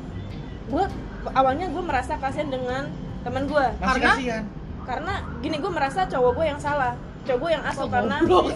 Gue 0.65 0.85
awalnya 1.33 1.65
gue 1.69 1.83
merasa 1.83 2.17
kasihan 2.17 2.49
dengan 2.49 2.83
teman 3.21 3.45
gue 3.45 3.65
Karena? 3.81 4.13
kasihan. 4.17 4.43
karena 4.85 5.13
gini 5.41 5.57
gue 5.57 5.71
merasa 5.73 6.05
cowok 6.05 6.31
gue 6.37 6.45
yang 6.45 6.61
salah 6.61 6.93
cowok 7.25 7.39
gue 7.39 7.49
yang 7.51 7.63
asuh 7.63 7.81
Oh, 7.81 7.89
karena 7.89 8.15
goblok. 8.21 8.55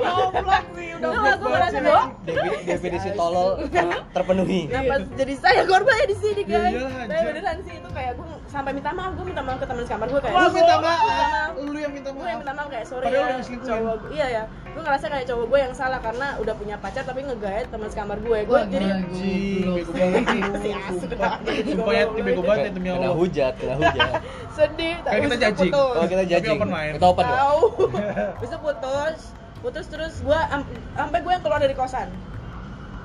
goblok 0.00 0.64
sih 0.72 0.88
udah 0.96 1.10
gue 1.36 1.50
merasa 1.50 1.78
doang 1.78 2.08
Defi- 2.24 2.64
Definisi 2.66 3.08
tolol 3.12 3.48
terpenuhi. 4.10 4.60
Kenapa 4.66 4.94
jadi 5.12 5.34
saya 5.36 5.60
korbannya 5.64 6.06
di 6.06 6.16
sini 6.16 6.42
Ya 6.42 6.56
guys? 6.58 6.72
iyalah, 6.72 7.04
Tapi 7.06 7.22
beneran 7.26 7.58
sih 7.62 7.74
itu 7.76 7.88
kayak 7.88 8.12
gue 8.16 8.26
sampai 8.46 8.72
minta 8.72 8.90
maaf, 8.90 9.12
gue 9.12 9.26
minta 9.26 9.42
maaf 9.42 9.58
ke 9.58 9.66
teman 9.66 9.84
sekamar 9.84 10.06
gue 10.08 10.20
kayak. 10.20 10.34
Lu 10.34 10.48
minta 10.50 10.74
maaf. 10.78 11.50
Lu 11.58 11.76
yang 11.76 11.92
minta 11.92 12.08
Gue 12.08 12.20
yang 12.22 12.26
maaf. 12.26 12.40
minta 12.40 12.52
maaf 12.54 12.68
kayak 12.68 12.86
sorry 12.86 13.04
ya 13.06 13.24
cowok 13.42 13.94
gue. 13.98 14.08
Iya 14.12 14.26
ya. 14.26 14.42
Gue 14.66 14.82
ngerasa 14.82 15.06
kayak 15.08 15.26
cowok 15.26 15.44
gue 15.46 15.58
yang 15.58 15.72
salah 15.72 16.00
karena 16.00 16.26
udah 16.36 16.54
punya 16.54 16.76
pacar 16.76 17.02
tapi 17.02 17.20
ngegaet 17.22 17.66
teman 17.68 17.88
sekamar 17.88 18.18
gue. 18.18 18.38
Gue 18.42 18.56
Wah, 18.56 18.64
jadi 18.66 18.86
bego 19.66 19.92
banget. 22.42 22.64
ya, 22.66 22.72
bego 22.72 22.82
ya 22.86 22.96
Kena 22.96 23.10
hujat, 23.12 23.52
kena 23.56 23.74
hujat. 23.76 24.10
sedih. 24.56 24.94
Kita 25.04 25.36
judging. 25.36 25.72
Kalau 25.72 26.06
kita 26.06 26.24
judging, 26.24 26.58
kita 26.92 27.06
open. 27.06 27.25
Tahu. 27.28 27.60
Bisa 28.42 28.56
putus. 28.56 29.18
Putus 29.58 29.86
terus 29.86 30.14
gue 30.20 30.40
sampai 30.92 31.18
gue 31.18 31.32
yang 31.32 31.42
keluar 31.42 31.58
dari 31.58 31.72
kosan. 31.72 32.08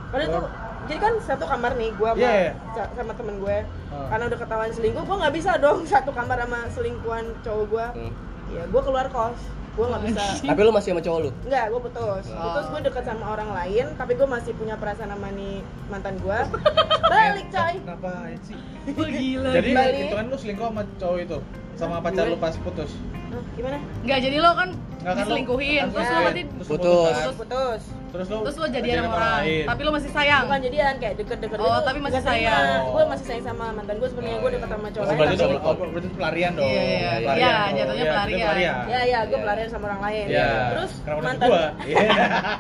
Padahal 0.10 0.28
itu 0.28 0.40
jadi 0.84 1.00
kan 1.00 1.14
satu 1.20 1.46
kamar 1.46 1.72
nih 1.74 1.94
gue 1.94 2.10
sama, 2.10 2.20
Iya, 2.20 2.34
iya. 2.42 2.54
sa- 2.74 2.92
sama 2.92 3.14
temen 3.14 3.38
gue 3.38 3.58
Ah. 3.88 4.08
karena 4.10 4.24
udah 4.28 4.40
ketahuan 4.40 4.72
selingkuh 4.72 5.04
gue 5.04 5.16
nggak 5.16 5.34
bisa 5.34 5.52
dong 5.56 5.86
satu 5.88 6.10
kamar 6.10 6.42
sama 6.42 6.60
selingkuhan 6.68 7.26
cowok 7.40 7.66
gue 7.70 7.86
Hmm. 7.96 8.12
ya 8.50 8.64
gue 8.66 8.82
keluar 8.82 9.08
kos 9.08 9.40
gue 9.82 9.88
nggak 9.90 10.04
bisa 10.06 10.24
Tapi 10.52 10.60
lu 10.62 10.72
masih 10.72 10.90
sama 10.94 11.02
cowok 11.02 11.20
lu? 11.20 11.30
Enggak, 11.42 11.66
gue 11.68 11.82
putus. 11.82 12.26
Oh. 12.30 12.38
Putus 12.40 12.66
gue 12.68 12.82
deket 12.86 13.04
sama 13.04 13.26
orang 13.28 13.50
lain, 13.52 13.86
tapi 13.98 14.12
gue 14.14 14.28
masih 14.28 14.52
punya 14.54 14.76
perasaan 14.76 15.10
sama 15.10 15.28
nih 15.32 15.58
mantan 15.90 16.16
gue. 16.16 16.40
Balik 17.12 17.48
coy. 17.50 17.74
Kenapa 17.82 18.12
sih? 18.44 18.58
Oh, 18.92 19.06
gila. 19.08 19.50
Jadi 19.52 19.70
Balik. 19.72 20.02
itu 20.04 20.16
kan 20.16 20.26
lu 20.26 20.38
selingkuh 20.38 20.68
sama 20.68 20.82
cowok 20.96 21.18
itu 21.20 21.38
sama 21.76 21.96
pacar 22.00 22.26
lu 22.26 22.38
pas 22.38 22.54
putus. 22.56 22.92
Hah, 23.32 23.42
gimana? 23.54 23.78
Nggak 24.02 24.20
jadi 24.22 24.38
lo 24.38 24.52
kan 24.54 24.70
Nggak 24.74 25.06
kan 25.08 25.14
lu- 25.16 25.22
diselingkuhin, 25.24 25.84
terus 25.88 26.06
lo 26.06 26.14
Ya. 26.14 26.22
nanti 26.24 26.42
Putus. 26.62 27.10
kan? 27.10 27.24
Putus, 27.24 27.36
putus. 27.40 27.82
Terus 28.12 28.28
lu 28.28 28.38
terus 28.44 28.58
lo 28.58 28.68
jadian 28.68 28.96
sama 29.02 29.16
orang, 29.16 29.42
tapi 29.64 29.82
lo 29.82 29.92
masih 29.92 30.12
sayang. 30.12 30.44
Bukan 30.44 30.62
jadian 30.62 30.94
kayak 31.00 31.16
deket-deket 31.16 31.58
Oh, 31.58 31.80
tapi 31.80 31.98
masih 31.98 32.20
sayang. 32.20 32.92
Gue 32.92 33.04
masih 33.08 33.26
sayang 33.26 33.46
sama 33.48 33.66
mantan 33.72 33.96
gue 33.98 34.10
sebenarnya 34.12 34.38
gue 34.38 34.52
deket 34.52 34.70
sama 34.70 34.88
cowok 34.90 35.00
Oh, 35.00 35.08
lain. 35.08 35.18
berarti 35.18 35.36
tapi- 35.38 35.52
itu 35.52 35.64
oh, 35.64 35.76
berarti 35.88 36.10
pelarian 36.12 36.52
dong. 36.52 36.68
Iya, 36.68 36.84
iya, 36.84 37.12
Pelarian 37.16 37.40
iya, 37.42 37.52
dong. 37.56 37.72
jatuhnya 37.72 37.96
Iya, 37.96 38.12
pelarian. 38.12 38.36
itu 38.36 38.44
pelarian. 38.44 38.76
Ya 38.86 39.02
ya, 39.08 39.20
gue 39.24 39.38
pelarian 39.40 39.70
sama 39.72 39.84
orang 39.88 40.02
lain. 40.04 40.26
Iya. 40.28 40.48
Terus 40.70 40.92
Kenapa 41.02 41.22
mantan 41.24 41.48
gua? 41.48 41.66
Iya. 41.90 42.00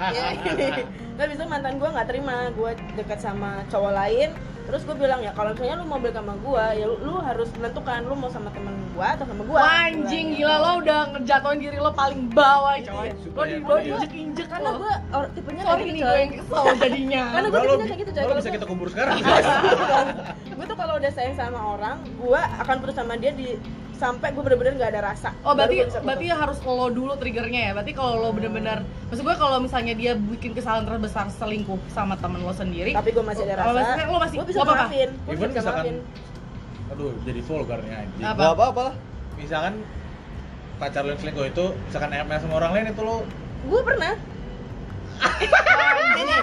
ya 0.09 0.25
terus 1.11 1.29
bisa 1.29 1.45
mantan 1.45 1.73
gue 1.77 1.89
nggak 1.91 2.07
terima 2.07 2.35
gue 2.49 2.71
dekat 2.97 3.19
sama 3.19 3.61
cowok 3.67 3.93
lain 3.93 4.29
terus 4.71 4.83
gue 4.83 4.95
bilang 4.95 5.19
ya 5.19 5.31
kalau 5.31 5.51
misalnya 5.51 5.75
lu 5.75 5.85
mau 5.85 5.99
balik 5.99 6.15
sama 6.15 6.31
gue 6.33 6.65
ya 6.73 6.85
lu, 6.85 6.95
lu 6.97 7.13
harus 7.19 7.51
menentukan 7.51 7.99
lu 8.01 8.15
mau 8.15 8.31
sama 8.31 8.49
temen 8.49 8.71
gue 8.71 9.03
atau 9.05 9.25
sama 9.25 9.43
gue 9.43 9.57
anjing 9.59 10.27
gila 10.33 10.55
lo 10.57 10.71
udah 10.79 10.99
ngejatuhin 11.11 11.59
diri 11.59 11.75
lo 11.75 11.91
paling 11.91 12.31
bawah 12.31 12.79
coy. 12.79 13.11
Iya, 13.11 13.13
Lo 13.27 13.43
di 13.43 13.55
lo 13.59 13.75
diinjek-injek 13.77 14.47
karena 14.47 14.69
lo. 14.71 14.79
gue 14.79 14.93
or, 15.11 15.23
tipenya 15.29 15.61
Sorry 15.61 15.75
kayak 15.75 15.83
nih 15.83 15.91
gitu 15.91 15.99
gue 15.99 16.07
coy 16.07 16.17
yang 16.17 16.31
kesel 16.33 16.63
jadinya. 16.77 17.23
karena 17.27 17.43
gue 17.43 17.51
Kalau 17.51 17.67
tipenya 17.67 17.85
kayak 17.85 17.99
gitu 17.99 18.11
coy 18.11 18.15
kalau 18.15 18.31
kalau 18.31 18.39
bisa 18.39 18.49
kita 18.49 18.65
kubur 18.65 18.87
sekarang. 18.93 19.15
gue 20.47 20.65
tuh 20.65 20.77
kalau 20.77 20.93
udah 20.95 21.11
sayang 21.11 21.35
sama 21.35 21.59
orang 21.69 21.95
gue 22.07 22.41
akan 22.57 22.75
putus 22.79 22.95
sama 22.95 23.13
dia 23.15 23.31
di 23.31 23.59
sampai 24.01 24.33
gue 24.33 24.41
bener-bener 24.41 24.73
nggak 24.73 24.91
ada 24.91 25.01
rasa 25.05 25.29
Oh 25.41 25.53
berarti 25.53 25.85
berarti 25.95 26.25
harus 26.27 26.57
lo 26.63 26.89
dulu 26.89 27.13
triggernya 27.13 27.61
ya. 27.61 27.71
Berarti 27.71 27.93
kalau 27.93 28.17
lo 28.17 28.29
bener-bener, 28.31 28.81
maksud 29.07 29.21
gue 29.21 29.35
kalau 29.35 29.61
misalnya 29.61 29.93
dia 29.93 30.17
bikin 30.17 30.51
kesalahan 30.51 30.83
terbesar 30.83 31.29
selingkuh 31.29 31.77
sama 31.87 32.17
temen 32.17 32.41
lo 32.41 32.49
sendiri, 32.51 32.91
tapi 32.91 33.11
gue 33.11 33.21
masih 33.21 33.45
ada 33.45 33.61
Oh, 33.61 33.71
rasa 33.71 33.77
maksudnya 33.77 34.05
lo 34.07 34.17
masih- 34.17 34.37
gue 34.37 34.47
bisa 34.47 34.59
apa-apa? 34.59 34.83
maafin 34.83 35.09
gue 35.13 35.31
Even 35.31 35.37
bisa 35.47 35.61
misalkan 35.61 35.85
maafin 35.85 35.97
Aduh, 36.89 37.11
jadi 37.23 37.39
vulgarnya 37.39 37.95
anjing. 38.01 38.25
Apa? 38.25 38.41
Gak 38.41 38.53
apa-apa 38.53 38.81
lah. 38.83 38.95
Misalkan 39.33 39.73
pacar 40.75 41.01
lu 41.01 41.09
yang 41.09 41.21
selingkuh 41.21 41.45
itu 41.47 41.65
misalkan 41.85 42.09
ML 42.11 42.39
sama 42.41 42.53
orang 42.57 42.71
lain 42.73 42.85
itu 42.89 43.01
lu 43.01 43.17
gue 43.63 43.81
pernah 43.81 44.13
ini 46.21 46.35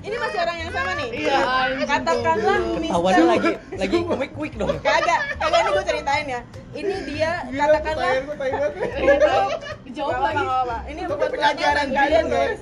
ini 0.00 0.16
masih 0.16 0.38
orang 0.40 0.56
yang 0.56 0.70
sama 0.72 0.92
nih 0.96 1.08
Iya, 1.10 1.38
katakanlah 1.84 2.58
Mister 2.80 3.24
lagi 3.26 3.50
lagi 3.76 3.96
quick 4.06 4.32
quick 4.34 4.54
dong. 4.56 4.72
kagak 4.80 5.20
kagak 5.36 5.60
ini 5.60 5.70
gue 5.70 5.84
ceritain 5.84 6.26
ya 6.26 6.40
ini 6.70 6.94
dia 7.08 7.30
katakanlah 7.50 8.12
dijawab 9.84 10.14
Gak 10.14 10.22
lagi. 10.22 10.46
Ini 10.94 11.00
buat 11.10 11.30
pelajaran 11.34 11.86
kalian 11.90 12.24
guys. 12.30 12.60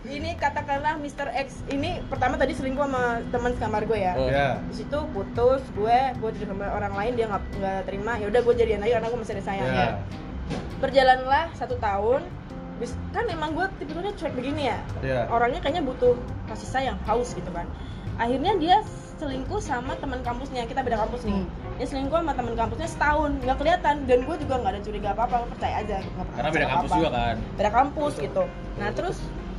Ini 0.00 0.30
katakanlah 0.40 0.96
Mr. 0.96 1.28
X 1.28 1.60
ini 1.68 2.00
pertama 2.08 2.40
tadi 2.40 2.56
selingkuh 2.56 2.88
sama 2.88 3.20
teman 3.28 3.52
sekamar 3.52 3.84
gue 3.84 4.00
ya. 4.00 4.16
Oh. 4.16 4.26
Ya. 4.26 4.56
Di 4.72 4.80
situ 4.80 4.98
putus, 5.12 5.60
gue 5.76 5.98
gue 6.16 6.30
jadi 6.40 6.48
sama 6.48 6.72
orang 6.72 6.94
lain 6.96 7.12
dia 7.20 7.28
nggak 7.28 7.42
nggak 7.60 7.80
terima. 7.84 8.16
Ya 8.16 8.26
udah 8.32 8.40
gue 8.40 8.54
jadian 8.56 8.80
aja 8.80 8.96
karena 8.96 9.08
gue 9.12 9.20
masih 9.20 9.34
ada 9.36 9.44
sayang. 9.44 9.68
Ya. 9.68 9.88
Berjalanlah 10.80 11.44
satu 11.52 11.76
tahun. 11.76 12.24
Bis- 12.80 12.96
kan 13.10 13.28
emang 13.28 13.52
gue 13.52 13.66
tipikalnya 13.76 14.16
cuek 14.16 14.32
begini 14.32 14.62
ya. 14.66 14.78
Ya. 15.00 15.20
Orangnya 15.28 15.60
kayaknya 15.60 15.84
butuh 15.84 16.16
kasih 16.48 16.66
sayang, 16.66 16.98
haus 17.04 17.30
gitu 17.30 17.50
kan. 17.50 17.68
Akhirnya 18.16 18.56
dia 18.56 18.80
selingkuh 19.16 19.60
sama 19.60 19.92
teman 19.94 20.20
kampusnya. 20.20 20.64
Kita 20.64 20.80
beda 20.80 20.96
kampus 20.98 21.22
nih. 21.22 21.36
Hmm. 21.36 21.48
Dia 21.76 21.86
selingkuh 21.86 22.16
sama 22.16 22.32
teman 22.32 22.54
kampusnya 22.54 22.88
setahun, 22.88 23.36
nggak 23.38 23.56
kelihatan. 23.56 23.96
Dan 24.04 24.18
gue 24.24 24.36
juga 24.38 24.54
nggak 24.56 24.72
ada 24.74 24.80
curiga 24.80 25.08
apa-apa, 25.12 25.36
percaya 25.46 25.74
aja. 25.78 25.98
pernah 26.00 26.24
Karena 26.32 26.50
beda 26.50 26.66
kampus 26.66 26.88
apa-apa 26.88 26.96
juga 26.98 27.10
kan. 27.12 27.36
beda 27.54 27.70
kampus 27.70 28.12
gitu 28.18 28.44
nah 28.78 28.88
terus 28.90 29.16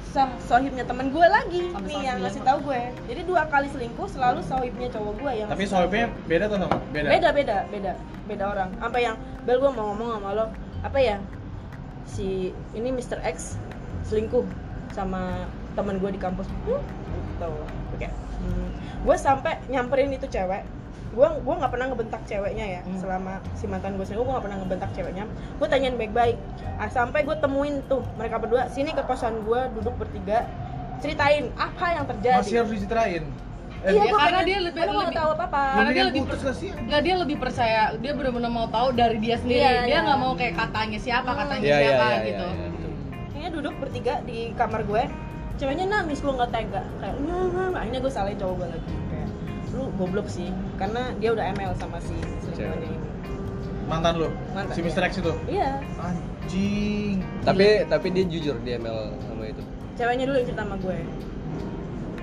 sah 0.10 0.28
sohibnya 0.42 0.82
temen 0.82 1.08
gue 1.08 1.24
lagi 1.24 1.62
Sampai 1.70 1.88
nih 1.88 2.00
yang 2.04 2.18
ngasih 2.20 2.42
apa? 2.42 2.50
tahu 2.50 2.58
gue 2.68 2.82
jadi 3.06 3.22
dua 3.22 3.42
kali 3.48 3.68
selingkuh 3.70 4.08
selalu 4.10 4.40
sohibnya 4.42 4.90
cowok 4.90 5.14
gue 5.16 5.32
yang 5.36 5.48
Tapi 5.48 5.64
sohibnya 5.64 6.06
gue. 6.10 6.26
beda 6.28 6.46
tuh 6.50 6.58
sama? 6.58 6.78
Beda. 6.90 7.08
beda 7.08 7.30
beda 7.32 7.58
beda 7.70 7.92
beda 8.26 8.44
orang 8.46 8.70
apa 8.82 8.98
yang 8.98 9.16
bel 9.42 9.56
gue 9.56 9.72
mau 9.72 9.94
ngomong 9.94 10.10
sama 10.12 10.30
lo 10.34 10.46
apa 10.82 10.98
ya 11.00 11.16
si 12.12 12.52
ini 12.76 12.90
Mr. 12.92 13.24
X 13.24 13.56
selingkuh 14.08 14.44
sama 14.92 15.48
temen 15.74 16.04
gue 16.04 16.12
di 16.12 16.20
kampus 16.20 16.52
hmm, 16.52 16.84
gitu 17.40 17.52
oke 17.96 18.08
hmm. 18.08 18.68
gue 19.08 19.16
sampai 19.16 19.56
nyamperin 19.72 20.12
itu 20.12 20.28
cewek 20.28 20.68
gue 21.12 21.28
gue 21.28 21.54
nggak 21.60 21.72
pernah 21.72 21.88
ngebentak 21.92 22.22
ceweknya 22.24 22.66
ya 22.80 22.82
Hmm. 22.84 23.00
selama 23.00 23.34
si 23.56 23.68
mantan 23.68 23.96
gue 23.96 24.04
selingkuh 24.04 24.28
gue 24.28 24.34
nggak 24.36 24.46
pernah 24.48 24.60
ngebentak 24.64 24.92
ceweknya 24.96 25.24
gue 25.32 25.68
tanyain 25.68 25.96
baik-baik 25.96 26.38
ah, 26.80 26.92
sampai 26.92 27.24
gue 27.24 27.36
temuin 27.40 27.80
tuh 27.88 28.04
mereka 28.20 28.40
berdua 28.40 28.68
sini 28.72 28.92
ke 28.92 29.04
kosan 29.08 29.44
gue 29.48 29.62
duduk 29.80 29.96
bertiga 29.96 30.48
ceritain 31.02 31.50
apa 31.58 31.86
yang 31.98 32.06
terjadi 32.06 32.46
Masih 32.46 32.58
harus 32.62 32.72
diceritain. 32.78 33.26
Eh, 33.82 33.90
iya 33.90 33.98
Ya, 33.98 34.04
gue 34.04 34.14
karena 34.14 34.22
pengen- 34.32 34.46
dia 34.46 34.60
lebih- 34.62 34.78
karena 34.78 34.92
nggak 34.92 35.02
lebih- 35.04 35.18
tahu 35.18 35.30
apa 35.32 35.44
apa 35.44 35.62
Karena 35.74 35.92
dia 35.92 36.06
lebih 36.06 36.22
putus 36.22 36.38
per- 36.38 36.46
gak 36.46 36.56
sih? 36.56 36.70
Nggak 36.72 37.02
dia 37.02 37.16
lebih 37.18 37.38
percaya, 37.40 37.82
dia 37.96 38.12
benar-benar 38.14 38.52
mau 38.52 38.68
tahu 38.68 38.88
dari 38.92 39.18
dia 39.18 39.36
sendiri. 39.36 39.58
Iya, 39.60 39.72
dia 39.82 39.90
iya. 39.92 40.00
nggak 40.02 40.20
mau 40.20 40.34
kayak 40.36 40.54
katanya 40.56 41.00
siapa, 41.00 41.26
Hmm. 41.28 41.40
katanya 41.40 41.62
Iya 41.62 41.74
iya 41.74 41.82
siapa 41.84 42.06
iya 42.06 42.20
gitu. 42.24 42.46
iya. 42.48 42.68
Kayaknya 43.28 43.50
duduk 43.52 43.74
bertiga 43.80 44.14
di 44.22 44.40
kamar 44.54 44.82
gue 44.84 45.04
Ceweknya 45.54 45.86
nangis, 45.88 46.18
gue 46.20 46.32
gak 46.32 46.50
tega 46.50 46.82
Kayak, 46.96 47.16
"Nyah, 47.20 47.44
nyah." 47.48 47.70
akhirnya 47.76 48.00
gue 48.00 48.12
salahin 48.12 48.34
cowok 48.36 48.56
gue 48.56 48.68
lagi 48.72 48.92
Kayak, 49.08 49.30
lu 49.72 49.84
goblok 49.96 50.28
sih 50.28 50.50
Karena 50.76 51.02
dia 51.16 51.30
udah 51.32 51.46
ML 51.48 51.72
sama 51.76 51.98
si 52.00 52.18
selingkuhannya 52.40 52.88
ini 52.88 52.98
Mantan 53.84 54.14
lu? 54.16 54.30
Mantan, 54.52 54.72
si 54.72 54.80
iya. 54.80 54.88
Mr. 54.88 55.04
X 55.04 55.14
itu? 55.18 55.34
Iya, 55.48 55.70
Anjing. 56.00 57.16
Tapi 57.42 57.66
tapi 57.86 58.08
dia 58.10 58.26
jujur 58.26 58.56
di 58.58 58.72
ML 58.74 58.98
sama 59.20 59.44
itu. 59.44 59.62
ceweknya 59.94 60.26
dulu 60.26 60.36
yang 60.36 60.48
cerita 60.48 60.64
sama 60.64 60.76
gue 60.78 60.98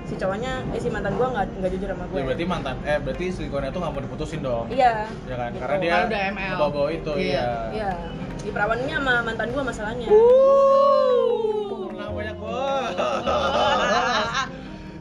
Si 0.09 0.17
cowoknya, 0.17 0.65
eh 0.73 0.81
si 0.81 0.89
mantan 0.89 1.13
gue 1.13 1.27
gak, 1.29 1.45
nggak 1.53 1.69
jujur 1.69 1.87
sama 1.93 2.03
gue 2.09 2.17
Ya 2.17 2.23
berarti 2.25 2.45
mantan, 2.45 2.75
eh 2.81 2.97
berarti 2.97 3.25
selingkuhannya 3.29 3.69
tuh 3.69 3.79
gak 3.79 3.91
mau 3.93 4.01
diputusin 4.01 4.41
dong. 4.41 4.65
Iya 4.67 5.05
Ya 5.29 5.35
kan? 5.37 5.49
Gitu. 5.53 5.61
Karena 5.61 5.77
dia 5.77 5.91
Karena 5.93 6.07
udah 6.09 6.21
ML. 6.33 6.55
bawa 6.57 6.89
itu, 6.89 7.11
Iya. 7.13 7.21
iya. 7.21 7.49
Iya, 7.69 7.91
di 8.39 8.49
perawanannya 8.49 8.95
sama 8.97 9.13
mantan 9.21 9.47
gue 9.53 9.63
masalahnya 9.63 10.09
Pernah 11.69 12.09
banyak 12.09 12.35
banget. 12.35 12.95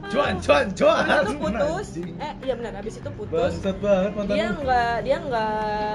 Cuan, 0.09 0.35
cuan, 0.41 0.67
cuan. 0.73 1.05
Habis 1.05 1.29
itu 1.29 1.37
putus, 1.39 1.89
eh 2.17 2.33
iya 2.41 2.55
benar, 2.57 2.73
habis 2.81 2.95
itu 2.97 3.09
putus 3.13 3.29
Bangsat 3.53 3.77
banget 3.77 4.11
mantan 4.17 4.35
dia 4.35 4.49
nggak 4.57 4.95
dia 5.05 5.17
nggak 5.21 5.95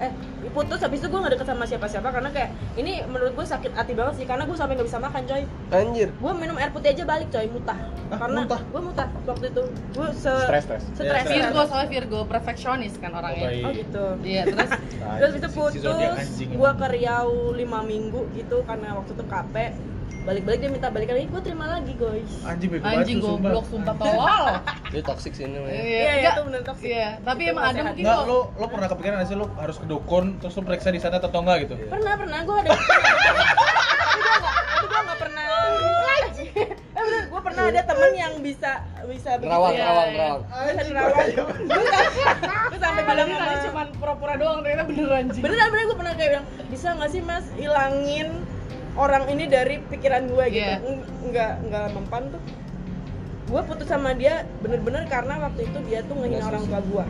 eh 0.00 0.08
putus 0.50 0.80
habis 0.80 0.98
itu 0.98 1.06
gue 1.06 1.18
nggak 1.18 1.32
deket 1.34 1.46
sama 1.46 1.62
siapa-siapa 1.62 2.08
karena 2.08 2.30
kayak 2.30 2.50
ini 2.74 3.04
menurut 3.04 3.32
gue 3.32 3.44
sakit 3.44 3.70
hati 3.70 3.92
banget 3.92 4.14
sih 4.16 4.24
karena 4.24 4.42
gue 4.42 4.56
sampai 4.56 4.72
nggak 4.72 4.88
bisa 4.88 4.98
makan 4.98 5.22
coy 5.22 5.42
Anjir. 5.70 6.08
gue 6.10 6.32
minum 6.34 6.56
air 6.56 6.70
putih 6.70 6.88
aja 6.90 7.04
balik 7.04 7.28
coy 7.28 7.46
mutah 7.46 7.76
Ah, 8.08 8.18
karena 8.18 8.42
muntah? 8.42 8.58
gue 8.64 8.80
mutah 8.82 9.06
waktu 9.22 9.46
itu 9.46 9.62
gue 9.94 10.08
se 10.10 10.32
Stres, 10.42 10.64
stres. 10.64 10.82
stres 10.90 11.22
Iya, 11.22 11.46
Virgo 11.46 11.60
soalnya 11.62 11.88
Virgo 11.88 12.20
perfeksionis 12.24 12.96
kan 12.96 13.12
orangnya. 13.12 13.46
baik. 13.46 13.62
oh 13.62 13.72
gitu 13.72 14.04
Iya 14.20 14.42
terus 14.46 14.70
terus 15.14 15.32
itu 15.36 15.48
putus 15.52 15.82
gue 16.40 16.70
ke 16.74 16.86
Riau 16.90 17.30
lima 17.52 17.80
minggu 17.82 18.20
gitu 18.32 18.64
karena 18.64 18.96
waktu 18.96 19.12
itu 19.12 19.24
capek 19.24 19.70
balik-balik 20.20 20.58
dia 20.60 20.70
minta 20.70 20.88
balik 20.92 21.08
lagi 21.08 21.26
gue 21.26 21.40
terima 21.40 21.66
lagi 21.66 21.92
guys 21.96 22.32
Anjing 22.44 22.68
bego 22.70 22.84
anjing 22.84 23.18
goblok 23.18 23.64
sumpah 23.72 23.94
tolol. 23.96 24.44
Dia 24.90 25.02
toxic 25.06 25.32
sih 25.32 25.46
ini. 25.46 25.58
Iya, 25.58 25.70
iya, 25.70 26.12
enggak. 26.18 26.32
itu 26.34 26.42
bener 26.50 26.62
toxic. 26.66 26.88
Iya, 26.90 27.08
tapi 27.22 27.42
Itu 27.46 27.52
emang 27.54 27.64
ada 27.64 27.80
mungkin 27.80 28.02
Enggak, 28.04 28.16
kalau 28.20 28.28
lu 28.28 28.38
lu 28.60 28.66
pernah 28.68 28.88
kepikiran 28.90 29.16
sih 29.24 29.36
lu 29.38 29.46
harus 29.56 29.76
ke 29.78 29.86
dukun 29.86 30.24
terus 30.42 30.52
lu 30.58 30.62
periksa 30.66 30.88
di 30.92 31.00
sana 31.00 31.16
atau 31.22 31.30
enggak 31.40 31.56
gitu? 31.64 31.74
pernah 31.88 32.14
pernah 32.18 32.38
gue 32.44 32.56
ada 32.60 32.70
tapi 32.70 34.20
gue 34.26 34.36
nggak 34.40 34.56
tapi 34.60 34.86
gue 34.90 35.16
pernah 35.16 35.44
eh 36.60 37.02
bener 37.06 37.22
gue 37.30 37.40
pernah 37.40 37.62
ada 37.70 37.80
temen 37.86 38.10
yang 38.12 38.32
bisa 38.44 38.70
bisa 39.08 39.30
begitu 39.40 39.48
Nerawang, 39.48 39.72
ya. 39.72 39.80
nerawang, 39.80 40.08
nerawang. 40.12 40.42
bisa 40.44 40.82
nerawang 40.84 41.26
gue 41.32 41.46
gue 42.70 42.78
sampai 42.80 43.02
bilang 43.06 43.28
cuma 43.64 43.82
pura-pura 43.96 44.34
doang, 44.36 44.58
ternyata 44.60 44.84
bener 44.84 45.08
anjing. 45.08 45.42
beneran 45.42 45.68
beneran 45.72 45.86
gue 45.88 45.98
pernah 45.98 46.14
kayak 46.18 46.30
bilang 46.36 46.46
bisa 46.68 46.88
nggak 46.98 47.10
sih 47.10 47.22
mas 47.24 47.46
hilangin 47.56 48.28
orang 48.92 49.24
ini 49.28 49.44
dari 49.46 49.78
pikiran 49.80 50.26
gue 50.26 50.44
gitu 50.48 50.60
Iya. 50.60 50.76
Eng- 50.80 51.06
nggak 51.26 51.52
nggak 51.64 51.86
mempan 51.92 52.22
tuh 52.28 52.42
gue 53.46 53.60
putus 53.62 53.86
sama 53.86 54.10
dia 54.12 54.34
bener-bener 54.58 55.06
karena 55.06 55.34
waktu 55.40 55.66
itu 55.66 55.78
dia 55.84 56.00
tuh 56.02 56.14
ngehina 56.16 56.44
orang 56.44 56.64
tua 56.64 56.80
gue 56.80 57.06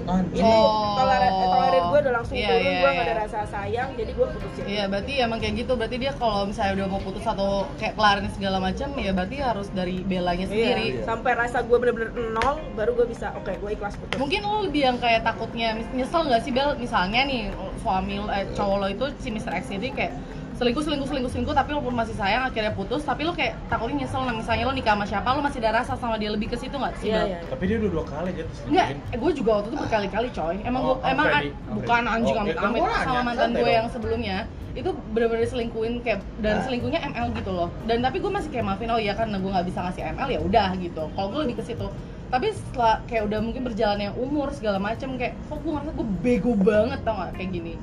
Anjing. 0.00 0.32
ini 0.32 0.48
Oh. 0.48 0.96
tolerir 0.96 1.30
tolerir 1.30 1.82
gue 1.84 1.98
udah 2.00 2.14
langsung 2.14 2.34
Iya, 2.34 2.48
turun 2.48 2.62
iya, 2.64 2.72
gue 2.72 2.90
nggak 2.90 2.96
iya. 2.96 3.12
ada 3.12 3.20
rasa 3.20 3.38
sayang 3.44 3.88
jadi 3.94 4.10
gue 4.10 4.26
putusin 4.28 4.64
Iya, 4.64 4.84
berarti 4.88 5.12
emang 5.18 5.38
kayak 5.38 5.54
gitu. 5.56 5.72
Berarti 5.76 5.96
dia 5.98 6.12
kalau 6.12 6.40
misalnya 6.46 6.72
udah 6.74 6.88
mau 6.88 7.00
putus 7.00 7.22
atau 7.22 7.48
kayak 7.76 7.94
kelarin 7.94 8.26
segala 8.32 8.58
macam, 8.58 8.88
ya 8.96 9.12
berarti 9.12 9.36
harus 9.38 9.68
dari 9.70 9.96
belanya 10.00 10.46
sendiri. 10.46 10.84
Iya, 10.96 11.04
sampai 11.04 11.32
rasa 11.36 11.58
gue 11.60 11.76
bener-bener 11.76 12.10
nol 12.32 12.56
baru 12.72 12.90
gue 12.96 13.06
bisa 13.08 13.30
oke 13.36 13.52
gue 13.52 13.70
ikhlas 13.70 13.94
putus 13.94 14.16
Mungkin 14.16 14.40
lo 14.40 14.58
lebih 14.64 14.82
yang 14.84 14.96
kayak 14.96 15.20
takutnya 15.22 15.68
nyesel 15.92 16.22
nggak 16.24 16.42
sih 16.42 16.50
Bel 16.50 16.70
misalnya 16.76 17.20
nih 17.22 17.42
suami 17.78 18.14
eh, 18.24 18.46
cowok 18.50 18.76
lo 18.78 18.86
itu 18.88 19.04
si 19.16 19.28
Mr. 19.28 19.52
X 19.54 19.68
ini 19.70 19.90
kayak 19.90 20.16
selingkuh 20.60 20.84
selingkuh 20.84 21.08
selingkuh 21.08 21.32
selingkuh 21.32 21.56
tapi 21.56 21.72
lo 21.72 21.80
pun 21.80 21.96
masih 21.96 22.12
sayang 22.12 22.44
akhirnya 22.44 22.76
putus 22.76 23.00
tapi 23.00 23.24
lo 23.24 23.32
kayak 23.32 23.56
takutnya 23.66 24.04
nyesel 24.04 24.20
nah 24.20 24.36
misalnya 24.36 24.68
lo 24.68 24.76
nikah 24.76 24.92
sama 24.92 25.08
siapa 25.08 25.28
lo 25.32 25.40
masih 25.40 25.58
ada 25.58 25.80
rasa 25.80 25.96
sama 25.96 26.20
dia 26.20 26.28
lebih 26.28 26.52
ke 26.52 26.56
situ 26.60 26.76
nggak 26.76 26.92
sih 27.00 27.08
iya 27.08 27.16
Bel? 27.16 27.26
iya 27.26 27.38
Tapi 27.48 27.62
dia 27.64 27.76
udah 27.80 27.90
dua 27.90 28.04
kali 28.04 28.30
kan 28.36 28.46
Enggak, 28.68 28.86
eh, 28.92 29.16
gue 29.16 29.30
juga 29.32 29.50
waktu 29.56 29.68
itu 29.68 29.78
berkali-kali 29.80 30.28
coy. 30.30 30.56
Emang 30.60 30.82
Oh, 30.82 30.94
gua, 30.94 31.08
emang 31.08 31.26
an- 31.26 31.54
bukan 31.72 32.02
anjing 32.04 32.36
Oh, 32.36 32.42
amit 32.42 32.52
ya, 32.52 32.60
kan 32.60 32.68
amit 32.68 32.80
sama 32.84 32.92
nanya, 32.92 33.22
mantan 33.24 33.50
gue 33.56 33.70
yang 33.72 33.88
sebelumnya 33.88 34.36
itu 34.70 34.90
bener-bener 35.10 35.48
selingkuhin 35.48 35.94
kayak 35.98 36.20
dan 36.38 36.60
selingkuhnya 36.62 37.00
ML 37.02 37.26
gitu 37.34 37.50
loh. 37.50 37.68
Dan 37.88 38.04
tapi 38.04 38.20
gue 38.20 38.28
masih 38.28 38.52
kayak 38.52 38.64
maafin 38.66 38.92
oh 38.92 39.00
iya 39.00 39.16
karena 39.16 39.40
gue 39.40 39.50
nggak 39.50 39.66
bisa 39.66 39.80
ngasih 39.80 40.02
ML 40.12 40.28
ya 40.28 40.40
udah 40.40 40.68
gitu. 40.76 41.02
Kalau 41.08 41.26
gue 41.32 41.40
lebih 41.42 41.56
ke 41.56 41.64
situ. 41.64 41.86
Tapi 42.28 42.46
setelah 42.52 43.00
kayak 43.02 43.26
udah 43.26 43.40
mungkin 43.40 43.62
berjalannya 43.64 44.12
umur 44.14 44.52
segala 44.52 44.76
macem 44.78 45.16
kayak 45.16 45.34
kok 45.48 45.56
gue 45.58 45.72
ngerasa 45.72 45.90
gue 45.90 46.06
bego 46.20 46.52
banget 46.54 47.00
tau 47.00 47.16
gak 47.16 47.32
kayak 47.34 47.50
gini 47.50 47.74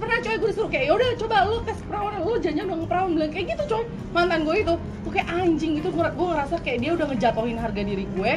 pernah 0.00 0.18
coy 0.24 0.36
gue 0.40 0.48
disuruh 0.50 0.70
kayak 0.72 0.84
yaudah 0.88 1.08
coba 1.20 1.36
lu 1.44 1.56
tes 1.68 1.78
perawan 1.84 2.12
lu 2.24 2.32
jangan 2.40 2.64
dong 2.72 2.88
perawan. 2.88 3.10
Bilang 3.12 3.30
kayak 3.30 3.46
gitu 3.54 3.62
coy. 3.76 3.84
Mantan 4.16 4.40
gue 4.48 4.56
itu 4.64 4.74
tuh 4.80 5.10
kayak 5.12 5.28
anjing 5.28 5.72
gitu. 5.76 5.88
Gue 5.92 6.06
gue 6.08 6.26
ngerasa 6.32 6.54
kayak 6.64 6.78
dia 6.80 6.90
udah 6.96 7.06
ngejatohin 7.12 7.58
harga 7.60 7.82
diri 7.84 8.04
gue 8.16 8.32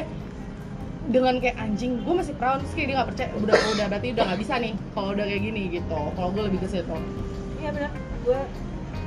dengan 1.04 1.34
kayak 1.40 1.56
anjing 1.58 2.04
gue 2.04 2.14
masih 2.14 2.34
perawan. 2.36 2.60
Terus 2.62 2.72
kayak 2.76 2.86
dia 2.86 2.96
nggak 3.00 3.08
percaya 3.10 3.28
udah 3.40 3.56
udah 3.56 3.86
berarti 3.88 4.08
udah 4.12 4.24
nggak 4.28 4.40
bisa 4.44 4.54
nih 4.60 4.72
kalau 4.92 5.08
udah 5.16 5.24
kayak 5.24 5.42
gini 5.42 5.62
gitu. 5.72 6.00
Kalau 6.14 6.28
gue 6.30 6.42
lebih 6.46 6.58
ke 6.62 6.68
situ. 6.68 6.96
Iya 7.64 7.70
benar. 7.72 7.90
Gue 8.28 8.40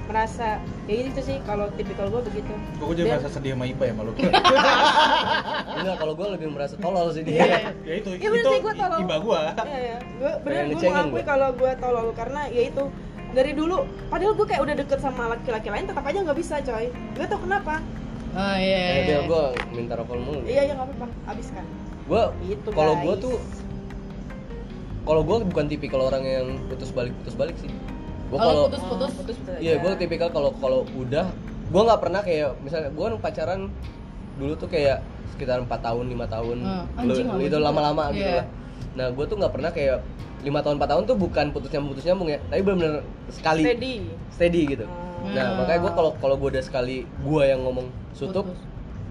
merasa 0.08 0.58
ya 0.88 0.96
itu 1.04 1.20
sih 1.20 1.38
kalau 1.44 1.68
tipikal 1.76 2.08
gue 2.08 2.22
begitu. 2.24 2.54
Gue 2.78 2.96
jadi 2.96 3.08
Dan- 3.08 3.20
merasa 3.20 3.30
sedih 3.30 3.52
sama 3.54 3.66
Iba 3.66 3.84
ya 3.84 3.94
malu. 3.94 4.12
enggak 4.16 5.96
kalau 6.02 6.14
gue 6.16 6.28
lebih 6.34 6.48
merasa 6.50 6.76
tolol 6.78 7.12
sih. 7.12 7.22
Iya, 7.22 7.44
dia 7.44 7.60
ya 7.84 7.94
itu, 8.00 8.10
Iya 8.16 8.30
bener 8.30 8.40
itu 8.40 8.50
sih, 8.50 8.60
gua 8.60 8.74
tolong. 8.74 9.00
Iba 9.04 9.16
gua. 9.20 9.42
Iya 9.60 9.80
ya, 9.84 9.98
gue 10.00 10.32
bener 10.42 10.64
gue 10.66 10.82
mengakui 10.82 11.12
gua. 11.14 11.24
kalau 11.28 11.50
gue 11.54 11.72
tolol 11.78 12.08
karena 12.16 12.42
ya 12.48 12.64
itu 12.66 12.84
dari 13.28 13.52
dulu 13.52 13.78
padahal 14.08 14.34
gue 14.34 14.46
kayak 14.48 14.62
udah 14.64 14.76
deket 14.78 15.00
sama 15.00 15.24
laki-laki 15.30 15.68
lain 15.68 15.86
tetap 15.86 16.04
aja 16.04 16.18
nggak 16.18 16.38
bisa 16.38 16.56
coy. 16.62 16.86
Gue 17.14 17.26
tau 17.28 17.40
kenapa. 17.40 17.76
Ah 18.32 18.56
iya 18.56 18.80
eh 18.80 19.02
dia 19.06 19.20
gue 19.24 19.44
minta 19.72 19.94
rokok 19.94 20.16
mulu. 20.16 20.40
Iya 20.44 20.62
ya 20.64 20.74
nggak 20.74 20.88
apa-apa. 20.88 21.08
Habiskan. 21.26 21.66
Gue 22.08 22.24
Gitu, 22.46 22.68
kalau 22.72 22.96
gue 22.98 23.16
tuh 23.20 23.36
kalau 25.04 25.24
gue 25.24 25.38
bukan 25.46 25.66
tipikal 25.68 26.04
orang 26.04 26.24
yang 26.24 26.48
putus 26.68 26.92
balik 26.92 27.16
putus 27.24 27.32
balik 27.34 27.56
sih 27.58 27.72
gue 28.28 28.38
kalau 28.38 28.52
kalau 28.52 28.64
putus 28.68 28.84
putus 28.84 29.12
putus 29.14 29.36
putus 29.40 29.58
iya 29.58 29.74
gue 29.78 29.92
tipikal 29.96 30.30
kalau 30.30 30.52
kalau 30.58 30.84
udah 30.94 31.26
gue 31.66 31.82
nggak 31.82 32.00
pernah 32.00 32.22
kayak 32.22 32.50
misalnya 32.60 32.90
gue 32.90 33.04
kan 33.04 33.16
pacaran 33.18 33.60
dulu 34.36 34.54
tuh 34.56 34.68
kayak 34.68 35.00
sekitar 35.30 35.60
empat 35.60 35.80
tahun 35.82 36.06
lima 36.08 36.26
tahun 36.26 36.58
Hmm, 36.60 36.86
anjing 36.98 37.28
itu 37.40 37.58
lama-lama 37.58 38.12
gitu 38.12 38.26
Iya. 38.26 38.38
lah 38.38 38.48
nah 38.94 39.08
gue 39.10 39.26
tuh 39.26 39.36
nggak 39.36 39.54
pernah 39.54 39.72
kayak 39.72 39.98
lima 40.40 40.60
tahun 40.62 40.76
empat 40.78 40.90
tahun 40.90 41.04
tuh 41.06 41.18
bukan 41.18 41.46
putus 41.50 41.70
nyambung 41.70 41.92
putus 41.92 42.06
nyambung 42.06 42.30
ya 42.30 42.40
tapi 42.46 42.62
benar-benar 42.62 43.02
sekali 43.30 43.62
steady 43.64 43.94
steady 44.30 44.62
gitu 44.70 44.86
Hmm. 45.18 45.34
nah 45.34 45.44
Hmm. 45.44 45.56
makanya 45.58 45.80
gue 45.82 45.92
kalau 45.94 46.12
kalau 46.16 46.36
gue 46.38 46.50
udah 46.52 46.62
sekali 46.62 46.98
gue 47.04 47.44
yang 47.44 47.60
ngomong 47.60 47.90
sutup 48.12 48.46
Putus. 48.46 48.62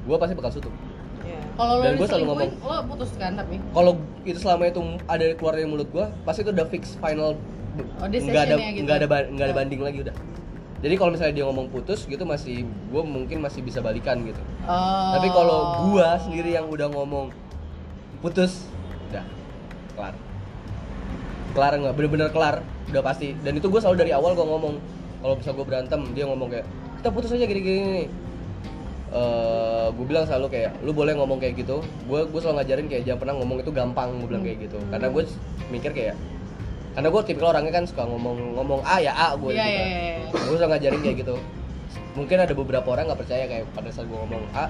gue 0.06 0.16
pasti 0.16 0.34
bakal 0.34 0.52
sutup 0.52 0.72
Iya. 1.18 1.40
kalau 1.52 1.72
lo 1.72 1.82
Dan 1.82 1.92
gua 1.92 2.06
selalu 2.06 2.22
diselingkuhin 2.22 2.50
lo 2.62 2.76
putus 2.86 3.10
kan 3.16 3.32
tapi 3.34 3.54
kalau 3.74 3.92
itu 4.22 4.38
selama 4.38 4.62
itu 4.64 4.80
ada 5.04 5.24
keluar 5.34 5.52
dari 5.52 5.66
mulut 5.66 5.88
gua 5.90 6.06
pasti 6.22 6.40
itu 6.40 6.54
udah 6.54 6.66
fix 6.68 6.94
final 6.96 7.34
Oh, 7.76 8.06
nggak 8.08 8.42
ada 8.48 8.56
gitu. 8.56 8.82
nggak 8.84 8.96
ada 9.02 9.06
nggak 9.32 9.46
ada 9.46 9.54
Oh. 9.54 9.58
banding 9.58 9.80
lagi 9.84 9.98
udah. 10.06 10.16
Jadi 10.76 10.94
kalau 11.00 11.10
misalnya 11.16 11.34
dia 11.34 11.44
ngomong 11.48 11.66
putus 11.72 12.04
gitu 12.04 12.24
masih 12.28 12.68
gua 12.92 13.02
mungkin 13.02 13.40
masih 13.40 13.64
bisa 13.64 13.80
balikan 13.80 14.20
gitu. 14.24 14.40
Oh. 14.68 15.12
tapi 15.16 15.28
kalau 15.32 15.58
gua 15.90 16.20
sendiri 16.20 16.52
yang 16.52 16.68
udah 16.68 16.88
ngomong 16.92 17.32
putus 18.20 18.68
udah 19.12 19.24
kelar. 19.96 20.14
Kelar 21.56 21.72
nggak? 21.80 21.94
Bener-bener 21.96 22.28
kelar 22.32 22.56
udah 22.92 23.02
pasti. 23.02 23.32
Dan 23.40 23.56
itu 23.56 23.66
gua 23.72 23.80
selalu 23.80 23.96
dari 24.04 24.12
awal 24.12 24.36
gua 24.36 24.46
ngomong 24.46 24.74
kalau 25.24 25.34
bisa 25.40 25.50
gua 25.56 25.64
berantem 25.64 26.00
dia 26.12 26.24
ngomong 26.28 26.48
kayak 26.52 26.66
kita 27.00 27.08
putus 27.12 27.32
aja 27.32 27.44
gini-gini 27.44 28.08
eh 29.06 29.86
gue 29.96 30.04
bilang 30.04 30.26
selalu 30.26 30.50
kayak 30.50 30.82
lu 30.82 30.90
boleh 30.90 31.14
ngomong 31.14 31.38
kayak 31.38 31.62
gitu. 31.62 31.78
Gue 32.10 32.26
gue 32.26 32.40
selalu 32.42 32.60
ngajarin 32.60 32.86
kayak 32.90 33.02
jangan 33.06 33.20
pernah 33.22 33.34
ngomong 33.38 33.62
itu 33.62 33.70
gampang 33.72 34.08
gue 34.18 34.28
bilang 34.28 34.44
kayak 34.44 34.58
gitu. 34.66 34.76
Karena 34.90 35.06
gue 35.08 35.22
mikir 35.70 35.90
kayak 35.94 36.14
karena 36.96 37.08
gue 37.08 37.22
tipikal 37.22 37.52
orangnya 37.52 37.72
kan 37.74 37.84
suka 37.84 38.02
ngomong 38.02 38.56
ngomong 38.56 38.80
a 38.82 38.96
ya 38.98 39.12
a 39.12 39.28
gue 39.34 39.52
Iya, 39.52 39.60
gitu 39.60 39.68
iya, 39.68 39.76
kan. 39.76 39.86
iya. 39.86 40.16
gue 40.40 40.56
selalu 40.56 40.70
ngajarin 40.72 41.00
kayak 41.02 41.16
gitu 41.20 41.34
mungkin 42.14 42.36
ada 42.40 42.54
beberapa 42.56 42.88
orang 42.88 43.04
nggak 43.06 43.20
percaya 43.20 43.44
kayak 43.44 43.64
pada 43.70 43.90
saat 43.90 44.06
gue 44.06 44.16
ngomong 44.16 44.42
a 44.50 44.64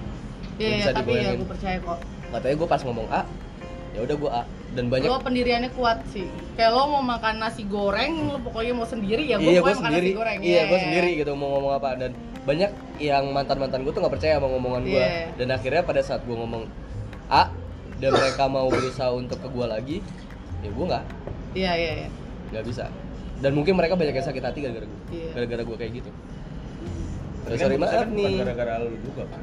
Iya, 0.56 0.68
bisa 0.74 0.90
iya, 0.90 0.96
tapi 0.96 1.10
ya 1.14 1.30
gue 1.32 1.46
percaya 1.46 1.76
kok. 1.78 1.98
katanya 2.28 2.54
gue 2.56 2.68
pas 2.68 2.82
ngomong 2.82 3.06
a 3.08 3.22
ya 3.92 4.00
udah 4.02 4.16
gue 4.18 4.30
a 4.32 4.42
dan 4.74 4.84
banyak 4.86 5.06
Lo 5.06 5.16
pendiriannya 5.16 5.70
kuat 5.72 6.04
sih. 6.06 6.28
Kayak 6.52 6.76
lo 6.76 6.84
mau 6.86 7.00
makan 7.00 7.40
nasi 7.40 7.64
goreng, 7.64 8.28
lo 8.28 8.36
pokoknya 8.36 8.76
mau 8.76 8.84
sendiri 8.84 9.24
ya 9.24 9.40
gue 9.40 9.48
iya 9.48 9.60
gue 9.60 9.72
makan 9.72 9.80
sendiri 9.88 10.04
nasi 10.04 10.18
goreng. 10.18 10.38
iya 10.42 10.62
gue 10.66 10.78
sendiri 10.78 11.10
gitu 11.16 11.32
mau 11.32 11.48
ngomong 11.50 11.72
apa 11.72 11.90
dan 11.96 12.10
banyak 12.44 12.70
yang 12.98 13.24
mantan 13.30 13.56
mantan 13.56 13.80
gue 13.80 13.90
tuh 13.90 14.00
nggak 14.00 14.12
percaya 14.12 14.36
sama 14.36 14.48
ngomongan 14.48 14.82
gue 14.84 14.98
Iya. 14.98 15.32
dan 15.34 15.48
akhirnya 15.50 15.80
pada 15.80 16.00
saat 16.00 16.20
gue 16.22 16.34
ngomong 16.34 16.68
a 17.26 17.48
dan 17.96 18.10
mereka 18.12 18.44
mau 18.46 18.66
berusaha 18.66 19.08
untuk 19.10 19.38
ke 19.38 19.48
gue 19.48 19.66
lagi 19.66 19.96
ya 20.60 20.68
gue 20.68 20.84
nggak 20.84 21.04
Iya, 21.56 21.72
iya, 21.72 21.92
iya. 21.96 22.08
nggak 22.46 22.64
bisa 22.64 22.84
dan 23.36 23.52
mungkin 23.52 23.74
mereka 23.74 23.94
banyak 23.94 24.12
yang 24.12 24.24
sakit 24.24 24.40
hati 24.40 24.58
gara-gara 24.60 24.84
gue 24.84 25.00
Iya. 25.10 25.30
gara-gara 25.34 25.62
gue 25.62 25.76
kayak 25.76 25.92
gitu 25.94 26.10
Tapi 27.42 27.56
sorry 27.56 27.74
kan 27.74 27.80
maaf 27.80 27.92
bukan 27.94 28.08
nih 28.12 28.34
gara-gara 28.38 28.72
lu 28.80 28.96
juga 29.00 29.22
kan. 29.24 29.42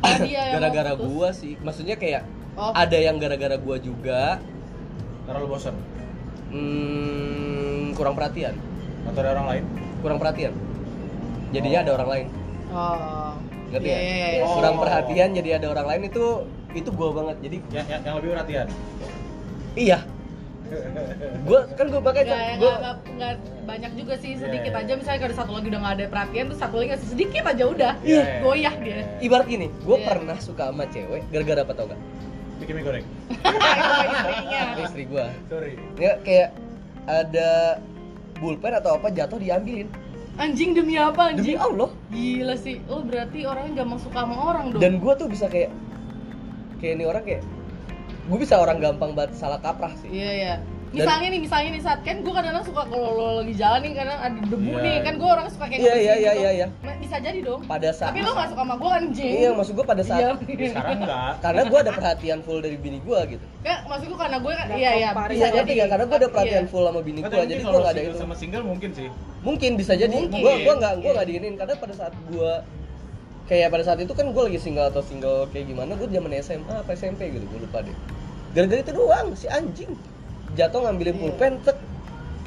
Ah, 0.00 0.16
gara-gara 0.52 0.90
putus. 0.92 1.04
gue 1.06 1.28
sih 1.34 1.52
maksudnya 1.58 1.96
kayak 1.96 2.22
Oh. 2.54 2.70
ada 2.72 2.94
yang 2.96 3.16
gara-gara 3.16 3.56
gue 3.56 3.76
juga 3.80 4.38
Karena 5.24 5.38
lu 5.38 5.48
bosan 5.48 5.74
hmm, 6.50 7.94
kurang 7.94 8.14
perhatian 8.14 8.54
atau 9.04 9.20
ada 9.20 9.30
orang 9.32 9.46
lain? 9.48 9.64
kurang 10.00 10.18
perhatian 10.18 10.52
jadinya 11.50 11.78
Oh. 11.78 11.84
ada 11.84 11.92
orang 11.94 12.08
lain 12.10 12.26
Oh. 12.68 13.32
ngerti 13.70 13.84
Iya, 13.84 13.94
nggak? 13.94 14.04
iya, 14.06 14.26
iya. 14.30 14.42
Oh. 14.42 14.54
kurang 14.54 14.76
perhatian 14.76 15.28
jadi 15.32 15.48
ada 15.56 15.66
orang 15.68 15.86
lain 15.88 16.02
itu 16.06 16.24
itu 16.74 16.90
gue 16.90 17.08
banget 17.10 17.36
jadi 17.40 17.56
Yang, 17.70 17.86
yang, 17.88 18.00
yang 18.02 18.14
lebih 18.16 18.30
perhatian. 18.32 18.66
iya 19.74 19.98
gue 21.44 21.60
kan 21.74 21.86
gue 21.86 22.02
pakai 22.02 22.22
nggak, 22.24 22.40
nggak, 22.58 22.76
nggak 23.14 23.32
banyak 23.64 23.92
juga 23.94 24.14
sih 24.16 24.34
sedikit 24.34 24.72
Iya. 24.72 24.80
aja. 24.80 24.92
Misalnya 24.94 25.18
kalau 25.18 25.30
ada 25.30 25.38
satu 25.38 25.52
lagi 25.52 25.66
udah 25.68 25.80
nggak 25.80 25.94
ada 25.94 26.06
perhatian 26.06 26.44
terus 26.46 26.60
satu 26.60 26.74
lagi 26.76 26.88
ngasih 26.90 27.08
sedikit 27.10 27.42
aja 27.44 27.64
udah. 27.64 27.92
Iya. 28.00 28.22
goyah 28.40 28.74
dia. 28.78 28.98
Ibarat 29.18 29.46
gini 29.46 29.66
gue 29.68 29.96
Iya. 29.96 30.06
pernah 30.06 30.36
suka 30.38 30.64
sama 30.68 30.84
cewek 30.86 31.22
gara-gara 31.28 31.60
apa 31.60 31.72
tau 31.72 31.86
gak 31.86 32.00
Bikin 32.54 32.72
mie 32.72 32.84
goreng. 32.84 33.06
istrinya. 33.28 34.62
Istri 34.80 35.02
gue 35.04 35.26
Sorry. 35.46 35.72
ya 35.96 36.12
kayak 36.20 36.48
ada 37.04 37.50
pulpen 38.34 38.72
atau 38.72 38.96
apa 38.96 39.10
jatuh 39.10 39.36
diambilin. 39.36 39.88
Anjing 40.34 40.72
demi 40.72 40.94
apa 40.94 41.30
demi 41.30 41.54
anjing 41.54 41.58
Allah. 41.58 41.90
Gila 42.08 42.54
sih 42.56 42.82
lo 42.84 43.02
berarti 43.02 43.44
orangnya 43.44 43.82
gampang 43.82 44.00
suka 44.00 44.18
sama 44.20 44.34
orang 44.44 44.64
dong. 44.70 44.80
Dan 44.80 44.92
gue 44.98 45.12
tuh 45.14 45.26
bisa 45.26 45.46
kayak 45.46 45.70
kayak 46.78 46.92
ini 46.94 47.04
orang 47.04 47.22
kayak 47.22 47.42
gue 48.24 48.38
bisa 48.38 48.54
orang 48.56 48.78
gampang 48.78 49.12
banget 49.12 49.32
salah 49.34 49.58
kaprah 49.58 49.92
sih 49.96 50.08
Iya 50.10 50.32
iya. 50.34 50.54
Misalnya 50.94 51.26
nih, 51.28 51.40
misalnya 51.42 51.70
nih 51.70 51.82
saat 51.82 52.00
kan 52.00 52.22
gue 52.22 52.30
kadang-kadang 52.30 52.62
suka 52.62 52.86
kalau 52.86 53.10
lo 53.12 53.42
lagi 53.42 53.50
jalan 53.52 53.82
nih 53.82 53.92
kadang 53.92 54.14
ada 54.16 54.38
debu 54.40 54.62
Iya. 54.70 54.78
nih 54.78 54.96
kan 55.02 55.14
gue 55.16 55.26
orang 55.28 55.46
suka 55.50 55.64
kayak 55.66 55.74
Iya, 55.74 55.90
ngebersihin 55.90 56.06
iya, 56.06 56.14
iya, 56.14 56.30
gitu. 56.30 56.38
iya, 56.38 56.50
iya. 56.54 56.66
Ma- 56.78 56.98
Bisa 57.02 57.16
jadi 57.18 57.38
dong. 57.42 57.60
pada 57.66 57.90
saat 57.90 58.08
Tapi 58.08 58.20
lo 58.20 58.30
gak 58.32 58.48
suka 58.48 58.62
sama 58.62 58.74
gue 58.78 58.90
anjing. 58.94 59.32
iya 59.34 59.50
maksud 59.50 59.72
gue 59.74 59.84
pada 59.84 60.02
saat 60.04 60.22
Iya. 60.22 60.30
Sekarang 60.70 60.96
enggak. 60.96 61.32
karena 61.42 61.62
gue 61.64 61.78
ada 61.80 61.92
perhatian 61.92 62.38
full 62.40 62.60
dari 62.60 62.76
bini 62.78 62.98
gue 63.00 63.18
gitu 63.28 63.44
Kayak 63.60 63.80
maksud 63.84 64.06
gue 64.06 64.18
karena 64.20 64.38
gue 64.38 64.52
kan 64.54 64.66
iya 64.72 64.90
iya 64.94 65.08
bisa 65.10 65.34
Iya 65.34 65.48
jadi. 65.52 65.72
nggak? 65.74 65.88
Karena 65.90 66.04
gue 66.06 66.16
ada 66.16 66.28
perhatian 66.30 66.62
Iya. 66.62 66.70
full 66.70 66.84
sama 66.86 67.00
bini 67.02 67.18
Nggak, 67.18 67.26
gue, 67.28 67.34
jadi 67.34 67.42
mungkin 67.42 67.58
gue 67.58 67.66
kalau 67.66 67.80
nggak 67.82 67.90
ada 67.92 68.02
itu. 68.06 68.16
sama 68.16 68.34
single 68.38 68.64
mungkin 68.64 68.90
sih. 68.94 69.08
Mungkin 69.42 69.70
bisa 69.74 69.92
jadi. 69.94 70.14
Mungkin. 70.16 70.40
Gue 70.40 70.52
gue 70.62 70.74
nggak 70.78 70.92
gue 70.94 71.02
Iya. 71.02 71.12
nggak 71.12 71.26
diinin 71.28 71.54
karena 71.58 71.74
pada 71.74 71.94
saat 71.98 72.14
gue 72.24 72.52
kayak 73.44 73.68
pada 73.68 73.82
saat 73.82 73.98
itu 73.98 74.10
kan 74.10 74.26
gue 74.26 74.42
lagi 74.42 74.56
single 74.56 74.88
atau 74.88 75.00
single 75.00 75.44
kayak 75.48 75.68
gimana 75.68 75.92
gue 75.94 76.08
zaman 76.08 76.32
SMA 76.40 76.74
apa 76.74 76.90
SMP 76.92 77.28
gitu 77.28 77.44
gue 77.44 77.60
lupa 77.60 77.80
deh. 77.80 77.96
Gara-gara 78.52 78.80
itu 78.80 78.92
doang 78.92 79.28
si 79.34 79.46
anjing 79.46 79.92
jatuh 80.54 80.80
ngambilin 80.80 81.12
Iya. 81.12 81.20
pulpen 81.20 81.52
tek. 81.60 81.76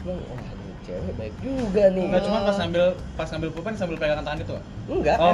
Bilang, 0.02 0.24
Wah 0.24 0.40
ini 0.48 0.72
cewek 0.82 1.14
baik 1.14 1.34
juga 1.38 1.84
nih. 1.92 2.06
Enggak 2.08 2.24
cuma 2.24 2.38
pas 2.42 2.56
ngambil 2.58 2.84
pas 3.14 3.28
ngambil 3.28 3.50
pulpen 3.52 3.74
sambil 3.76 3.96
pegangan 3.96 4.24
tangan 4.24 4.40
itu. 4.40 4.54
ah? 4.56 4.64
Enggak. 4.88 5.18
Oh. 5.20 5.34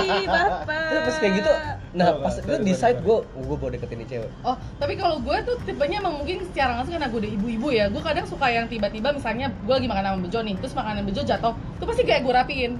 Ih, 0.00 0.24
bapak 0.24 0.82
Terus 0.88 1.02
pas 1.04 1.16
kayak 1.18 1.32
gitu, 1.36 1.50
nah 1.92 2.06
Oh, 2.08 2.14
pas 2.24 2.34
itu 2.34 2.52
decide 2.64 2.98
gue, 2.98 3.16
gue 3.20 3.56
mau 3.56 3.68
deketin 3.68 3.96
nih 4.00 4.08
cewek. 4.08 4.30
Oh, 4.40 4.56
tapi 4.80 4.96
kalau 4.96 5.20
gue 5.20 5.36
tuh 5.44 5.56
tipenya 5.62 6.00
emang 6.00 6.16
mungkin 6.16 6.40
secara 6.48 6.80
langsung 6.80 6.96
karena 6.96 7.06
gue 7.06 7.20
udah 7.20 7.32
ibu-ibu 7.32 7.68
ya 7.70 7.84
Gue 7.86 8.00
kadang 8.00 8.24
suka 8.24 8.46
yang 8.48 8.64
tiba-tiba 8.66 9.12
misalnya 9.12 9.52
gue 9.52 9.74
lagi 9.76 9.84
makan 9.84 10.02
sama 10.02 10.18
Bejo 10.24 10.38
nih 10.40 10.54
Terus 10.56 10.74
makanan 10.74 11.02
Bejo 11.04 11.20
jatuh, 11.22 11.52
itu 11.52 11.84
pasti 11.84 12.02
kayak 12.02 12.20
gue 12.24 12.32
rapiin 12.32 12.72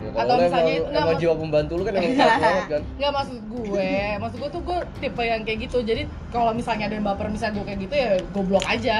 Ya, 0.00 0.08
Atau 0.16 0.34
misalnya- 0.34 0.80
emang, 0.80 0.88
nggak, 0.88 1.02
emang 1.04 1.18
jiwa 1.20 1.34
pembantu 1.36 1.72
lu 1.76 1.82
kan 1.84 1.92
emang 1.94 2.12
kuat 2.16 2.32
banget 2.40 2.66
kan. 2.66 2.82
Nggak 2.96 3.12
maksud 3.12 3.38
gue, 3.46 3.90
maksud 4.16 4.36
gue 4.40 4.50
tuh 4.50 4.62
gue 4.64 4.78
tipe 4.96 5.22
yang 5.22 5.42
kayak 5.44 5.58
gitu 5.60 5.78
Jadi 5.82 6.02
kalau 6.30 6.50
misalnya 6.50 6.84
ada 6.86 6.94
yang 6.96 7.04
baper 7.04 7.26
misalnya 7.28 7.54
gue 7.54 7.64
kayak 7.66 7.80
gitu 7.84 7.94
ya 7.94 8.08
gue 8.16 8.42
blok 8.42 8.64
aja 8.64 8.96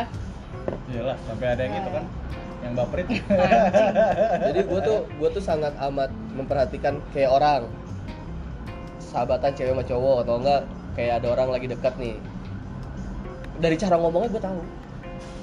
Iyalah, 0.87 1.17
sampai 1.25 1.47
ada 1.49 1.61
yang 1.63 1.75
gitu 1.75 1.91
kan. 1.91 2.05
Yang 2.61 2.75
baperin. 2.77 3.07
jadi 4.47 4.61
gue 4.61 4.81
tuh 4.83 4.99
gue 5.09 5.29
tuh 5.31 5.43
sangat 5.43 5.73
amat 5.81 6.11
memperhatikan 6.31 6.95
kayak 7.11 7.31
orang 7.31 7.61
sahabatan 9.01 9.51
cewek 9.51 9.73
sama 9.73 9.83
cowok 9.83 10.17
atau 10.23 10.35
enggak 10.37 10.61
kayak 10.93 11.13
ada 11.19 11.27
orang 11.33 11.49
lagi 11.49 11.67
dekat 11.67 11.95
nih 11.97 12.15
dari 13.57 13.75
cara 13.75 13.97
ngomongnya 13.97 14.31
gue 14.31 14.43
tahu 14.43 14.61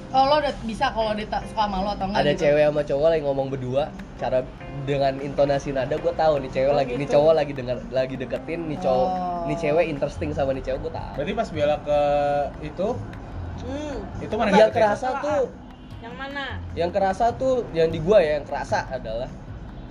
Oh 0.08 0.24
lo 0.24 0.34
udah 0.38 0.54
bisa 0.64 0.88
kalau 0.88 1.12
dia 1.12 1.26
tak 1.26 1.44
suka 1.44 1.62
sama 1.62 1.84
lo 1.84 1.90
atau 1.92 2.06
enggak 2.06 2.22
ada 2.22 2.32
gitu? 2.32 2.40
cewek 2.42 2.62
sama 2.64 2.82
cowok 2.82 3.08
lagi 3.08 3.22
ngomong 3.22 3.46
berdua 3.48 3.84
cara 4.16 4.38
dengan 4.82 5.12
intonasi 5.18 5.68
nada 5.70 5.94
gue 5.94 6.12
tahu 6.12 6.34
nih 6.40 6.50
cewek 6.50 6.70
Oh, 6.70 6.76
lagi 6.76 6.92
nih 6.92 7.04
gitu. 7.04 7.14
cowok 7.14 7.32
lagi 7.34 7.52
dengar 7.52 7.76
lagi 7.90 8.14
deketin 8.16 8.60
nih 8.66 8.78
cowok 8.78 9.08
Oh. 9.10 9.44
nih 9.44 9.56
cewek 9.58 9.84
interesting 9.86 10.30
sama 10.32 10.50
nih 10.50 10.62
cewek 10.62 10.80
gue 10.80 10.92
tahu 10.92 11.12
Berarti 11.14 11.32
pas 11.34 11.48
bela 11.50 11.76
ke 11.78 12.00
itu, 12.64 12.88
Hmm. 13.58 13.96
itu 14.22 14.34
mana 14.34 14.48
yang 14.50 14.70
kerasa 14.70 15.08
tuh 15.18 15.42
Yang 15.98 16.14
mana? 16.14 16.44
yang 16.72 16.90
kerasa 16.90 17.24
tuh 17.34 17.66
yang 17.72 17.90
di 17.90 17.98
gua 17.98 18.18
ya 18.18 18.38
yang 18.38 18.46
kerasa 18.46 18.86
adalah 18.88 19.26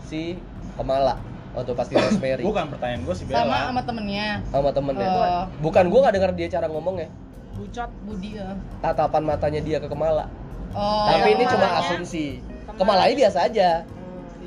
si 0.01 0.39
Kemala 0.74 1.20
waktu 1.51 1.72
pasti 1.74 1.93
Rosemary 1.99 2.41
Bukan 2.41 2.72
pertanyaan 2.72 3.03
gue 3.03 3.13
si 3.13 3.28
Bella. 3.28 3.43
sama 3.43 3.57
sama 3.68 3.82
temennya 3.84 4.28
sama 4.47 4.70
temennya 4.72 5.05
Oh. 5.05 5.43
bukan 5.61 5.86
gua 5.88 5.99
nggak 6.01 6.15
dengar 6.15 6.32
dia 6.34 6.47
cara 6.49 6.65
ngomongnya 6.65 7.11
Bucot. 7.58 7.89
Budi 8.05 8.30
ya 8.38 8.53
tatapan 8.80 9.24
matanya 9.26 9.62
dia 9.62 9.78
ke 9.82 9.88
Kemala. 9.89 10.30
Oh 10.78 11.10
tapi 11.10 11.34
ini 11.34 11.43
Kemalanya- 11.43 11.51
cuma 11.53 11.68
asumsi 11.82 12.26
Kemalanya 12.78 13.16
biasa 13.18 13.39
aja 13.49 13.70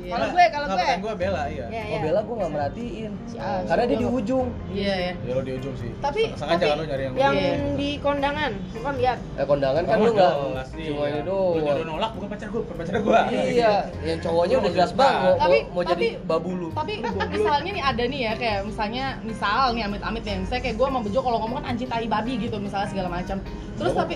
Iya. 0.01 0.11
Kalau 0.11 0.27
gue, 0.27 0.45
kalau 0.49 0.67
gue. 0.67 0.85
gue 0.97 1.13
Bella, 1.15 1.43
iya. 1.45 1.65
Ya, 1.67 1.81
oh 1.83 1.87
ya. 1.87 1.99
Bella 2.01 2.19
gua 2.21 2.35
nggak 2.35 2.51
merhatiin 2.51 3.11
Si 3.23 3.35
A. 3.37 3.61
karena 3.63 3.83
dia 3.85 3.97
di 3.97 4.07
ujung 4.07 4.47
iya 4.71 4.93
ya 4.99 5.13
Ya 5.21 5.31
lo 5.31 5.41
di 5.41 5.53
ujung 5.53 5.75
sih. 5.75 5.89
Tapi- 5.95 6.33
sengaja 6.33 6.57
tapi 6.57 6.65
kan 6.67 6.75
lo 6.75 6.85
nyari 6.85 7.03
yang 7.03 7.13
Yang 7.13 7.35
Iya. 7.35 7.53
di 7.77 7.89
kondangan, 7.97 8.51
bukan 8.71 8.93
lihat. 8.97 9.17
eh 9.31 9.45
kondangan 9.45 9.83
kan 9.83 9.95
Oh, 9.95 10.01
lu 10.01 10.11
nggak 10.11 10.33
jelas 10.33 10.69
nih, 10.71 10.85
cuma 10.87 11.03
ya. 11.03 11.09
ini 11.11 11.21
Lu 11.21 11.37
doang 11.55 11.85
nolak 11.87 12.11
bukan 12.13 12.27
pacar 12.27 12.47
gue, 12.49 12.61
pacar 12.65 12.95
gue. 12.99 13.19
iya 13.51 13.71
yang 14.01 14.19
cowoknya 14.19 14.55
udah 14.57 14.71
jelas 14.71 14.91
banget 14.91 15.21
mau, 15.31 15.37
Tapi- 15.39 15.63
mau, 15.63 15.75
mau 15.75 15.83
jadi 15.83 16.07
babulu 16.23 16.67
tapi 16.71 16.93
misalnya 17.29 17.71
nih 17.71 17.83
ada 17.83 18.03
nih 18.03 18.21
ya 18.21 18.33
kayak 18.35 18.59
misalnya 18.63 19.03
misal 19.21 19.65
nih 19.71 19.83
amit-amit 19.83 20.23
ya 20.23 20.35
misalnya 20.35 20.61
kayak 20.61 20.75
gue 20.75 20.87
sama 20.87 20.99
Bejo 21.01 21.19
kalau 21.19 21.37
ngomong 21.39 21.57
kan 21.59 21.65
anjing 21.67 21.85
tai 21.87 22.07
babi 22.07 22.33
gitu 22.37 22.57
misalnya 22.57 22.87
segala 22.87 23.09
macam 23.11 23.37
terus 23.75 23.93
tapi 23.93 24.15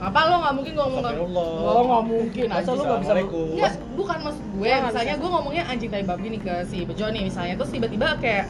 apa 0.00 0.18
lo 0.22 0.36
nggak 0.38 0.54
mungkin 0.54 0.72
gue 0.72 0.80
ngomong 0.82 1.02
Astagfirullah. 1.02 1.48
oh 1.60 1.82
nggak 1.82 2.04
mungkin 2.06 2.42
Masa 2.42 2.56
anjing 2.58 2.72
lu 2.72 2.82
nggak 2.82 3.00
bisa-. 3.00 3.16
Enggak, 3.20 3.72
bukan 3.94 4.18
maksud 4.22 4.44
gue. 4.50 4.64
Nggak 4.66 4.82
Misalnya 4.86 5.14
gue 5.14 5.30
ngomongnya 5.30 5.64
anjing 5.66 5.90
tai 5.90 6.02
babi 6.02 6.26
nih 6.30 6.40
ke 6.40 6.54
si 6.64 6.78
Bejo 6.82 7.06
nih 7.06 7.22
misalnya. 7.22 7.54
Terus 7.54 7.70
tiba-tiba 7.70 8.06
kayak 8.16 8.44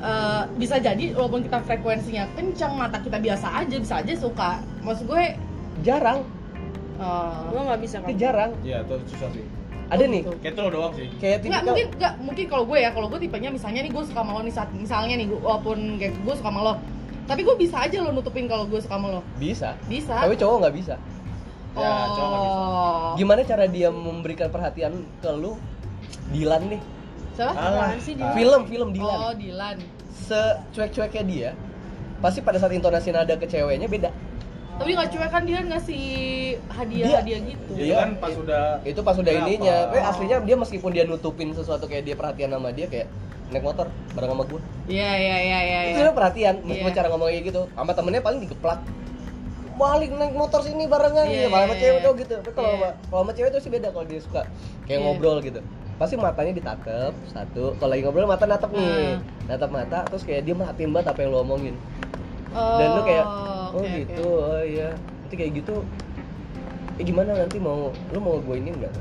eh, 0.00 0.42
bisa 0.56 0.76
jadi 0.78 1.04
walaupun 1.12 1.40
kita 1.40 1.58
frekuensinya 1.60 2.24
kencang, 2.32 2.72
mata 2.74 2.98
kita 2.98 3.16
biasa 3.16 3.46
aja, 3.56 3.76
bisa 3.76 3.94
aja 3.96 4.12
suka. 4.12 4.50
Maksud 4.80 5.06
gue 5.06 5.24
jarang 5.80 6.18
eh, 6.96 7.40
Gue 7.48 7.62
nggak 7.62 7.80
bisa 7.80 7.96
itu 7.96 8.04
kan. 8.04 8.14
jarang 8.16 8.50
Iya, 8.60 8.78
tuh 8.82 8.98
susah 9.06 9.30
sih. 9.30 9.44
ada 9.88 10.02
nih 10.02 10.20
gitu. 10.20 10.32
Kayak 10.36 10.52
itu 10.52 10.60
lo 10.60 10.70
doang 10.72 10.92
sih. 10.92 11.06
kayak 11.14 11.36
Enggak, 11.38 11.44
tipikal 11.44 11.66
mungkin 11.68 11.86
enggak 11.92 12.14
mungkin 12.18 12.44
kalau 12.48 12.64
gue 12.64 12.78
ya, 12.80 12.90
kalau 12.90 13.06
gue 13.06 13.20
tipenya 13.20 13.50
misalnya 13.50 13.80
nih 13.80 13.92
gue 13.92 14.02
suka 14.02 14.18
sama 14.18 14.32
lo 14.32 14.40
nih 14.40 14.50
saat 14.50 14.68
misalnya 14.72 15.14
nih 15.14 15.26
gua- 15.28 15.42
walaupun 15.44 15.78
kayak 15.96 16.12
gue 16.18 16.34
suka 16.34 16.48
sama 16.48 16.60
lo. 16.62 16.74
Tapi 17.22 17.40
gue 17.40 17.54
bisa 17.54 17.76
aja 17.80 17.96
lo 17.98 18.10
nutupin 18.10 18.44
kalau 18.44 18.66
gue 18.66 18.76
suka 18.76 18.94
sama 18.94 19.08
lo. 19.10 19.20
bisa 19.36 19.78
Bisa. 19.86 20.14
tapi 20.16 20.34
cowok 20.34 20.56
nggak 20.60 20.74
bisa 20.74 20.94
Ya, 21.72 21.88
cowok 22.06 22.28
nggak 22.28 22.42
bisa. 22.42 22.58
oh. 22.58 23.10
gimana 23.14 23.40
cara 23.42 23.64
dia 23.64 23.88
memberikan 23.88 24.48
perhatian 24.48 24.92
ke 25.18 25.30
lu 25.30 25.56
Dilan 26.28 26.62
nih 26.68 26.82
Siapa? 27.32 27.56
Alah, 27.56 27.96
sih 27.96 28.12
ah. 28.18 28.34
film 28.34 28.62
film 28.66 28.88
Dilan 28.92 29.16
Oh, 29.16 29.32
Dilan. 29.32 29.76
secuek-cueknya 30.12 31.22
dia 31.24 31.50
pasti 32.18 32.38
pada 32.38 32.54
saat 32.56 32.70
intonasi 32.70 33.10
nada 33.10 33.34
ke 33.34 33.44
ceweknya 33.44 33.86
beda 33.86 34.10
Tapi 34.72 34.90
nggak 34.90 35.08
cuek 35.10 35.30
kan 35.30 35.42
dia 35.44 35.60
ngasih 35.60 36.04
hadiah-hadiah 36.66 37.40
gitu. 37.44 37.70
Itu 37.70 37.84
Iya. 37.84 37.96
kan 37.98 38.10
pas 38.16 38.34
udah 38.34 38.64
itu 38.82 39.00
pas 39.00 39.14
udah 39.14 39.32
Kenapa? 39.32 39.48
ininya 39.48 39.76
tapi 39.86 39.98
aslinya 40.00 40.36
dia 40.40 40.56
meskipun 40.56 40.90
dia 40.90 41.04
nutupin 41.04 41.48
sesuatu 41.50 41.84
kayak 41.84 42.04
dia 42.04 42.14
perhatian 42.14 42.50
sama 42.50 42.68
dia 42.70 42.86
kayak 42.86 43.06
naik 43.48 43.62
motor 43.62 43.84
bareng 44.10 44.32
sama 44.32 44.44
gue 44.44 44.60
Iya, 44.88 45.10
iya, 45.12 45.36
iya, 45.38 45.58
iya. 45.60 45.78
itu 45.86 45.98
iya. 45.98 46.04
dia 46.06 46.14
perhatian 46.14 46.54
meskipun 46.62 46.88
Iya. 46.88 46.96
cara 46.96 47.06
ngomongnya 47.12 47.32
kayak 47.34 47.46
gitu 47.46 47.60
sama 47.70 47.92
temennya 47.92 48.22
paling 48.22 48.40
digeplak 48.40 48.80
balik 49.74 50.10
naik 50.10 50.32
motor 50.32 50.60
sini 50.62 50.84
barengan 50.84 51.24
Iya, 51.26 51.34
gitu 51.34 51.46
malah 51.48 51.60
sama 51.62 51.74
iya, 51.74 51.80
cewek 51.82 51.92
iya. 51.94 52.02
tuh 52.02 52.12
gitu 52.14 52.34
tapi 52.38 52.50
kalau 52.50 52.64
Iya. 52.66 52.76
sama 52.78 52.88
kalau 53.04 53.20
sama 53.20 53.32
cewek 53.34 53.50
tuh 53.50 53.60
sih 53.60 53.70
beda 53.70 53.88
kalau 53.88 54.06
dia 54.06 54.20
suka 54.20 54.42
kayak 54.82 54.88
Iya. 54.94 55.04
ngobrol 55.04 55.36
gitu 55.42 55.60
pasti 55.94 56.14
matanya 56.16 56.52
ditatep 56.54 57.12
satu 57.28 57.64
kalau 57.76 57.90
lagi 57.92 58.02
ngobrol 58.02 58.24
mata 58.26 58.44
natap 58.46 58.70
nih 58.72 58.88
Hmm. 59.12 59.16
natap 59.46 59.70
mata 59.70 59.98
terus 60.02 60.22
kayak 60.22 60.42
dia 60.42 60.54
merhatiin 60.54 60.90
banget 60.90 61.06
apa 61.08 61.18
yang 61.20 61.30
lo 61.30 61.38
omongin 61.42 61.76
dan 62.52 62.88
lu 62.96 63.02
kayak 63.04 63.26
oh 63.26 63.80
oke, 63.80 63.88
gitu 63.88 64.28
oh 64.28 64.60
iya. 64.60 64.92
Nanti 64.96 65.34
kayak 65.36 65.52
gitu 65.64 65.80
eh 67.00 67.04
gimana 67.08 67.32
nanti 67.32 67.56
mau 67.56 67.88
lu 68.12 68.18
mau 68.20 68.36
gue 68.36 68.56
ini 68.60 68.70
enggak 68.76 68.92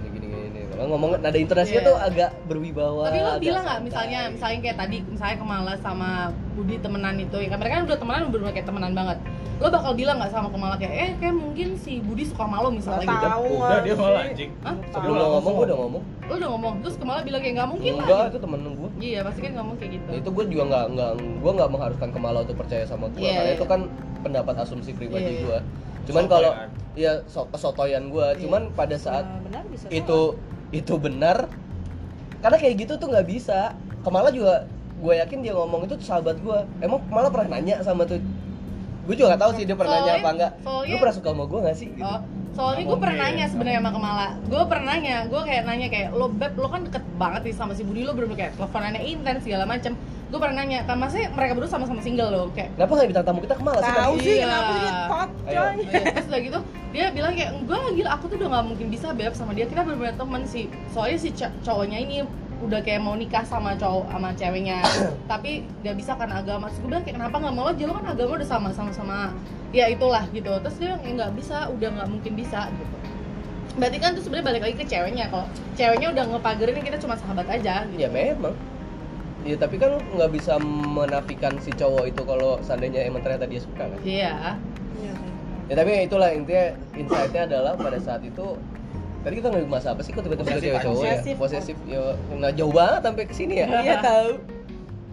gini 0.72 0.80
kalau 0.80 0.90
ngomong 0.90 1.10
nada 1.18 1.36
intonasinya 1.36 1.78
Iya. 1.78 1.86
tuh 1.86 1.98
agak 1.98 2.30
berwibawa 2.46 3.04
Tapi 3.06 3.20
lo 3.20 3.32
bilang 3.38 3.64
nggak 3.64 3.80
misalnya 3.84 4.20
misalnya 4.30 4.58
kayak 4.62 4.78
tadi 4.80 4.98
misalnya 5.06 5.38
Kemala 5.38 5.74
sama 5.78 6.10
Budi 6.52 6.76
temenan 6.78 7.16
itu 7.18 7.38
ya 7.38 7.48
kan 7.48 7.58
mereka 7.58 7.74
kan 7.74 7.84
udah 7.86 7.98
temenan 7.98 8.22
udah 8.26 8.52
kayak 8.52 8.66
temenan 8.66 8.92
banget. 8.94 9.18
Lo 9.58 9.70
bakal 9.70 9.92
bilang 9.94 10.18
nggak 10.18 10.32
sama 10.32 10.48
Kemala 10.50 10.76
kayak 10.76 10.94
eh 10.94 11.12
kayak 11.18 11.36
mungkin 11.36 11.68
si 11.76 12.00
Budi 12.00 12.24
suka 12.24 12.44
sama 12.44 12.58
lo 12.60 12.70
misalnya 12.70 13.04
gitu. 13.04 13.28
tahu 13.28 13.46
udah 13.58 13.80
dia 13.82 13.94
malah 13.94 14.22
anjing. 14.26 14.52
Hah? 14.62 14.76
sebelum 14.90 15.14
lo 15.14 15.26
ngomong 15.34 15.54
gue 15.54 15.66
udah 15.66 15.78
ngomong 15.78 16.04
Lo 16.22 16.34
udah 16.34 16.50
ngomong 16.50 16.74
terus 16.82 16.96
Kemala 16.96 17.20
bilang 17.22 17.42
kayak 17.42 17.54
nggak 17.54 17.70
mungkin 17.70 17.92
enggak 17.94 18.16
lah. 18.18 18.28
itu 18.28 18.40
temen 18.40 18.60
gue 18.64 18.90
Iya 18.98 19.20
pasti 19.22 19.40
kan 19.42 19.52
ngomong 19.54 19.76
kayak 19.78 19.92
gitu. 19.92 20.08
Nah, 20.08 20.18
itu 20.18 20.30
gue 20.32 20.46
juga 20.48 20.64
nggak 20.66 20.86
nggak 20.90 21.12
gue 21.38 21.52
nggak 21.54 21.70
mengharuskan 21.70 22.10
Kemala 22.10 22.38
untuk 22.42 22.58
percaya 22.58 22.84
sama 22.84 23.06
gue 23.10 23.20
Iya, 23.20 23.32
karena 23.34 23.48
iya. 23.48 23.58
itu 23.58 23.66
kan 23.66 23.80
pendapat 24.22 24.54
asumsi 24.58 24.92
pribadi 24.92 25.24
Iya, 25.24 25.32
iya. 25.32 25.44
gue 25.44 25.60
cuman 26.02 26.26
kalau 26.26 26.52
kan. 26.52 26.70
ya 26.98 27.12
so, 27.26 27.46
kesotoyan 27.48 28.10
gue 28.10 28.26
Iya. 28.28 28.42
cuman 28.42 28.62
pada 28.72 28.96
saat 28.96 29.22
Nah, 29.24 29.38
benar 29.44 29.64
bisa. 29.70 29.86
itu 29.88 30.20
itu 30.72 30.94
benar 30.96 31.48
karena 32.42 32.58
kayak 32.58 32.76
gitu 32.80 32.94
tuh 32.98 33.12
nggak 33.12 33.28
bisa 33.28 33.76
Kemala 34.02 34.34
juga 34.34 34.66
gue 34.98 35.14
yakin 35.14 35.46
dia 35.46 35.54
ngomong 35.54 35.86
itu 35.86 35.94
tuh 35.94 36.08
sahabat 36.08 36.42
gue 36.42 36.58
emang 36.82 37.00
Kemala 37.06 37.30
pernah 37.30 37.60
nanya 37.60 37.84
sama 37.86 38.04
tuh 38.04 38.18
gue 39.02 39.16
juga 39.18 39.34
nggak 39.36 39.42
tahu 39.44 39.52
sih 39.58 39.64
dia 39.68 39.76
pernah 39.76 39.98
nanya 39.98 40.02
Soalnya- 40.02 40.22
apa 40.24 40.30
enggak 40.34 40.52
soalnya- 40.64 40.90
lu 40.90 41.02
pernah 41.02 41.16
suka 41.16 41.28
sama 41.34 41.44
gue 41.46 41.60
nggak 41.62 41.78
sih 41.78 41.90
gitu. 41.92 42.06
Oh, 42.06 42.20
soalnya 42.54 42.84
gue 42.86 42.98
pernah 43.02 43.16
mungkin. 43.18 43.34
nanya 43.34 43.46
sebenarnya 43.50 43.80
sama 43.82 43.92
Kemala. 43.92 44.28
Gue 44.46 44.62
pernah 44.70 44.86
nanya, 44.92 45.18
gue 45.26 45.42
kayak 45.42 45.64
nanya 45.66 45.88
kayak 45.90 46.10
lo 46.14 46.28
beb, 46.30 46.54
lo 46.56 46.68
kan 46.70 46.82
deket 46.86 47.04
banget 47.18 47.42
nih 47.50 47.56
sama 47.56 47.72
si 47.74 47.82
Budi 47.82 48.02
lo 48.06 48.14
bener 48.14 48.30
kayak 48.38 48.52
teleponannya 48.56 49.02
intens 49.02 49.42
segala 49.44 49.66
macem. 49.66 49.94
Gue 50.32 50.40
pernah 50.40 50.56
nanya, 50.58 50.80
kan 50.84 50.96
masnya 50.96 51.28
mereka 51.30 51.52
berdua 51.54 51.68
sama-sama 51.70 52.00
single 52.00 52.32
loh, 52.32 52.48
kayak 52.52 52.72
kenapa 52.74 52.92
nggak 52.96 53.08
bintang 53.12 53.26
tamu 53.28 53.40
kita 53.44 53.54
Kemala 53.54 53.80
sih 53.80 53.92
Tahu 53.94 54.14
sih 54.18 54.32
Iya. 54.32 54.46
kenapa 54.48 54.72
pot 55.06 55.30
Ayo. 55.44 55.60
coy. 55.60 55.76
Iya, 55.84 56.02
terus 56.10 56.28
udah 56.28 56.42
gitu 56.42 56.60
dia 56.92 57.06
bilang 57.08 57.34
kayak 57.34 57.52
enggak 57.54 57.80
gila 57.94 58.10
aku 58.12 58.24
tuh 58.26 58.36
udah 58.36 58.50
nggak 58.50 58.66
mungkin 58.66 58.88
bisa 58.88 59.08
beb 59.12 59.32
sama 59.32 59.52
dia. 59.52 59.66
Kita 59.66 59.84
bener-bener 59.84 60.16
temen 60.16 60.42
sih. 60.46 60.66
Soalnya 60.88 61.18
si 61.18 61.30
co- 61.32 61.56
cowoknya 61.62 62.00
ini 62.00 62.16
udah 62.62 62.80
kayak 62.80 63.00
mau 63.00 63.12
nikah 63.14 63.44
sama 63.44 63.76
cowok 63.76 64.08
sama 64.08 64.32
ceweknya. 64.34 64.80
Tapi 65.32 65.52
nggak 65.82 65.96
bisa 65.96 66.16
karena 66.16 66.40
agama. 66.40 66.68
Terus 66.68 66.80
gue 66.80 66.90
bilang 66.90 67.04
kayak 67.04 67.16
kenapa 67.18 67.36
nggak 67.38 67.54
mau 67.54 67.66
aja? 67.68 67.84
Lo 67.84 67.94
kan 67.94 68.06
agama 68.08 68.32
udah 68.34 68.48
sama 68.50 68.70
sama 68.72 68.92
sama 68.92 69.18
ya 69.70 69.88
itulah 69.88 70.24
gitu. 70.30 70.52
Terus 70.62 70.76
dia 70.78 70.88
bilang 70.90 71.02
"Ya, 71.02 71.12
nggak 71.18 71.32
bisa 71.36 71.58
udah 71.68 71.90
nggak 71.92 72.08
mungkin 72.08 72.34
bisa 72.36 72.60
gitu. 72.70 72.96
Berarti 73.72 73.98
kan 73.98 74.10
tuh 74.12 74.22
sebenarnya 74.22 74.48
balik 74.48 74.62
lagi 74.62 74.76
ke 74.76 74.86
ceweknya 74.86 75.26
kalau 75.28 75.48
ceweknya 75.74 76.08
udah 76.12 76.24
ngepagerin 76.30 76.76
kita 76.78 76.98
cuma 77.00 77.16
sahabat 77.16 77.48
aja 77.48 77.84
gitu. 77.86 78.00
Ya 78.00 78.08
memang 78.08 78.56
ya 79.42 79.56
tapi 79.58 79.82
kan 79.82 79.98
nggak 80.14 80.32
bisa 80.32 80.62
menafikan 80.62 81.58
si 81.58 81.74
cowok 81.74 82.14
itu 82.14 82.22
kalau 82.22 82.62
seandainya 82.62 83.10
emang 83.10 83.26
ternyata 83.26 83.50
dia 83.50 83.62
suka 83.62 83.90
kan? 83.90 84.00
Iya. 84.06 84.34
Ya 85.70 85.74
tapi 85.80 86.04
itulah 86.04 86.30
intinya 86.36 86.76
insightnya 86.94 87.42
adalah 87.48 87.74
pada 87.80 87.96
saat 87.96 88.22
itu 88.28 88.60
tadi 89.24 89.40
kita 89.40 89.48
ngomongin 89.50 89.72
masa 89.72 89.96
apa 89.96 90.04
sih? 90.04 90.12
Kok 90.12 90.28
tiba-tiba 90.28 90.60
cewek 90.60 90.80
cowok 90.84 91.02
ya 91.02 91.16
posesif. 91.16 91.36
posesif. 91.40 91.78
Ya 91.88 92.04
nah 92.36 92.52
jauh 92.52 92.74
banget 92.76 93.02
sampai 93.08 93.24
ke 93.24 93.34
sini 93.34 93.64
ya. 93.64 93.68
Iya 93.82 93.96
tahu. 94.08 94.30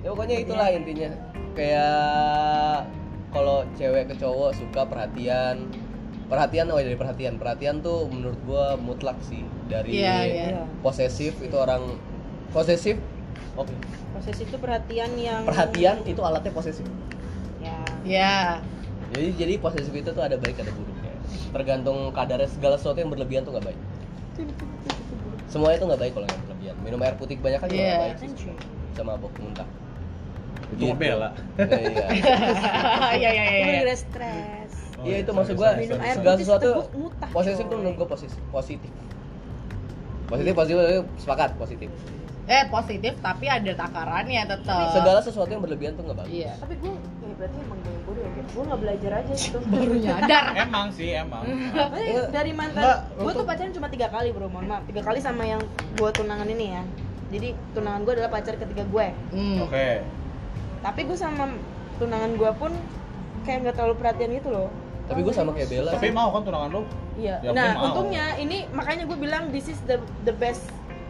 ya 0.02 0.08
pokoknya 0.12 0.36
itulah 0.42 0.68
intinya. 0.74 1.10
Kayak 1.54 2.90
kalau 3.30 3.62
cewek 3.78 4.10
ke 4.10 4.14
cowok 4.18 4.50
suka 4.58 4.82
perhatian. 4.84 5.70
Perhatian 6.28 6.68
oh 6.68 6.76
dari 6.76 6.98
perhatian. 6.98 7.40
Perhatian 7.40 7.80
tuh 7.80 8.10
menurut 8.12 8.36
gua 8.44 8.76
mutlak 8.76 9.16
sih. 9.24 9.40
Dari 9.70 10.00
Iya, 10.00 10.16
iya. 10.26 10.44
Iya. 10.58 10.62
posesif 10.84 11.38
itu 11.40 11.54
orang 11.56 11.96
posesif 12.52 12.96
oke. 13.56 13.74
Proses 14.14 14.36
itu 14.42 14.56
perhatian 14.58 15.10
yang 15.18 15.42
perhatian 15.46 15.96
itu 16.06 16.20
alatnya 16.22 16.52
posesif. 16.54 16.86
Ya. 17.58 17.82
iya 18.06 18.62
jadi 19.12 19.28
jadi 19.34 19.52
posesif 19.58 19.90
itu 19.90 20.10
tuh 20.12 20.22
ada 20.22 20.36
baik 20.36 20.60
ada 20.60 20.72
buruknya. 20.72 21.12
Tergantung 21.48 22.12
kadarnya 22.12 22.48
segala 22.48 22.76
sesuatu 22.76 22.98
yang 23.00 23.10
berlebihan 23.10 23.42
tuh 23.42 23.56
nggak 23.56 23.66
baik. 23.72 23.80
Semuanya 25.48 25.76
tuh 25.80 25.86
nggak 25.88 26.00
baik 26.00 26.12
kalau 26.12 26.26
yang 26.28 26.40
berlebihan. 26.44 26.76
Minum 26.84 27.00
air 27.02 27.14
putih 27.16 27.34
kebanyakan 27.40 27.66
juga 27.72 27.80
nggak 27.80 27.88
Iya. 27.88 28.04
baik 28.04 28.16
sih 28.20 28.30
sama 28.94 29.14
mabok 29.16 29.32
muntah. 29.40 29.68
Itu 30.68 30.84
mah 30.92 30.98
Bella. 31.00 31.30
Nah, 31.56 31.80
iya. 31.80 32.06
Iya 33.16 33.30
iya 33.32 33.44
iya 33.48 33.80
iya. 33.88 33.96
stres. 33.96 34.72
Oh, 34.98 35.06
iya 35.06 35.22
itu 35.22 35.30
sorry, 35.30 35.38
maksud 35.38 35.54
gua 35.56 35.70
sorry, 35.72 35.80
Minum 35.86 35.98
air 36.02 36.14
segala 36.18 36.36
sesuatu 36.36 36.68
posesif 37.32 37.64
tuh 37.70 37.76
menurut 37.80 37.96
gua 37.96 38.08
positif 38.12 38.40
positif. 38.52 38.90
Positif 40.28 40.52
positif, 40.52 40.76
positif 40.76 41.04
sepakat 41.16 41.50
positif 41.56 41.88
eh 42.48 42.64
positif 42.72 43.12
tapi 43.20 43.44
ada 43.44 43.72
takarannya 43.76 44.40
tetap 44.48 44.88
segala 44.96 45.20
sesuatu 45.20 45.52
yang 45.52 45.60
berlebihan 45.60 45.92
tuh 46.00 46.08
nggak 46.08 46.24
bagus 46.24 46.32
iya 46.32 46.56
Tapi 46.56 46.74
gue, 46.80 46.92
ya 46.96 47.34
berarti 47.36 47.56
emang 47.60 47.78
gue 47.84 47.92
yang 47.92 48.04
bodoh 48.08 48.22
ya. 48.24 48.42
Gue 48.48 48.62
nggak 48.64 48.80
belajar 48.80 49.10
aja 49.20 49.32
gitu. 49.36 49.58
baru 49.68 49.94
nyadar 50.00 50.44
Emang 50.64 50.86
sih, 50.96 51.08
emang. 51.12 51.44
Iya. 51.44 52.22
dari 52.32 52.52
mantan, 52.56 53.04
gue 53.20 53.32
tuh 53.36 53.44
pacaran 53.44 53.72
cuma 53.76 53.88
tiga 53.92 54.08
kali 54.08 54.32
bro, 54.32 54.48
mohon 54.48 54.64
maaf 54.64 54.82
Tiga 54.88 55.04
kali 55.04 55.20
sama 55.20 55.44
yang 55.44 55.60
gue 55.92 56.10
tunangan 56.16 56.48
ini 56.48 56.66
ya 56.72 56.82
Jadi 57.28 57.48
tunangan 57.76 58.00
gue 58.08 58.12
adalah 58.16 58.32
pacar 58.32 58.56
ketiga 58.56 58.84
gue 58.88 59.06
hmm. 59.36 59.56
Oke. 59.68 59.88
Tapi 60.80 61.00
gue 61.04 61.18
sama 61.20 61.52
tunangan 62.00 62.32
gue 62.32 62.50
pun 62.56 62.72
kayak 63.44 63.68
nggak 63.68 63.76
terlalu 63.76 63.94
perhatian 64.00 64.32
gitu 64.32 64.48
loh 64.48 64.68
tapi 65.08 65.24
gua 65.24 65.32
sama 65.32 65.56
kayak 65.56 65.72
Bella 65.72 65.90
Tapi 65.96 66.12
mau 66.12 66.28
kan 66.36 66.44
tunangan 66.44 66.68
lu? 66.68 66.82
Iya. 67.16 67.40
Ya, 67.40 67.50
nah, 67.56 67.72
gue 67.72 67.80
untungnya 67.80 68.36
ini 68.36 68.68
makanya 68.76 69.08
gue 69.08 69.16
bilang 69.16 69.48
this 69.48 69.72
is 69.72 69.80
the 69.88 69.96
the 70.28 70.36
best 70.36 70.68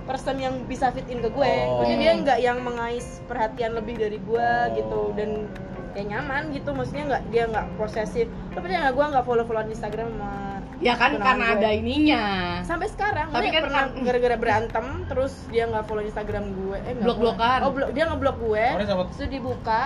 person 0.09 0.37
yang 0.37 0.65
bisa 0.65 0.89
fit 0.89 1.05
in 1.07 1.21
ke 1.21 1.29
gue 1.29 1.53
Oh. 1.61 1.79
maksudnya 1.79 1.99
dia 2.01 2.13
nggak 2.19 2.39
yang 2.41 2.59
mengais 2.59 3.21
perhatian 3.23 3.73
lebih 3.75 3.95
dari 3.95 4.19
gue 4.19 4.41
Oh. 4.41 4.73
gitu 4.73 5.01
dan 5.15 5.45
kayak 5.91 6.09
nyaman 6.09 6.43
gitu 6.51 6.71
maksudnya 6.71 7.05
nggak 7.07 7.23
dia 7.29 7.45
nggak 7.47 7.67
posesif 7.75 8.27
lo 8.49 8.59
percaya 8.59 8.81
nggak 8.83 8.95
gue 8.95 9.07
nggak 9.11 9.25
follow 9.25 9.45
followan 9.45 9.69
Instagram 9.69 10.09
sama 10.11 10.33
Ya 10.79 10.95
kan 10.95 11.11
karena 11.13 11.27
gue. 11.49 11.55
ada 11.59 11.71
ininya. 11.73 12.23
sampai 12.63 12.87
sekarang 12.87 13.29
Tapi 13.29 13.37
tapi 13.37 13.49
kan 13.51 13.63
pernah 13.65 13.83
kan- 13.85 13.99
gara-gara 14.01 14.37
berantem 14.39 14.87
terus 15.05 15.35
dia 15.49 15.67
nggak 15.67 15.85
follow 15.85 16.01
Instagram 16.01 16.45
gue 16.49 16.77
eh 16.79 16.93
nggak 16.95 17.03
Blok-blokan. 17.05 17.59
follow. 17.59 17.67
oh 17.67 17.75
blok 17.75 17.91
dia 17.91 18.05
ngeblok 18.07 18.37
gue 18.39 18.65
Oh, 18.71 18.87
sama 18.87 19.03
terus 19.11 19.29
dibuka 19.29 19.81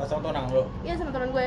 sama 0.00 0.20
tunang 0.22 0.46
lo. 0.48 0.64
Iya 0.80 0.94
sama 0.94 1.10
teman 1.10 1.30
gue 1.30 1.46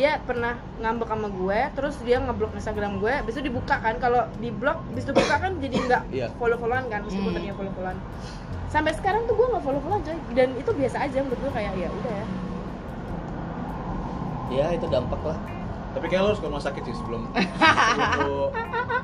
dia 0.00 0.16
pernah 0.18 0.52
ngambek 0.78 1.06
sama 1.06 1.28
gue 1.28 1.60
terus 1.70 2.00
dia 2.00 2.16
ngeblok 2.18 2.52
Instagram 2.54 2.96
gue 2.96 3.12
habis 3.12 3.36
itu 3.36 3.44
dibuka 3.44 3.76
kan. 3.76 3.94
Kalau 3.96 4.24
di 4.34 4.48
blok 4.50 4.80
habis 4.86 5.04
itu 5.04 5.12
buka 5.12 5.36
kan 5.36 5.52
jadi 5.58 5.76
nggak 5.78 6.02
Iya. 6.08 6.26
follow 6.34 6.56
followan 6.56 6.88
kan 6.88 7.04
meskipun 7.04 7.26
Hmm. 7.26 7.36
tadinya 7.36 7.52
follow 7.52 7.72
followan 7.72 7.98
sampai 8.66 8.92
sekarang 8.92 9.26
tuh 9.26 9.34
gue 9.34 9.46
nggak 9.46 9.60
follow 9.60 9.78
followan 9.78 10.00
coy. 10.00 10.16
Dan 10.32 10.48
itu 10.54 10.70
biasa 10.70 10.96
aja 11.02 11.18
menurut 11.18 11.36
gue 11.38 11.52
kayak 11.52 11.72
ya 11.74 11.88
udah 11.90 12.12
ya. 12.14 12.26
Ya 14.50 14.66
itu 14.72 14.86
dampak 14.86 15.20
lah. 15.22 15.38
Tapi 15.90 16.06
kayak 16.06 16.22
lo 16.22 16.28
harus 16.28 16.38
ke 16.38 16.46
rumah 16.46 16.62
sakit 16.62 16.82
sih 16.82 16.94
sebelum 16.96 17.22
sebelum 17.84 18.24
lo 18.24 18.46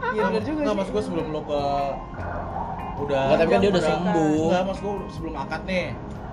Iya, 0.08 0.22
bener 0.24 0.42
juga 0.44 0.60
Nggak, 0.62 0.76
maksud 0.76 0.92
gue 0.92 1.04
sebelum 1.04 1.26
lo 1.28 1.40
ke 1.42 1.60
udah 2.96 3.20
Nggak, 3.22 3.36
tapi 3.36 3.50
kan 3.50 3.58
dia 3.58 3.68
udah 3.68 3.74
udah- 3.76 3.90
sembuh. 3.90 4.46
Nggak, 4.46 4.62
maksud 4.64 4.82
gue 4.82 4.94
sebelum 5.12 5.34
akad 5.36 5.62
nih 5.66 5.86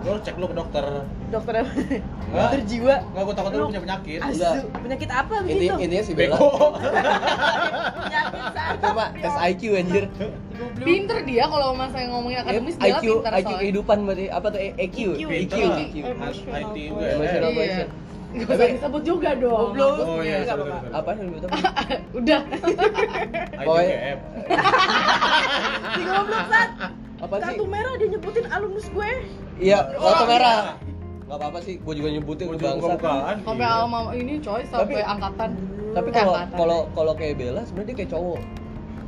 lo 0.03 0.09
harus 0.09 0.23
cek 0.23 0.35
lo 0.35 0.45
ke 0.45 0.55
dokter. 0.55 0.83
Dokter 1.31 1.53
Nggak. 1.55 2.43
dokter 2.43 2.59
jiwa. 2.67 2.95
Nggak, 3.07 3.23
gue 3.23 3.33
takut 3.33 3.49
lo 3.49 3.57
Lu- 3.57 3.69
punya 3.69 3.81
penyakit. 3.81 4.19
Enggak. 4.19 4.53
asu 4.53 4.67
penyakit 4.75 5.09
apa 5.09 5.33
begitu? 5.41 5.73
intinya 5.79 6.03
si 6.03 6.13
Bella. 6.13 6.37
Mah 8.83 9.09
tes 9.23 9.35
IQ 9.49 9.61
anjir. 9.73 10.03
Pinter 10.77 11.17
dia 11.23 11.43
kalau 11.47 11.71
masa 11.73 12.03
ngomongin 12.05 12.43
akademis 12.43 12.75
dia 12.75 12.93
IQ 12.93 13.03
pinter 13.17 13.31
IQ 13.31 13.41
soalnya. 13.41 13.59
kehidupan 13.59 13.97
berarti 14.03 14.25
apa 14.27 14.47
tuh 14.49 14.59
EQ 14.59 14.97
EQ. 15.15 15.31
EQ 15.31 15.55
IT 16.51 16.75
quotient 16.91 17.89
Gak 18.33 18.49
usah 18.49 18.65
disebut 18.67 19.01
juga 19.05 19.29
dong. 19.37 19.77
Goblok. 19.77 19.93
Oh 20.01 20.17
iya, 20.19 20.41
Nggak 20.41 20.57
sorry, 20.57 20.65
apa-apa. 20.65 20.89
apa 20.91 21.09
yang 21.13 21.27
disebut? 21.29 21.41
Apa? 21.45 21.57
Udah. 22.17 22.39
Pokoknya- 23.61 24.17
si 25.93 26.01
goblok 26.01 26.45
saat 26.49 26.69
apa 27.21 27.35
sih? 27.37 27.43
Kartu 27.45 27.65
merah 27.69 27.93
dia 27.95 28.07
nyebutin 28.09 28.45
alumnus 28.49 28.89
gue 28.89 29.09
iya 29.57 29.79
kartu 29.91 30.23
merah 30.25 30.57
iya. 30.63 30.73
nggak 31.23 31.35
apa 31.35 31.45
apa 31.47 31.59
sih 31.59 31.75
gue 31.77 31.93
juga 31.95 32.09
nyebutin 32.09 32.45
Gua 32.45 32.53
juga 32.53 32.67
bangsat 32.69 32.83
buka-bukaan. 32.95 33.35
Sampai 33.41 33.63
Iya. 33.63 33.75
alma 33.75 33.99
ini 34.13 34.33
coy 34.39 34.61
sampai 34.63 34.95
Tapi- 34.95 35.07
angkatan. 35.07 35.49
tapi 35.91 36.07
Eh, 36.07 36.13
kalau 36.15 36.33
kalau 36.51 36.79
kalau 36.91 37.13
kayak 37.13 37.35
Bella 37.35 37.61
sebenarnya 37.63 37.87
dia 37.87 37.97
kayak 37.99 38.11
cowok 38.11 38.39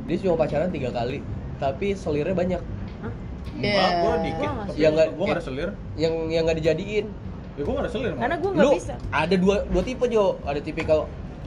dia 0.04 0.16
cuma 0.18 0.34
pacaran 0.36 0.68
tiga 0.68 0.90
kali 0.90 1.18
tapi 1.56 1.86
selirnya 1.94 2.34
banyak 2.34 2.62
Iya. 3.56 3.72
Enggak, 3.72 3.90
gua 3.96 4.14
dikit. 4.18 4.36
Gua 4.38 4.52
nggak 4.52 4.66
Tapi 4.66 4.76
Ya, 4.76 4.88
nggak- 4.90 5.10
gua 5.12 5.24
nggak 5.24 5.36
ada 5.36 5.44
selir. 5.44 5.70
yang 5.96 6.14
yang 6.28 6.42
nggak 6.44 6.58
dijadiin 6.60 7.06
Ya 7.54 7.62
gua 7.62 7.72
nggak 7.72 7.84
ada 7.84 7.90
selir. 7.90 8.12
karena 8.12 8.26
malah. 8.26 8.36
gue 8.36 8.50
nggak 8.52 8.64
lu 8.64 8.70
bisa 8.74 8.94
ada 9.08 9.34
dua 9.34 9.56
dua 9.64 9.82
tipe 9.82 10.04
Jo 10.06 10.24
ada 10.42 10.60
tipikal 10.60 10.98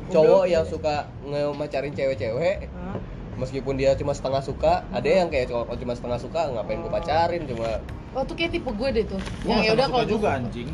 cowok 0.10 0.44
yang 0.46 0.64
suka 0.64 0.96
ngemacarin 1.24 1.94
cewek-cewek? 1.94 2.66
Meskipun 3.40 3.74
dia 3.74 3.96
cuma 3.96 4.12
setengah 4.12 4.42
suka 4.42 4.84
ada 4.90 5.08
yang 5.08 5.28
kayak 5.28 5.48
cowok 5.48 5.74
cuma 5.74 5.94
setengah 5.94 6.20
suka 6.20 6.42
ngapain 6.50 6.78
gue 6.78 6.92
pacarin 6.92 7.44
cuma 7.46 7.80
Oh 8.10 8.22
tuh 8.22 8.34
kayak 8.34 8.52
tipe 8.52 8.66
gue 8.68 8.90
deh 8.90 9.06
tuh. 9.06 9.22
Gua 9.40 9.48
Yang 9.48 9.56
nggak 9.56 9.64
ya 9.64 9.72
udah 9.72 9.86
kalau 9.88 10.02
suka 10.02 10.12
juga 10.12 10.28
anjing. 10.36 10.70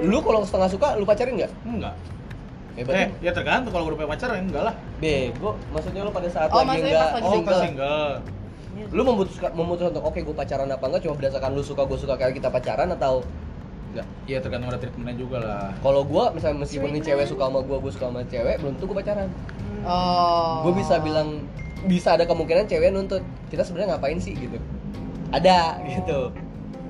lu 0.00 0.18
kalau 0.20 0.40
setengah 0.40 0.70
suka 0.70 0.86
lu 0.94 1.04
pacarin 1.04 1.34
nggak 1.36 1.52
Enggak. 1.64 1.94
eh, 1.94 2.06
Eh, 2.74 2.82
berarti 2.82 3.10
ya 3.20 3.30
tergantung 3.30 3.70
kalau 3.70 3.84
udah 3.86 3.96
punya 3.96 4.10
pacar 4.10 4.28
ya 4.28 4.40
enggak 4.40 4.62
lah. 4.64 4.74
bego 4.96 5.50
maksudnya 5.68 6.00
lu 6.00 6.10
pada 6.10 6.28
saat 6.28 6.48
Oh, 6.48 6.56
lagi 6.56 6.68
maksudnya 6.72 6.90
enggak 6.90 7.02
pas 7.04 7.12
lagi 7.12 7.22
Oh, 7.22 7.32
single 7.34 7.44
pas 7.44 7.58
single. 7.60 8.10
lu 8.88 9.02
memutuskan 9.04 9.50
memutuskan 9.52 9.90
untuk 9.92 10.04
oke 10.04 10.20
gue 10.20 10.36
pacaran 10.36 10.68
apa 10.68 10.84
enggak 10.84 11.02
cuma 11.02 11.14
berdasarkan 11.16 11.50
lu 11.50 11.62
suka 11.62 11.82
gue 11.84 11.98
suka 12.00 12.14
kayak 12.14 12.34
kita 12.34 12.48
pacaran 12.48 12.88
atau 12.88 13.14
enggak 13.90 14.06
Iya 14.24 14.38
tergantung 14.38 14.68
ada 14.68 14.78
treatmentnya 14.78 15.14
juga 15.16 15.36
lah. 15.40 15.70
kalau 15.80 16.02
gue 16.02 16.24
misalnya 16.32 16.58
meskipun 16.60 16.88
nih 16.88 17.02
cewek 17.04 17.26
suka 17.26 17.42
sama 17.44 17.60
gue 17.60 17.76
gue 17.76 17.92
suka 17.92 18.06
sama 18.08 18.22
cewek 18.24 18.56
belum 18.58 18.72
tentu 18.72 18.86
gue 18.86 18.96
pacaran 18.96 19.28
Oh. 19.82 20.64
gue 20.64 20.80
bisa 20.80 20.96
bilang 20.98 21.44
bisa 21.86 22.16
ada 22.16 22.24
kemungkinan 22.24 22.66
cewek 22.66 22.90
nuntut. 22.90 23.22
Kita 23.48 23.62
sebenarnya 23.62 23.96
ngapain 23.96 24.18
sih 24.18 24.34
gitu? 24.34 24.58
Ada 25.30 25.80
gitu. 25.88 26.30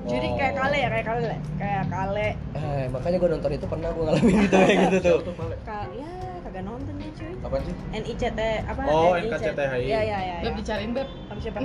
Jadi 0.05 0.27
kayak 0.37 0.53
kale 0.53 0.77
ya 0.77 0.87
kayak 0.93 1.05
kale. 1.05 1.35
Kayak 1.57 1.83
kale. 1.89 2.27
Eh, 2.53 2.83
makanya 2.93 3.17
gue 3.17 3.29
nonton 3.33 3.51
itu 3.57 3.65
pernah 3.65 3.89
gue 3.89 4.03
ngalamin 4.05 4.35
gitu 4.45 4.55
kayak 4.55 4.77
gitu 4.89 4.97
tuh. 5.01 5.17
Ka- 5.65 5.89
ya 5.97 6.11
kagak 6.45 6.63
nonton 6.63 6.93
dia 7.01 7.11
cuy. 7.17 7.33
Apaan 7.41 7.61
sih? 7.65 7.75
NICT 7.89 8.39
apa? 8.69 8.81
Oh. 8.85 9.13
NKCTHI. 9.17 9.81
iya 9.81 9.99
iya 10.05 10.17
iya 10.21 10.35
Beb 10.45 10.53
ya. 10.53 10.57
dicariin 10.61 10.91
beb. 10.93 11.09
sama 11.25 11.39
siapa? 11.41 11.59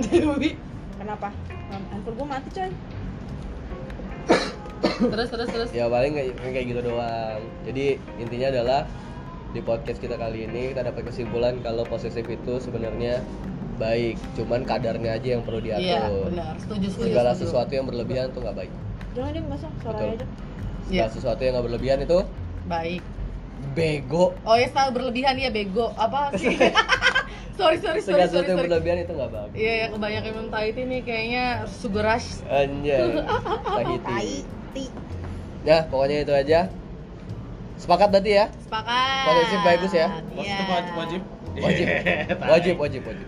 Kenapa? 0.97 1.29
Handphone 1.69 2.15
gue 2.17 2.27
mati 2.27 2.49
coy 2.53 2.71
terus 5.09 5.27
terus 5.33 5.49
terus. 5.49 5.69
ya 5.73 5.89
paling 5.89 6.13
kayak 6.13 6.33
kayak 6.37 6.65
gitu 6.69 6.81
doang. 6.85 7.41
Jadi 7.65 7.85
intinya 8.21 8.47
adalah 8.53 8.81
di 9.51 9.59
podcast 9.59 9.99
kita 9.99 10.15
kali 10.15 10.45
ini 10.45 10.71
kita 10.71 10.81
dapat 10.81 11.03
kesimpulan 11.05 11.59
kalau 11.59 11.83
posesif 11.83 12.23
itu 12.23 12.53
sebenarnya 12.57 13.19
baik 13.75 14.15
cuman 14.33 14.63
kadarnya 14.63 15.17
aja 15.17 15.27
yang 15.35 15.43
perlu 15.43 15.59
Iya 15.59 15.75
diatur 15.81 16.29
benar. 16.29 16.53
Setuju 16.55 16.87
setuju. 16.87 17.05
segala 17.05 17.31
setuju. 17.31 17.41
sesuatu 17.45 17.71
yang 17.73 17.85
berlebihan 17.85 18.25
tuh 18.29 18.39
nggak 18.41 18.57
baik 18.57 18.71
jangan 19.11 19.31
suaranya 19.75 19.83
Betul. 19.83 20.09
aja 20.09 20.25
Iya. 20.81 21.03
segala 21.03 21.11
sesuatu 21.11 21.41
yang 21.41 21.51
nggak 21.53 21.65
berlebihan 21.67 21.99
itu 21.99 22.19
Baik. 22.63 23.01
bego 23.73 24.25
Oh 24.41 24.55
ya 24.55 24.67
selalu 24.67 24.91
berlebihan 24.93 25.35
ya 25.35 25.49
bego. 25.49 25.93
Apa 25.93 26.31
sih? 26.33 26.55
sorry 27.59 27.77
sorry 27.77 27.99
sorry 27.99 28.17
segala 28.17 28.25
sesuatu 28.25 28.49
yang 28.49 28.61
berlebihan 28.63 28.97
itu 28.99 29.11
nggak 29.11 29.31
bagus 29.31 29.55
Iya 29.55 29.73
ya 29.73 29.85
kebanyakan 29.91 30.29
minum 30.31 30.49
tea 30.49 30.81
nih 30.81 31.01
kayaknya 31.03 31.43
sugar 31.67 32.03
rush. 32.07 32.29
anjay 32.47 32.99
Tahiti 33.67 33.99
tai 34.01 34.33
ti 34.71 34.85
ya 35.61 35.77
pokoknya 35.85 36.17
itu 36.23 36.33
aja 36.33 36.59
sepakat 37.81 38.07
berarti 38.09 38.31
ya 38.31 38.45
Sepakat. 38.59 39.23
Posesif 39.25 39.59
bagus 39.61 39.91
ya? 39.91 40.07
Pos 40.29 40.45
Iya. 40.45 40.53
itu 40.53 40.63
wajib 40.67 40.93
wajib. 40.95 41.21
wajib 41.53 41.85
wajib 42.53 42.75
wajib 42.77 43.01
wajib 43.03 43.27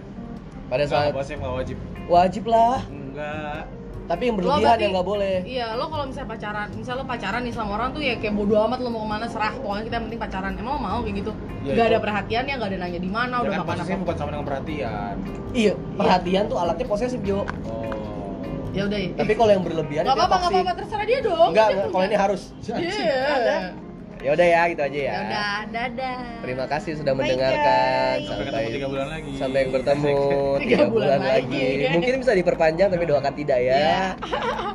pada 0.65 0.83
Enggak, 0.83 0.93
saat 0.95 1.11
posesif 1.11 1.37
nggak 1.37 1.55
wajib. 1.55 1.77
wajib 2.05 2.43
lah 2.45 2.77
Enggak. 2.85 3.61
tapi 4.03 4.23
yang 4.25 4.35
berlebihan 4.35 4.61
berarti- 4.63 4.83
yang 4.83 4.93
nggak 4.93 5.07
boleh 5.07 5.35
Iya, 5.43 5.67
lo 5.73 5.85
kalau 5.87 6.05
misalnya 6.05 6.29
pacaran, 6.29 6.67
misalnya 6.71 6.99
lo 6.99 7.07
pacaran 7.07 7.41
nih 7.41 7.51
sama 7.51 7.71
orang 7.73 7.89
tuh 7.89 8.01
ya 8.01 8.13
kayak 8.15 8.33
bodo 8.33 8.55
amat 8.61 8.77
lo 8.77 8.89
mau 8.89 9.01
ke 9.01 9.09
mana 9.09 9.25
serah, 9.25 9.53
pokoknya 9.55 9.83
kita 9.83 9.93
yang 9.93 10.05
penting 10.05 10.21
pacaran. 10.21 10.51
Emang 10.53 10.71
lo 10.71 10.81
mau 10.81 10.99
kayak 10.99 11.15
gitu? 11.17 11.31
Iya, 11.61 11.71
gak 11.73 11.85
ada 11.85 11.91
itu. 11.93 12.03
perhatian 12.03 12.43
ya, 12.43 12.53
gak 12.53 12.67
ada 12.67 12.77
nanya 12.79 12.99
di 12.99 13.07
mana, 13.09 13.33
Ya 13.33 13.41
udah 13.41 13.53
makan 13.55 13.67
posesif 13.69 13.89
apa? 13.89 14.01
bukan 14.01 14.15
sama 14.17 14.29
dengan 14.29 14.45
perhatian. 14.45 15.15
iya 15.53 15.73
perhatian 15.93 16.43
tuh 16.45 16.57
alatnya 16.57 16.85
posesif 16.85 17.19
Jo 17.21 17.39
Oh. 17.63 18.35
Ya 18.73 18.83
udah 18.83 18.97
ya. 18.97 19.09
tapi 19.13 19.33
kalau 19.33 19.51
yang 19.51 19.63
berlebihan 19.63 20.01
Gak 20.01 20.09
itu 20.09 20.17
apa-apa, 20.17 20.33
gak 20.33 20.43
toksik. 20.43 20.57
apa-apa, 20.57 20.73
terserah 20.75 21.05
dia 21.05 21.19
dong. 21.21 21.49
punya. 21.49 21.65
kalau 21.87 22.03
ini 22.03 22.17
harus 22.17 22.41
Iya. 22.65 23.57
Ya 24.23 24.29
udah 24.31 24.47
ya 24.47 24.61
gitu 24.67 24.81
aja 24.81 24.95
ya 24.95 25.03
Ya 25.03 25.19
udah, 25.21 25.55
dadah. 25.67 26.17
terima 26.39 26.65
kasih 26.65 26.91
sudah 26.95 27.11
Bye, 27.11 27.19
mendengarkan 27.19 28.15
guys. 28.15 28.23
Sampai 28.25 28.45
ketemu 28.47 28.71
tiga 28.71 28.87
bulan 28.87 29.07
lagi. 29.09 29.31
sampai 29.35 29.61
bertemu 29.67 30.17
Tiga 30.63 30.63
tiga 30.63 30.83
bulan 30.85 30.89
bulan 30.89 31.19
lagi. 31.21 31.65
lagi 31.67 31.91
mungkin 31.91 32.13
bisa 32.17 32.33
diperpanjang 32.33 32.89
tapi 32.89 33.03
doakan 33.03 33.33
tidak 33.33 33.59
ya 33.59 33.75
Iya. 33.75 34.03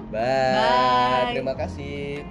bye 0.09 0.21
Bye. 0.55 1.33
terima 1.33 1.55
kasih? 1.57 2.23